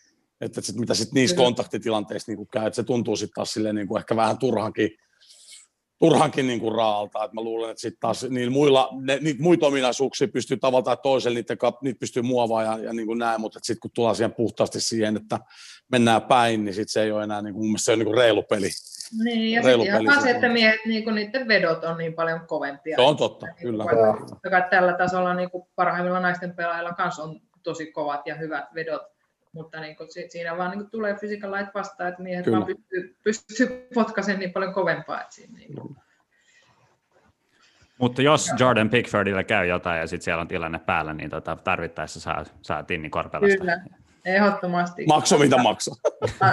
[0.40, 3.74] että sit, mitä sitten niissä kontaktitilanteissa niin kuin käy, että se tuntuu sitten taas silleen,
[3.74, 4.90] niin kuin ehkä vähän turhankin,
[6.02, 9.66] turhankin niin kuin raalta, että mä luulen, että sitten taas niillä muilla, ne, niitä muita
[9.66, 13.58] ominaisuuksia pystyy tavallaan tai toisella, niitä, niitä pystyy muovaamaan ja, ja niin kuin näin, mutta
[13.62, 15.38] sitten kun tullaan siihen puhtaasti siihen, että
[15.92, 18.06] mennään päin, niin sitten se ei ole enää, niin kuin, mun mielestä se on niin
[18.06, 18.68] kuin reilu peli.
[19.24, 22.96] Niin, ja sitten ihan se, että miehet, niin kuin, niiden vedot on niin paljon kovempia.
[22.96, 23.84] Se on totta, niin kyllä.
[23.84, 29.02] Vaikka tällä tasolla niin kuin parhaimmilla naisten pelaajilla kanssa on tosi kovat ja hyvät vedot,
[29.52, 32.58] mutta niin kuin, siinä vaan niin kuin, tulee physical light vastaan, että miehet kyllä.
[32.58, 35.20] vaan pystyy, pystyy potkaisemaan niin paljon kovempaa.
[35.20, 35.96] Että siinä, niin kuin.
[37.98, 42.20] Mutta jos Jordan Pickfordilla käy jotain ja sitten siellä on tilanne päällä, niin tota, tarvittaessa
[42.20, 43.58] saa, saa Tinni Korpelasta.
[43.58, 43.80] Kyllä,
[44.24, 45.06] Ehdottomasti.
[45.06, 45.94] Makso mitä maksaa.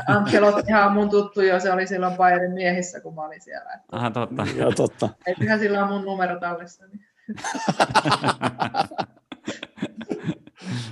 [0.07, 3.79] Ankelot ihan mun tuttu jo, se oli silloin Bayerin miehissä, kun mä olin siellä.
[3.91, 4.47] Aha, totta.
[4.55, 5.09] Joo, totta.
[5.27, 6.85] Eiköhän sillä on mun numero tallessa.
[6.87, 7.05] Niin.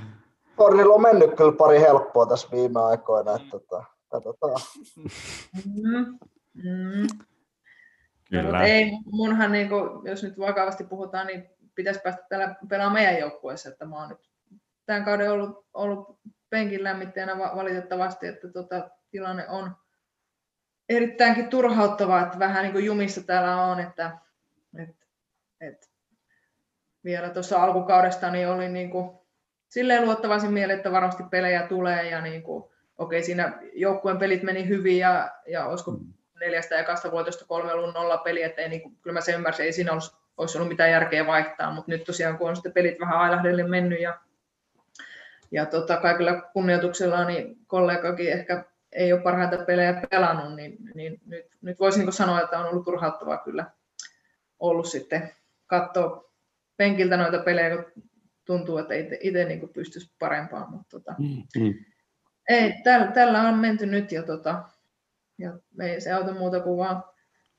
[0.58, 4.62] Tornilla on mennyt kyllä pari helppoa tässä viime aikoina, että tota, katsotaan.
[5.66, 6.20] Mm,
[6.54, 7.08] mm.
[8.30, 8.64] Kyllä.
[8.64, 13.70] ei, munhan, niin kuin, jos nyt vakavasti puhutaan, niin pitäisi päästä täällä pelaamaan meidän joukkueessa,
[13.70, 14.30] että mä oon nyt
[14.86, 16.20] tämän kauden ollut, ollut
[16.50, 19.72] penkin lämmittäjänä valitettavasti, että tota, tilanne on
[20.90, 24.18] erittäinkin turhauttava, että vähän niin kuin jumissa täällä on, että,
[24.78, 25.06] että,
[25.62, 25.88] että
[27.04, 29.20] vielä tuossa alkukaudesta niin oli niin kuin,
[29.70, 32.64] silleen luottavaisin mieleen, että varmasti pelejä tulee ja niin kuin,
[32.98, 36.00] okei, siinä joukkueen pelit meni hyvin ja, ja olisiko
[36.40, 39.36] neljästä ja kasta vuotosta kolme ollut nolla peli, että ei, niin kuin, kyllä mä sen
[39.36, 42.74] ymmärsin, ei siinä olisi, olisi ollut mitään järkeä vaihtaa, mutta nyt tosiaan kun on sitten
[42.74, 44.20] pelit vähän ailahdelle mennyt ja
[45.52, 51.46] ja tota, kaikilla kunnioituksella niin kollegakin ehkä ei ole parhaita pelejä pelannut, niin, niin nyt,
[51.62, 53.66] nyt voisin sanoa, että on ollut turhauttavaa kyllä
[54.60, 55.32] ollut sitten
[55.68, 56.32] katsoa
[56.78, 58.04] penkiltä noita pelejä, kun
[58.48, 60.72] tuntuu, että itse, itse niin pystyisi parempaan.
[60.72, 61.74] Mutta tota, mm, mm.
[62.50, 64.64] Ei, tällä, tällä, on menty nyt ja, tota,
[65.38, 67.04] ja ei se auta muuta kuin vaan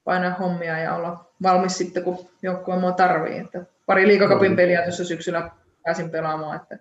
[0.04, 3.38] painaa hommia ja olla valmis sitten, kun joukkue mua tarvii.
[3.38, 5.50] Että pari liikakapin peliä tuossa syksyllä
[5.84, 6.78] pääsin pelaamaan, että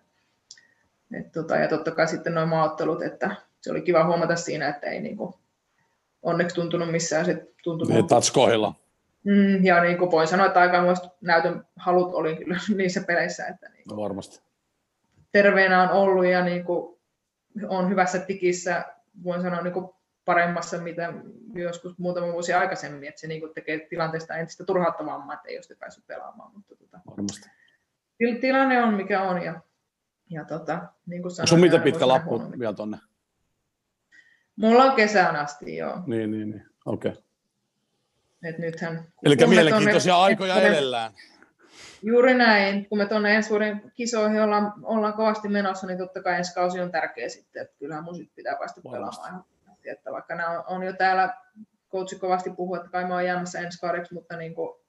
[1.13, 4.87] et tota, ja totta kai sitten nuo maaottelut, että se oli kiva huomata siinä, että
[4.87, 5.39] ei niinku,
[6.23, 7.93] onneksi tuntunut missään se tuntunut.
[7.93, 8.73] Niin, tatskohilla.
[9.27, 13.47] Mm, ja niin kuin voin sanoa, että aikamoista näytön halut oli kyllä niissä peleissä.
[13.47, 14.41] Että niin no varmasti.
[15.31, 16.97] Terveenä on ollut ja niin kuin
[17.67, 18.85] on hyvässä tikissä.
[19.23, 19.89] Voin sanoa niin kuin
[20.25, 21.13] paremmassa, mitä
[21.53, 25.77] joskus muutama vuosi aikaisemmin, että se niin kuin tekee tilanteesta entistä turhauttavammaa, että ei ole
[25.79, 26.51] päässyt pelaamaan.
[26.53, 27.49] Mutta tota, Varmasti.
[28.41, 29.61] tilanne on mikä on ja,
[30.29, 32.97] ja tota, niin kuin sanoin, Sun mitä pitkä lappu vielä tonne?
[34.55, 36.03] Mulla on kesään asti, joo.
[36.05, 36.65] Niin, niin, niin.
[36.85, 37.11] Okei.
[37.11, 37.26] Okay.
[38.43, 41.11] Et nythän, Eli me mielenkiintoisia tonne- aikoja tonne- edellään.
[42.03, 42.89] Juuri näin.
[42.89, 46.79] Kun me tuonne ensi vuoden kisoihin ollaan, ollaan kovasti menossa, niin totta kai ensi kausi
[46.79, 47.61] on tärkeä sitten.
[47.61, 49.43] Että kyllähän mun sit pitää päästä pelaamaan.
[49.85, 51.33] Että vaikka nämä on, on jo täällä,
[51.91, 54.79] coachi kovasti puhuu, että kai mä oon jäämässä ensi kaudeksi, mutta niin kuin,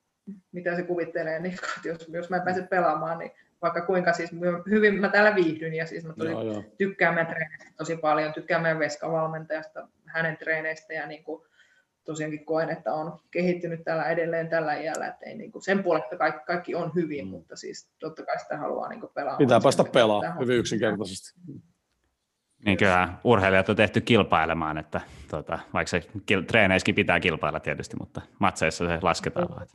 [0.53, 3.31] mitä se kuvittelee, niin että jos, jos mä en pääse pelaamaan, niin
[3.63, 4.31] vaikka kuinka siis
[4.71, 6.65] hyvin mä täällä viihdyn ja siis mä tosi Joo, joo.
[6.79, 11.43] tykkään meidän treeneistä tosi paljon, tykkään meidän Veska-valmentajasta, hänen treeneistä ja niin kuin,
[12.09, 16.17] tosiaankin koen, että on kehittynyt täällä edelleen tällä iällä, että ei niin kuin, sen puolesta
[16.17, 17.31] kaikki, kaikki on hyvin, Mm.
[17.31, 19.37] mutta siis totta kai sitä haluaa niin pelaa.
[19.37, 21.41] Pitää päästä pelaamaan hyvin yksinkertaisesti.
[22.65, 25.99] Niin kyllä urheilijat on tehty kilpailemaan, että tota, vaikka se
[26.33, 29.67] kil- treeneissäkin pitää kilpailla tietysti, mutta matseissa se lasketaan vaan.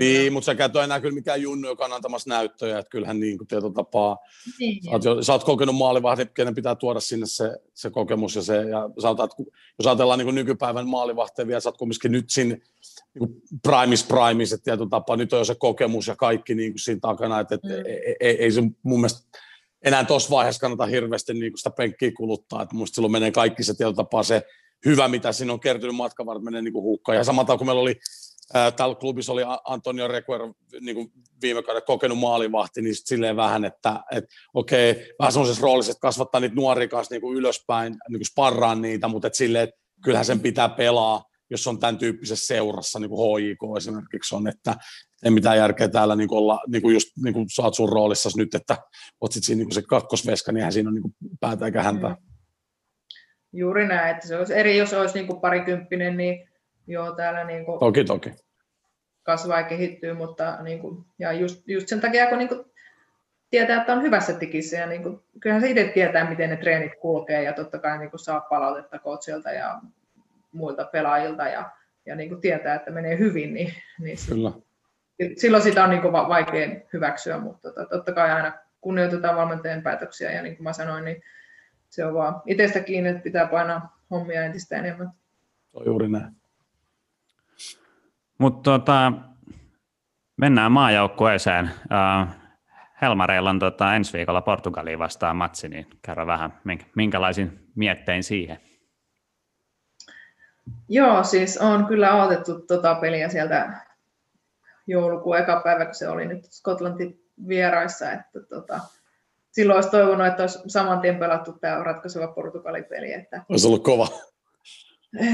[0.00, 3.38] Niin, mutta sä ole enää kyllä mikään junnu, joka on antamassa näyttöjä, että kyllähän niin
[3.38, 4.18] kuin tietyllä tapaa,
[4.58, 8.36] Niin, sä oot, jo, sä oot kokenut maalivahdin, kenen pitää tuoda sinne se, se kokemus
[8.36, 12.12] ja se, ja sanotaan, että jos ajatellaan niin kuin nykypäivän maalivahteja vielä, sä oot kumminkin
[12.12, 16.16] nyt siinä niin kuin primis primis, että tietyllä tapaa nyt on jo se kokemus ja
[16.16, 17.86] kaikki niin kuin siinä takana, että, että Mm.
[17.86, 19.38] ei, ei, ei, se mun mielestä
[19.84, 23.62] enää tuossa vaiheessa kannata hirveästi niin kuin sitä penkkiä kuluttaa, että musta silloin menee kaikki
[23.62, 24.42] se tietyllä tapaa se
[24.86, 27.18] hyvä, mitä siinä on kertynyt matkan varrella, menee niin kuin hukkaan.
[27.18, 28.00] Ja samalla kun meillä oli
[28.54, 30.40] ää, täällä klubissa oli Antonio Requer
[30.80, 31.12] niin kuin
[31.42, 36.40] viime kauden kokenut maalivahti, niin silleen vähän, että et, okei, vähän semmoisessa roolissa, että kasvattaa
[36.40, 40.24] niitä nuoria kanssa niin kuin ylöspäin, niin kuin sparraa niitä, mutta et silleen, että kyllähän
[40.24, 44.74] sen pitää pelaa, jos on tämän tyyppisessä seurassa, niin kuin HJK esimerkiksi on, että
[45.24, 48.30] ei mitään järkeä täällä niin kuin olla, niin kuin just niin kuin oot sun roolissa
[48.36, 48.76] nyt, että
[49.20, 51.82] oot sit siinä niin kuin se kakkosveska, niin eihän siinä on niin kuin päätä eikä
[51.82, 52.08] häntä.
[52.08, 52.16] Mm.
[53.52, 56.48] Juuri näin, että se olisi eri, jos olisi niin kuin parikymppinen, niin
[56.88, 58.32] joo, täällä niin kuin Toki, toki.
[59.22, 62.64] kasvaa ja kehittyy, mutta niin kuin, ja just, just sen takia, kun niin kuin
[63.50, 66.92] tietää, että on hyvässä tikissä ja niin kuin, kyllähän se itse tietää, miten ne treenit
[67.00, 69.80] kulkee ja totta kai niin kuin saa palautetta coachilta ja
[70.52, 71.70] muilta pelaajilta ja,
[72.06, 74.52] ja niin kuin tietää, että menee hyvin, niin, niin Kyllä.
[75.36, 79.82] silloin sitä on niin kuin va- vaikea hyväksyä, mutta tota, totta kai aina kunnioitetaan valmentajan
[79.82, 81.22] päätöksiä ja niin kuin mä sanoin, niin
[81.88, 85.10] se on vaan itsestä kiinni, että pitää painaa hommia entistä enemmän.
[85.68, 86.37] Se on juuri näin.
[88.38, 89.12] Mutta tota,
[90.36, 91.70] mennään maajoukkueeseen.
[93.02, 98.60] Helmareilla on tota, ensi viikolla Portugaliin vastaan matsi, niin kerro vähän, minkä- minkälaisin miettein siihen?
[100.88, 103.72] Joo, siis on kyllä odotettu tota peliä sieltä
[104.86, 108.80] joulukuun eka päivä, kun se oli nyt Skotlantin vieraissa, että tota,
[109.50, 113.82] silloin olisi toivonut, että olisi saman tien pelattu tämä ratkaiseva Portugalin peli, että, Olisi ollut
[113.82, 114.08] kova.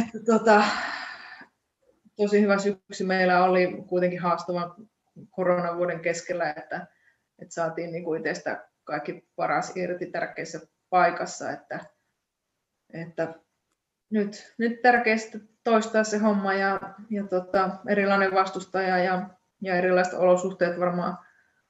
[0.03, 0.65] että tota,
[2.17, 3.05] tosi hyvä syksy.
[3.05, 4.75] Meillä oli kuitenkin haastavan
[5.31, 6.87] koronavuoden keskellä, että,
[7.39, 10.61] että saatiin niin kuin itsestä kaikki paras irti tärkeässä
[10.91, 11.81] paikassa, että,
[12.93, 13.35] että
[14.11, 16.81] nyt, nyt tärkeää sitten toistaa se homma ja,
[17.11, 19.29] ja tota, erilainen vastustaja ja,
[19.63, 21.19] ja erilaiset olosuhteet varmaan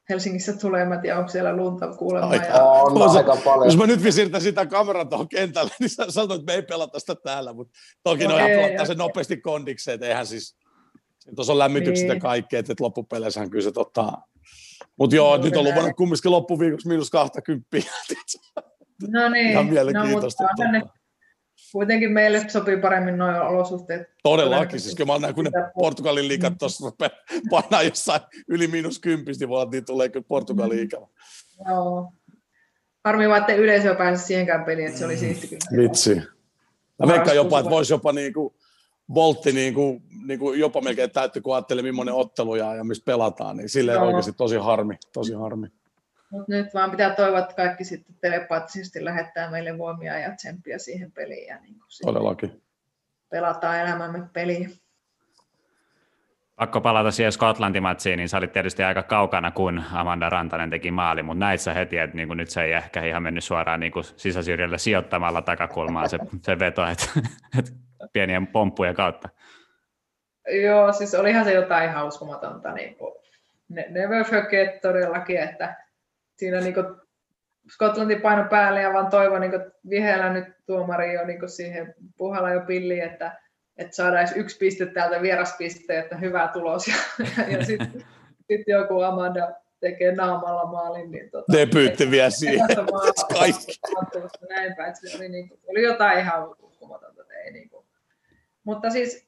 [0.08, 0.84] Helsingissä tulee.
[0.84, 2.30] Mä en tiedä, onko siellä lunta kuulemma.
[2.30, 2.44] Aika.
[2.46, 3.66] Ja, On Tuossa- aika paljon.
[3.66, 6.98] Jos mä nyt siirtän sitä kameran tuohon kentälle, niin sä sanoit, että me ei pelata
[7.00, 10.56] sitä täällä, mutta toki No no, ei, sen nopeasti kondikseen, että eihän siis,
[11.36, 12.22] tuossa on lämmitykset ja Niin.
[12.22, 14.12] kaikki, että loppupeleissähän kyllä se tota,
[14.98, 17.66] mutta joo, Juuri nyt on luvannut kumminkin loppuviikoksi miinus 20.
[19.08, 20.42] no niin, Ihan no, mielenkiintoista.
[20.42, 20.82] mutta tänne,
[21.74, 24.08] kuitenkin meille sopii paremmin nuo olosuhteet.
[24.22, 26.58] Todellakin, siis kyllä mä näen, kun ne Portugalin liikat Mm.
[26.58, 26.92] tuossa
[27.50, 30.84] painaa jossain yli miinus kympistä, niin olla, niin tulee kyllä Portugalin Mm.
[30.84, 31.06] ikävä.
[31.68, 32.12] Joo.
[33.04, 35.82] Harmi vaan, että yleisö pääse siihenkään peliin, että se oli siisti kyllä.
[35.82, 36.14] Vitsi.
[36.98, 38.54] Mä veikkaan jopa, että voisi jopa niinku,
[39.14, 43.68] Voltti niinku, niinku jopa melkein täytti, kun ajattelee, millainen ottelu ja, ja mistä pelataan, niin
[43.68, 44.06] silleen Joo.
[44.06, 45.66] oikeasti tosi harmi, tosi harmi.
[46.30, 51.12] Mut nyt vaan pitää toivoa, että kaikki sitten telepaattisesti lähettää meille voimia ja tsemppiä siihen
[51.12, 52.62] peliin ja niin Todellakin.
[53.30, 54.68] pelataan elämämme peliä.
[56.56, 61.22] Pakko palata siihen Skotlantimatsiin, niin sä olit tietysti aika kaukana, kun Amanda Rantanen teki maali,
[61.22, 64.78] mutta näit sä heti, että niin nyt se ei ehkä ihan mennyt suoraan niin sisäsyrjälle
[64.78, 67.04] sijoittamalla takakulmaan se, se veto, että,
[67.58, 67.70] että
[68.12, 69.28] pienien pomppujen kautta.
[70.62, 72.72] Joo, siis olihan se jotain ihan uskomatonta.
[72.72, 73.14] Niin kuin,
[73.68, 75.83] ne, never forget todellakin, että
[76.36, 76.86] siinä niin kuin
[77.70, 79.52] Skotlanti paino päälle ja vaan toivon niin
[79.90, 83.40] viheellä nyt tuomari jo niin siihen puhalla jo pilliin, että,
[83.76, 86.88] että saadaan edes yksi piste täältä vieraspiste, että hyvä tulos.
[86.88, 86.94] Ja,
[87.48, 88.04] ja sitten
[88.46, 91.10] sit joku Amanda tekee naamalla maalin.
[91.10, 92.68] Niin tota, Debyytti vielä siihen.
[93.38, 93.80] Kaikki.
[94.48, 97.24] Näin päin, että se oli, niin kuin, oli jotain ihan uskomatonta.
[98.64, 99.26] Mutta siis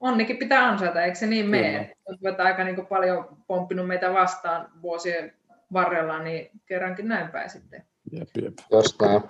[0.00, 1.96] onnikin pitää ansaita, eikö se niin mene?
[2.28, 5.32] Että aika niin paljon pomppinut meitä vastaan vuosien
[5.72, 7.84] varrella, niin kerrankin näin päin sitten.
[8.12, 8.54] Jep, jep.
[8.72, 9.22] Just näin.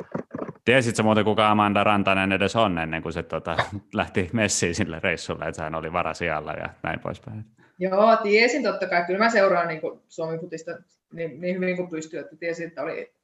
[0.65, 3.57] Tiesitkö muuten, kuka Amanda Rantanen edes on ennen kuin se tota,
[3.95, 7.45] lähti messiin sille reissulle, että hän oli varasijalla ja näin poispäin?
[7.79, 9.05] Joo, tiesin totta kai.
[9.05, 10.71] Kyllä mä seuraan niin Suomen futista
[11.13, 13.15] niin, niin, hyvin kuin pystyy, että tiesin, että oli,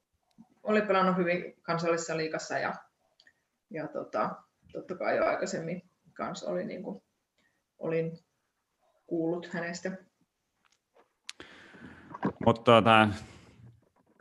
[0.63, 2.75] oli pelannut hyvin kansallisessa liikassa ja,
[3.69, 4.29] ja tota,
[4.73, 5.83] totta kai jo aikaisemmin
[6.13, 7.03] kanssa oli, niin kuin,
[7.79, 8.19] olin
[9.07, 9.91] kuullut hänestä.
[12.45, 13.07] Mutta tuota,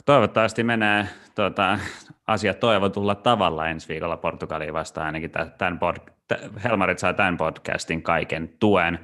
[0.05, 1.79] toivottavasti menee tuota,
[2.27, 5.07] asiat toivotulla tavalla ensi viikolla Portugaliin vastaan.
[5.07, 5.97] Ainakin tämän pod,
[6.65, 8.99] Helmarit saa tämän podcastin kaiken tuen.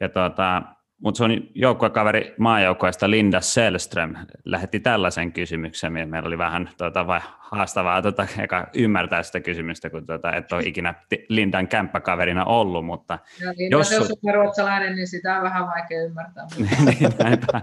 [0.00, 0.62] Ja tuota,
[1.02, 4.14] mutta sun joukkuekaveri maajoukkueesta Linda Selström
[4.44, 10.06] lähetti tällaisen kysymyksen, meillä oli vähän tuota, vai haastavaa tuota, eka ymmärtää sitä kysymystä, kun
[10.06, 10.94] tuota, et ole ikinä
[11.28, 13.18] Lindan kämppäkaverina ollut, mutta...
[13.40, 16.46] Ja Linda, jos, jos on ruotsalainen, niin sitä on vähän vaikea ymmärtää.
[16.86, 17.60] niin, näinpä.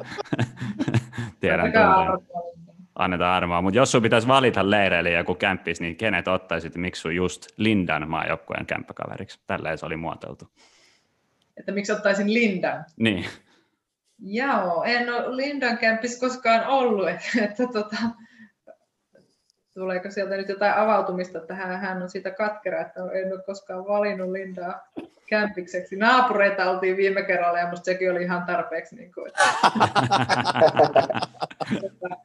[1.40, 1.72] Tiedän
[2.96, 7.16] Annetaan armoa, mutta jos sun pitäisi valita leireille joku kämppis, niin kenet ottaisit, miksi sun
[7.16, 9.40] just Lindan maajoukkueen kämppäkaveriksi?
[9.48, 10.50] Tälleen se oli muotoiltu
[11.58, 12.86] että miksi ottaisin Lindan.
[13.00, 13.26] Niin.
[14.20, 17.98] Joo, en ole Lindan kämpissä koskaan ollut, että, että tota,
[19.74, 23.88] tuleeko sieltä nyt jotain avautumista, että hän, hän on siitä katkera, että en ole koskaan
[23.88, 24.88] valinnut Lindaa
[25.30, 25.96] kämpikseksi.
[25.96, 28.96] Naapureita oltiin viime kerralla ja musta sekin oli ihan tarpeeksi.
[28.96, 29.44] Niin kuin, että,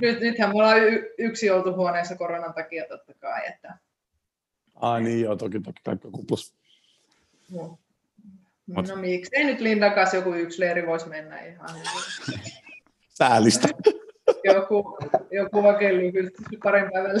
[0.00, 3.48] nyt, nythän me ollaan y- yksi huoneessa koronan takia totta kai.
[3.48, 3.78] Että...
[4.74, 6.54] Ah niin joo, toki toki kaikki kuplus.
[7.52, 7.78] No.
[8.74, 8.88] Mut.
[8.88, 11.68] No miksei nyt Lindan kanssa joku yksi leiri voisi mennä ihan.
[13.08, 13.68] Säälistä.
[14.54, 14.98] joku,
[15.30, 16.30] joku vakelli kyllä
[16.62, 17.16] parin päivän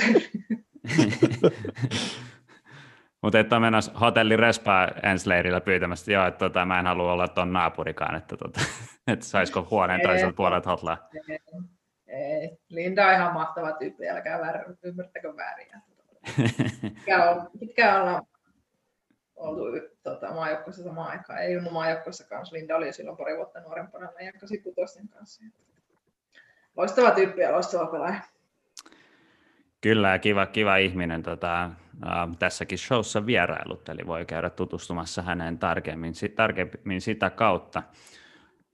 [3.22, 7.12] Mutta et ole menossa hotelli Respaa ensi leirillä pyytämässä, joo, että tota, mä en halua
[7.12, 8.60] olla tuon naapurikaan, että, tota,
[9.06, 11.08] että saisiko huoneen toiselta puolelta hotlaa.
[11.28, 11.38] Ei,
[12.06, 15.68] ei, Linda on ihan mahtava tyyppi, älkää väärä, ymmärtäkö väärin.
[16.94, 18.22] Pitää olla, pitää olla
[19.40, 19.62] oltu
[20.02, 21.42] tota, maajoukkoissa samaan aikaan.
[21.42, 22.56] Ei ollut maajoukkoissa kanssa.
[22.56, 25.42] Linda oli silloin pari vuotta nuorempana meidän kasikutoisten kanssa.
[26.76, 28.20] Loistava tyyppi ja loistava pelaaja.
[29.80, 31.72] Kyllä, kiva, kiva ihminen tota, äh,
[32.38, 37.82] tässäkin showssa vierailut, eli voi käydä tutustumassa häneen tarkemmin, tarkemmin sitä kautta.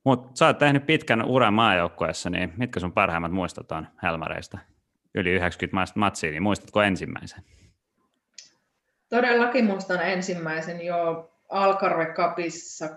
[0.04, 4.58] Mutta sä oot tehnyt pitkän uran maajoukkueessa, niin mitkä sun parhaimmat muistot on Helmareista?
[5.14, 7.42] Yli 90 matsia, niin muistatko ensimmäisen?
[9.08, 12.88] Todellakin muistan ensimmäisen jo Alcarve Cupissa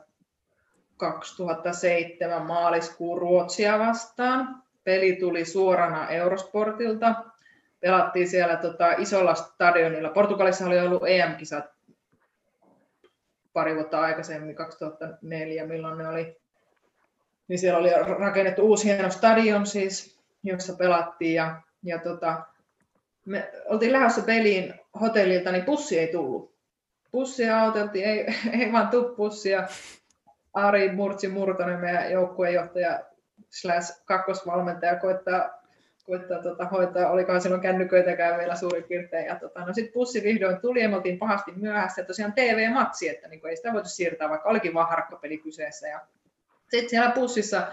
[0.98, 4.64] 2007 maaliskuun Ruotsia vastaan.
[4.84, 7.16] Peli tuli suorana Eurosportilta.
[7.80, 10.10] Pelattiin siellä tota, isolla stadionilla.
[10.10, 11.66] Portugalissa oli ollut EM-kisat
[13.54, 16.38] pari vuotta aikaisemmin, 2004, milloin ne oli.
[17.48, 21.36] Niin siellä oli rakennettu uusi hieno stadion siis, jossa pelattiin.
[21.36, 22.44] Ja, ja tota,
[23.26, 26.60] me oltiin lähdössä peliin hotellilta, niin pussi ei tullut.
[27.12, 28.26] Pussia auteltiin, ei,
[28.60, 29.68] ei vaan tuu pussia.
[30.54, 33.00] Ari Murtsi Murtonen, meidän joukkueenjohtaja
[33.50, 35.50] slash kakkosvalmentaja, koittaa,
[36.04, 39.26] koittaa tota, hoitaa, olikohan silloin kännyköitäkään vielä suurin piirtein.
[39.26, 42.04] Ja tota, no sitten pussi vihdoin tuli ja me oltiin pahasti myöhässä.
[42.04, 45.88] Tosiaan TV-matsi, että niin ei sitä voitu siirtää, vaikka olikin vaan harkkapeli kyseessä.
[45.88, 46.00] Ja
[46.70, 47.68] sitten siellä pussissa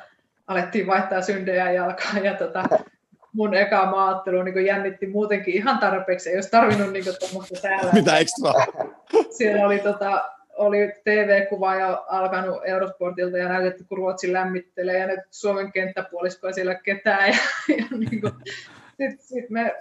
[0.46, 2.62] alettiin vaihtaa syndejä jalkaan ja tota,
[3.36, 7.92] mun eka maaottelu niin jännitti muutenkin ihan tarpeeksi, ei olisi tarvinnut niin tuommoista täällä.
[7.92, 8.52] Mitä ekstra?
[9.30, 15.20] Siellä oli, tota, oli TV-kuva jo alkanut Eurosportilta ja näytetty, kun Ruotsi lämmittelee ja nyt
[15.30, 17.28] Suomen kenttäpuoliskoa siellä ketään.
[17.28, 17.36] Ja,
[17.78, 18.32] ja niin kuin,
[18.96, 19.74] sit, sit me,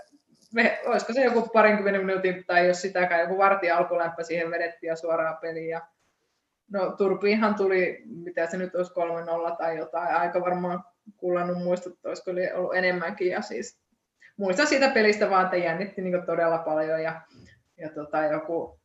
[0.53, 4.95] me, olisiko se joku parinkymmenen minuutin tai jos sitäkään, joku varti alkulämpö siihen vedettiin ja
[4.95, 5.69] suoraan peliin.
[5.69, 5.81] Ja,
[6.71, 8.91] no Turpiinhan tuli, mitä se nyt olisi
[9.51, 10.83] 3-0 tai jotain, aika varmaan
[11.17, 13.27] kuulannut muistuttaa, olisiko ollut enemmänkin.
[13.27, 13.79] Ja siis
[14.37, 17.21] muistan siitä pelistä vaan, että jännitti niin todella paljon ja,
[17.77, 18.79] ja tota, joku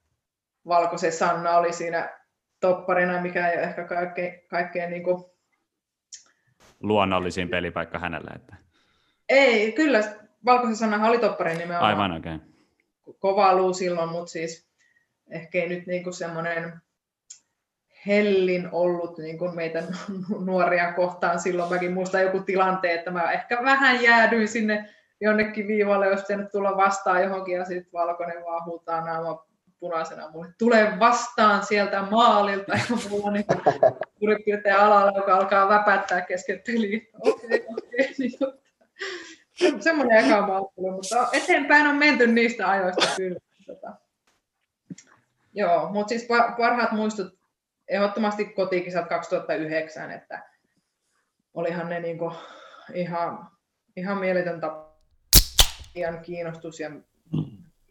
[0.67, 2.19] Valkoisen Sanna oli siinä
[2.61, 5.25] topparina, mikä ei ole ehkä kaikkein, kaikkein niin kuin...
[6.81, 8.31] luonnollisin pelipaikka hänelle.
[8.37, 8.57] Että...
[9.29, 10.01] Ei, kyllä
[10.45, 11.91] Valkoisen Sanna oli topparin nimenomaan.
[11.91, 12.41] Aivan oikein.
[13.07, 13.15] Okay.
[13.19, 14.71] Kova luu silloin, mutta siis
[15.31, 16.73] ehkä ei nyt niin semmoinen
[18.07, 19.83] hellin ollut niin kuin meitä
[20.47, 21.73] nuoria kohtaan silloin.
[21.73, 24.89] Mäkin muistan joku tilanteen, että mä ehkä vähän jäädyin sinne
[25.21, 29.47] jonnekin viivalle, jos pitänyt tulla vastaan johonkin ja sitten valkoinen vaan huutaa naama
[29.81, 33.45] punaisena mulle, tule vastaan sieltä maalilta ja mulla niin
[34.19, 37.01] suurin piirtein alalla, joka alkaa väpättää kesken peliä.
[37.21, 38.15] Okei, okei.
[39.61, 43.39] Niin, semmoinen eka maattelu, mutta eteenpäin on menty niistä ajoista kyllä.
[43.67, 43.93] Tota,
[45.55, 46.29] Joo, mutta siis
[46.59, 47.40] parhaat muistut
[47.91, 50.43] ehdottomasti kotikisat 2009, että
[51.55, 52.33] olihan ne niinku
[52.95, 53.49] ihan,
[53.97, 54.61] ihan mieletön
[56.23, 56.91] kiinnostus ja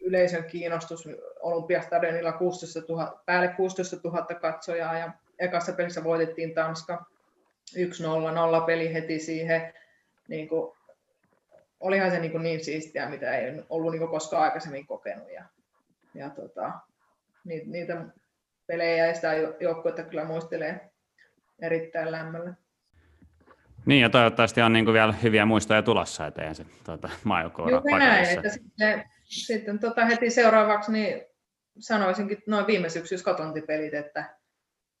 [0.00, 1.08] yleisön kiinnostus
[1.40, 7.04] Olympiastadionilla 16 000, päälle 16 000 katsojaa ja ekassa pelissä voitettiin Tanska
[7.76, 9.74] 1-0, nolla peli heti siihen.
[10.28, 10.76] Niin kuin,
[11.80, 15.32] olihan se niin, kuin niin siistiä, mitä ei ollut niin kuin koskaan aikaisemmin kokenut.
[15.32, 15.44] Ja,
[16.14, 16.72] ja tota,
[17.44, 18.04] niitä
[18.70, 20.90] pelejä ja sitä joukkuetta kyllä muistelee
[21.62, 22.54] erittäin lämmöllä.
[23.86, 28.28] Niin, ja toivottavasti on niin kuin vielä hyviä muistoja tulossa eteen se tuota, maajoukkoura näin,
[28.28, 31.22] että sitten, sitten tota heti seuraavaksi niin
[31.78, 34.38] sanoisinkin noin viime syksyn Skotlantipelit, että,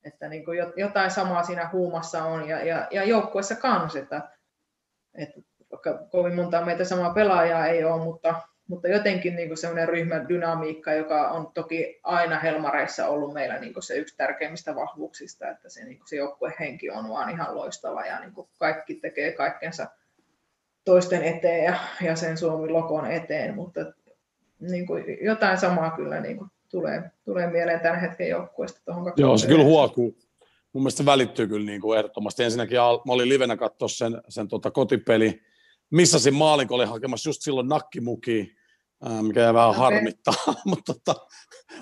[0.04, 4.30] että niin kuin jotain samaa siinä huumassa on ja, ja, ja joukkueessa kanssa, että,
[5.14, 5.40] että
[6.10, 8.34] kovin monta meitä samaa pelaajaa ei ole, mutta
[8.70, 14.16] mutta jotenkin niin semmoinen ryhmädynamiikka, joka on toki aina Helmareissa ollut meillä niin se yksi
[14.16, 19.32] tärkeimmistä vahvuuksista, että se, niin se joukkuehenki on vaan ihan loistava ja niin kaikki tekee
[19.32, 19.86] kaikkensa
[20.84, 23.80] toisten eteen ja, ja sen Suomi-lokon eteen, mutta
[24.60, 28.80] niin kuin jotain samaa kyllä niin kuin tulee, tulee mieleen tämän hetken joukkueesta.
[28.84, 30.18] Tuohon Joo, se kyllä huokuu.
[30.72, 32.42] Mun mielestä se välittyy kyllä niin kuin ehdottomasti.
[32.42, 32.76] Ensinnäkin
[33.06, 35.42] mä olin livenä katsoa sen, sen tota kotipeli,
[35.90, 38.59] missasin maalin, kun olin hakemassa just silloin nakkimuki,
[39.22, 39.80] mikä jää vähän okay.
[39.80, 41.26] harmittaa, mutta tota,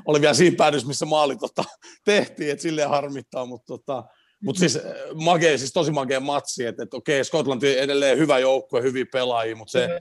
[0.06, 1.64] oli vielä siinä päädys, missä maali tota,
[2.04, 4.04] tehtiin, että silleen harmittaa, mutta tota,
[4.42, 4.78] mutta siis,
[5.14, 9.72] magea, siis tosi magea matsi, että, että okei, Skotlanti edelleen hyvä joukkue, hyviä pelaajia, mutta
[9.72, 10.00] se, mm-hmm.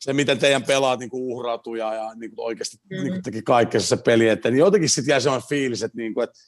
[0.00, 3.10] se, miten teidän pelaat niin uhrautuu ja, ja niin kuin oikeasti mm-hmm.
[3.10, 6.24] niin teki kaikessa se peli, että niin jotenkin sitten jäi sellainen fiilis, että, niin kuin,
[6.24, 6.38] että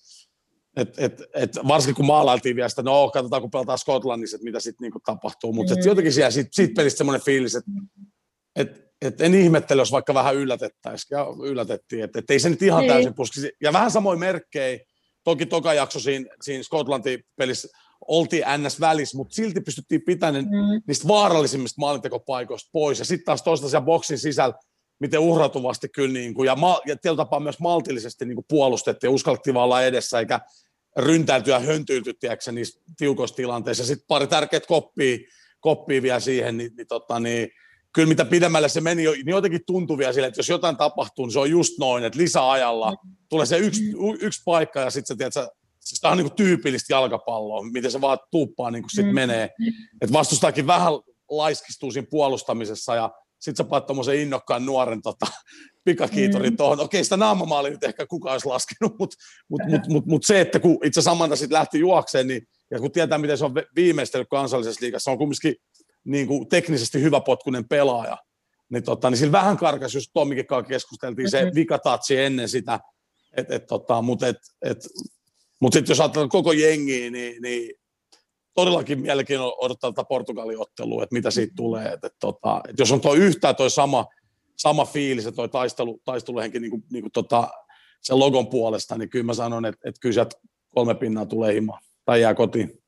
[0.76, 4.60] et, et, et varsinkin kun maalailtiin vielä sitä, no katsotaan kun pelataan Skotlannissa, että mitä
[4.60, 5.88] sitten niinku tapahtuu, mutta mm-hmm.
[5.88, 7.70] jotenkin siellä siitä, siitä pelistä semmoinen fiilis, että
[8.56, 12.62] et, et en ihmettele, jos vaikka vähän yllätettäisiin, ja yllätettiin, että et ei se nyt
[12.62, 12.92] ihan niin.
[12.92, 13.52] täysin puskisi.
[13.60, 14.78] Ja vähän samoin merkkejä,
[15.24, 17.68] toki toka jakso siinä, siinä Skotlantin pelissä
[18.08, 20.82] oltiin NS välissä, mutta silti pystyttiin pitämään mm.
[20.86, 22.98] niistä vaarallisimmista maalintekopaikoista pois.
[22.98, 24.54] Ja sitten taas toista siellä boksin sisällä,
[24.98, 29.10] miten uhratuvasti kyllä, niin kuin, ja, ma- ja tietyllä tapaa myös maltillisesti niin kuin puolustettiin
[29.10, 30.40] uskallettiin vaan olla edessä, eikä
[30.96, 33.84] ryntäilty ja höntyyty, tiedätkö, niissä tiukoissa tilanteissa.
[33.84, 35.18] Sitten pari tärkeät koppia,
[35.60, 37.48] koppia vielä siihen, niin, niin, tota, niin
[37.92, 41.32] kyllä mitä pidemmälle se meni, niin jotenkin tuntui vielä sille, että jos jotain tapahtuu, niin
[41.32, 42.96] se on just noin, että lisäajalla
[43.28, 43.82] tulee se yksi,
[44.20, 45.48] yksi paikka ja sitten sä tiedät, sä,
[45.80, 49.14] siis tämä on niin kuin tyypillistä jalkapalloa, miten se vaan tuuppaa niin kuin sit mm.
[49.14, 49.50] menee.
[50.00, 50.92] Että vastustaakin vähän
[51.30, 55.26] laiskistuu siinä puolustamisessa ja sitten sä paat tuommoisen innokkaan nuoren tota,
[55.84, 56.56] pikakiitorin mm.
[56.56, 56.80] tuohon.
[56.80, 59.16] Okei, sitä naamamaalia nyt ehkä kukaan olisi laskenut, mutta
[59.48, 62.92] mut, mut, mut, mut se, että kun itse Samanta sitten lähti juokseen, niin, ja kun
[62.92, 65.54] tietää, miten se on viimeistellyt kansallisessa liigassa, se on kumminkin
[66.06, 68.16] niin kuin teknisesti hyväpotkunen pelaaja,
[68.68, 71.54] niin, tota, niin sillä vähän karkas, just Tommikin kanssa keskusteltiin, se mm-hmm.
[71.54, 72.80] vikatatsi ennen sitä,
[73.36, 74.78] et, et, tota, mutta et, et,
[75.60, 77.74] mut sitten jos ajatellaan koko jengiä, niin, niin
[78.54, 81.92] todellakin mielenkiinnolla odottaa tätä Portugalin ottelua, että mitä siitä tulee.
[81.92, 84.06] Et, et, tota, et jos on tuo yhtään toi sama,
[84.56, 87.48] sama fiilis ja toi taistelu, taisteluhenki niin kuin, niin kuin tota,
[88.02, 90.36] sen logon puolesta, niin kyllä mä sanon, että, että kyllä sieltä
[90.74, 92.82] kolme pinnaa tulee himaan tai jää kotiin.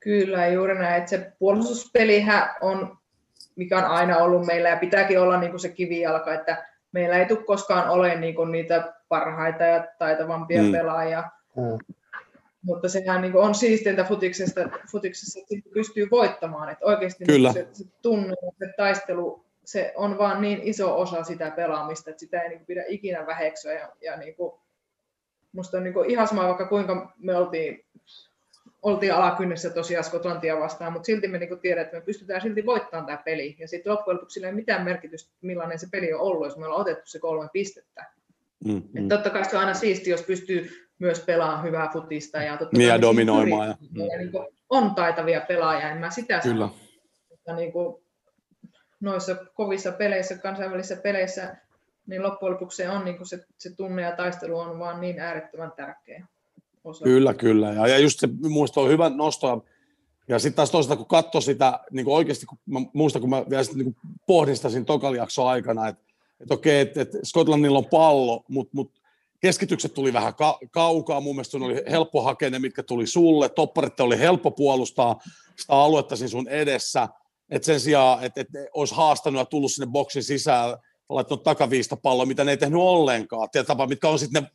[0.00, 0.98] Kyllä, juuri näin.
[0.98, 2.98] Että se puolustuspelihän on,
[3.56, 7.26] mikä on aina ollut meillä ja pitääkin olla niin kuin se kivijalka, että meillä ei
[7.26, 10.72] tule koskaan ole niin kuin niitä parhaita ja taitavampia mm.
[10.72, 11.24] pelaajia.
[11.56, 11.96] Mm.
[12.62, 14.60] Mutta sehän niin kuin on siistintä futiksesta,
[14.92, 16.68] futiksessa, että pystyy voittamaan.
[16.68, 17.52] Että oikeasti niin Kyllä.
[17.52, 22.20] Niin se, se tunne, se taistelu, se on vaan niin iso osa sitä pelaamista, että
[22.20, 23.72] sitä ei niin kuin pidä ikinä väheksyä.
[23.72, 24.60] Ja, ja niin kuin,
[25.52, 27.84] musta on niin kuin ihan sama, vaikka kuinka me oltiin
[28.82, 33.06] oltiin alakynnessä tosiaan Skotlantia vastaan, mutta silti me niin tiedetään, että me pystytään silti voittamaan
[33.06, 33.56] tämä peli.
[33.58, 36.66] Ja sitten loppujen lopuksi sillä ei mitään merkitystä, millainen se peli on ollut, jos me
[36.66, 38.04] ollaan otettu se kolme pistettä.
[38.64, 39.08] Mm, mm.
[39.08, 42.42] totta kai se on aina siisti, jos pystyy myös pelaamaan hyvää futista.
[42.42, 43.68] Ja, totta niin ja dominoimaan.
[43.68, 44.00] Ja, mm.
[44.00, 44.32] ja niin
[44.68, 46.66] on taitavia pelaajia, en mä sitä Kyllä.
[46.66, 46.78] sano.
[47.30, 48.04] Mutta niin kuin
[49.00, 51.56] noissa kovissa peleissä, kansainvälisissä peleissä,
[52.06, 55.72] niin loppujen lopuksi se, on, niin se, se tunne ja taistelu on vaan niin äärettömän
[55.72, 56.26] tärkeä
[56.84, 57.04] osa.
[57.04, 57.72] Kyllä, kyllä.
[57.72, 59.64] Ja, ja just se minusta on hyvä nosto.
[60.28, 63.44] Ja sitten taas toisaalta, kun katsoi sitä niin kuin oikeasti, kun mä muistan, kun mä
[63.50, 63.96] vielä sit, niin
[64.26, 66.04] pohdin sitä siinä tokalijakson aikana, että
[66.40, 68.92] et okei, että et Skotlannilla on pallo, mutta mut
[69.40, 71.20] keskitykset tuli vähän ka- kaukaa.
[71.20, 73.48] Mun mielestä oli helppo hakea ne, mitkä tuli sulle.
[73.48, 75.20] Topparit oli helppo puolustaa
[75.56, 77.08] sitä aluetta siinä sun edessä.
[77.50, 80.78] Että sen sijaan, että et olisi haastanut ja tullut sinne boksin sisään,
[81.10, 83.48] laittanut takaviista palloa, mitä ne ei tehnyt ollenkaan.
[83.66, 84.48] Tapa, mitkä on sitten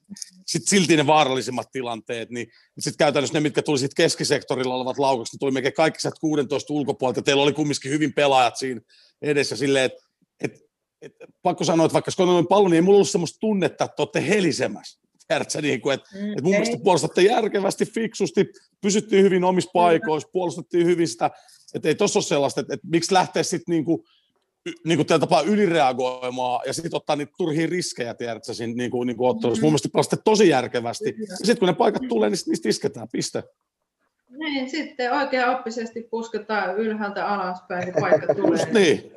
[0.45, 2.47] sit silti ne vaarallisimmat tilanteet, niin
[2.79, 7.21] sitten käytännössä ne, mitkä tuli sitten keskisektorilla olevat laukaukset, ne tuli melkein kaikki 16 ulkopuolelta.
[7.21, 8.81] Teillä oli kumminkin hyvin pelaajat siinä
[9.21, 10.03] edessä silleen, että
[10.43, 10.59] et,
[11.01, 14.27] et, pakko sanoa, että vaikka Skonanen pallo, niin ei mulla ollut semmoista tunnetta, että olette
[14.27, 14.99] helisemässä.
[15.27, 16.59] Tiedätkö, niin kuin, että, Mm, että mun ei.
[16.59, 18.45] mielestä puolustatte järkevästi, fiksusti,
[18.81, 21.31] pysyttiin hyvin omissa paikoissa, puolustettiin hyvin sitä,
[21.73, 24.03] että ei tuossa ole sellaista, että, että miksi lähtee sitten niin kuin,
[24.85, 29.17] niin kuin tapaa ylireagoimaan ja sitten ottaa niitä turhia riskejä, tiedätkö, siinä niin kuin, niin
[29.17, 29.61] kuin ottelussa.
[29.61, 31.15] Mun mielestä puolustatte tosi järkevästi.
[31.29, 33.43] Ja sitten kun ne paikat tulee, niin niistä isketään, piste.
[34.29, 38.51] Niin, sitten oikein oppisesti pusketaan ylhäältä alaspäin, kun paikka tulee.
[38.51, 39.11] Just niin.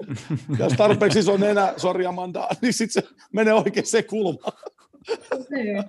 [0.59, 4.53] Ja jos tarpeeksi iso nenä, sori Amanda, niin sitten se menee oikein se kulma.
[5.51, 5.85] Niin.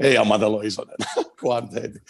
[0.00, 2.02] Ei Amandalla ole iso nenä, kunhan heitin.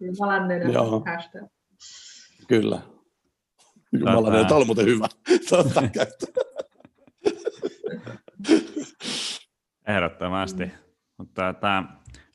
[0.00, 0.72] Jumalan nenä
[1.06, 1.42] hashtag.
[2.48, 2.80] Kyllä.
[3.92, 5.08] Jumala, Tota- tämä on muuten hyvä.
[5.50, 6.26] Totta, käyttö.
[9.88, 10.70] Ehdottomasti.
[11.18, 11.84] Mutta tota,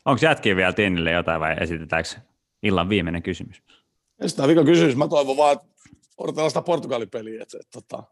[0.05, 2.09] onko jätkiä vielä Tinnille jotain vai esitetäänkö
[2.63, 3.63] illan viimeinen kysymys?
[4.25, 4.95] Sitä vika kysymys.
[4.95, 5.67] Mä toivon vaan, että
[6.17, 7.41] odotellaan sitä Portugalipeliä.
[7.43, 8.03] Että, että, että,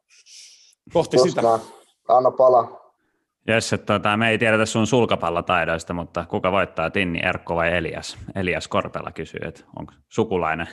[0.94, 1.42] kohti Just sitä.
[1.42, 1.62] näin.
[2.08, 2.84] Anna palaa.
[3.48, 8.18] Jes, että tota, me ei tiedetä sun sulkapallotaidoista, mutta kuka voittaa, Tinni, Erkko vai Elias?
[8.36, 10.68] Elias Korpela kysyy, että onko sukulainen.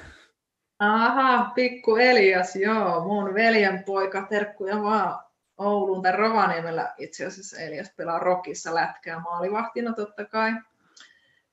[0.81, 5.19] Aha, pikku Elias, joo, mun veljen poika, terkkuja vaan
[5.59, 10.53] Ouluun tai Rovaniemellä itse asiassa Elias pelaa Rokissa lätkää maalivahtina totta kai.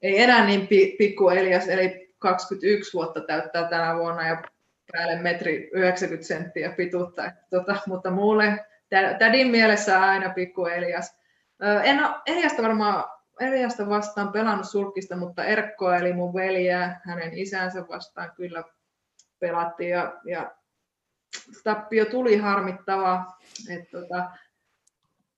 [0.01, 4.41] Ei enää niin pi- pikku Elias, eli 21 vuotta täyttää tänä vuonna ja
[4.91, 11.17] päälle metri 90 senttiä pituutta, tota, mutta mulle tä- tädin mielessä aina pikku Elias.
[11.83, 13.03] En ole Eliasta varmaan
[13.39, 18.63] Eliasta vastaan pelannut sulkista, mutta Erkko eli mun veljeä, hänen isänsä vastaan kyllä
[19.39, 20.51] pelattiin ja, ja
[21.63, 23.25] tappio tuli harmittava.
[23.69, 24.31] Et tota,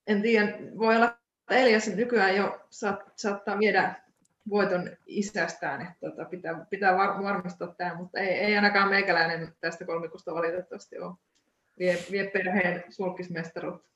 [0.08, 3.96] en tiedä, voi olla, että Elias nykyään jo saat, saattaa viedä
[4.50, 9.86] voiton isästään, että tota, pitää, pitää var, varmistaa tämä, mutta ei, ei ainakaan meikäläinen tästä
[9.86, 11.16] kolmikosta valitettavasti ole.
[11.80, 13.90] Vie, vie perheen sulkismestaruutta.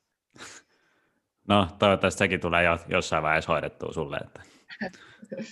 [1.48, 4.18] No, toivottavasti sekin tulee jo, jossain vaiheessa hoidettua sulle.
[4.18, 4.42] Että.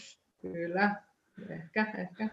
[0.41, 0.95] Kyllä,
[1.49, 2.29] ehkä, ehkä.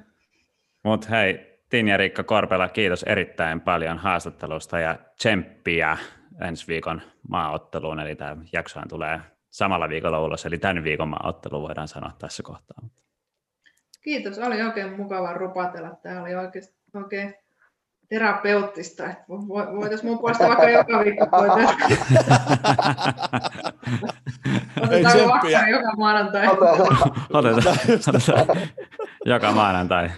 [0.83, 5.97] Mutta hei, Tinni ja Riikka Korpela, kiitos erittäin paljon haastattelusta ja tsemppiä
[6.41, 8.01] ensi viikon maaotteluun.
[8.01, 9.21] Eli tämä jaksohan tulee
[9.51, 12.79] samalla viikolla ulos, eli tämän viikon maaottelu voidaan sanoa tässä kohtaa.
[14.03, 15.91] Kiitos, oli oikein mukava rupatella.
[16.03, 16.65] Tämä oli oikein,
[16.95, 17.35] oikein
[18.09, 19.05] terapeuttista.
[19.05, 21.73] että vo- Voitaisiin mun puolesta vaikka joka viikko koitella.
[24.91, 26.49] Ei Otetaanko vaikka joka maanantai?
[26.49, 27.03] Otetaan.
[27.33, 27.77] Otetaan,
[28.09, 28.59] otetaan
[29.27, 30.11] joka maanantai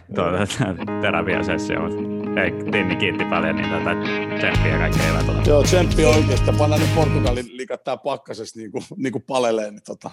[1.02, 3.90] terapiasessio, mutta hei, Tinni kiitti paljon, niin tuota,
[4.38, 5.42] tsemppiä hyvää tulla.
[5.46, 6.52] Joo, tsemppi oikeasti.
[6.58, 10.10] Pannaan nyt Portugalin liikat tää pakkasessa niin kuin, niin kuin paleleen, niin, tota,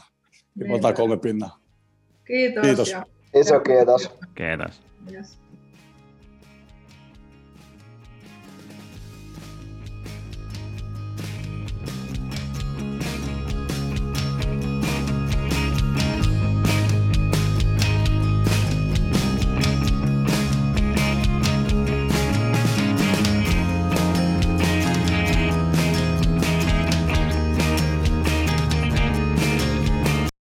[0.56, 1.58] niin otetaan kolme pinnaa.
[2.26, 2.62] Kiitos.
[2.66, 2.96] Kiitos.
[3.36, 4.12] Iso kiitos.
[4.36, 4.82] Kiitos.
[5.14, 5.40] yes.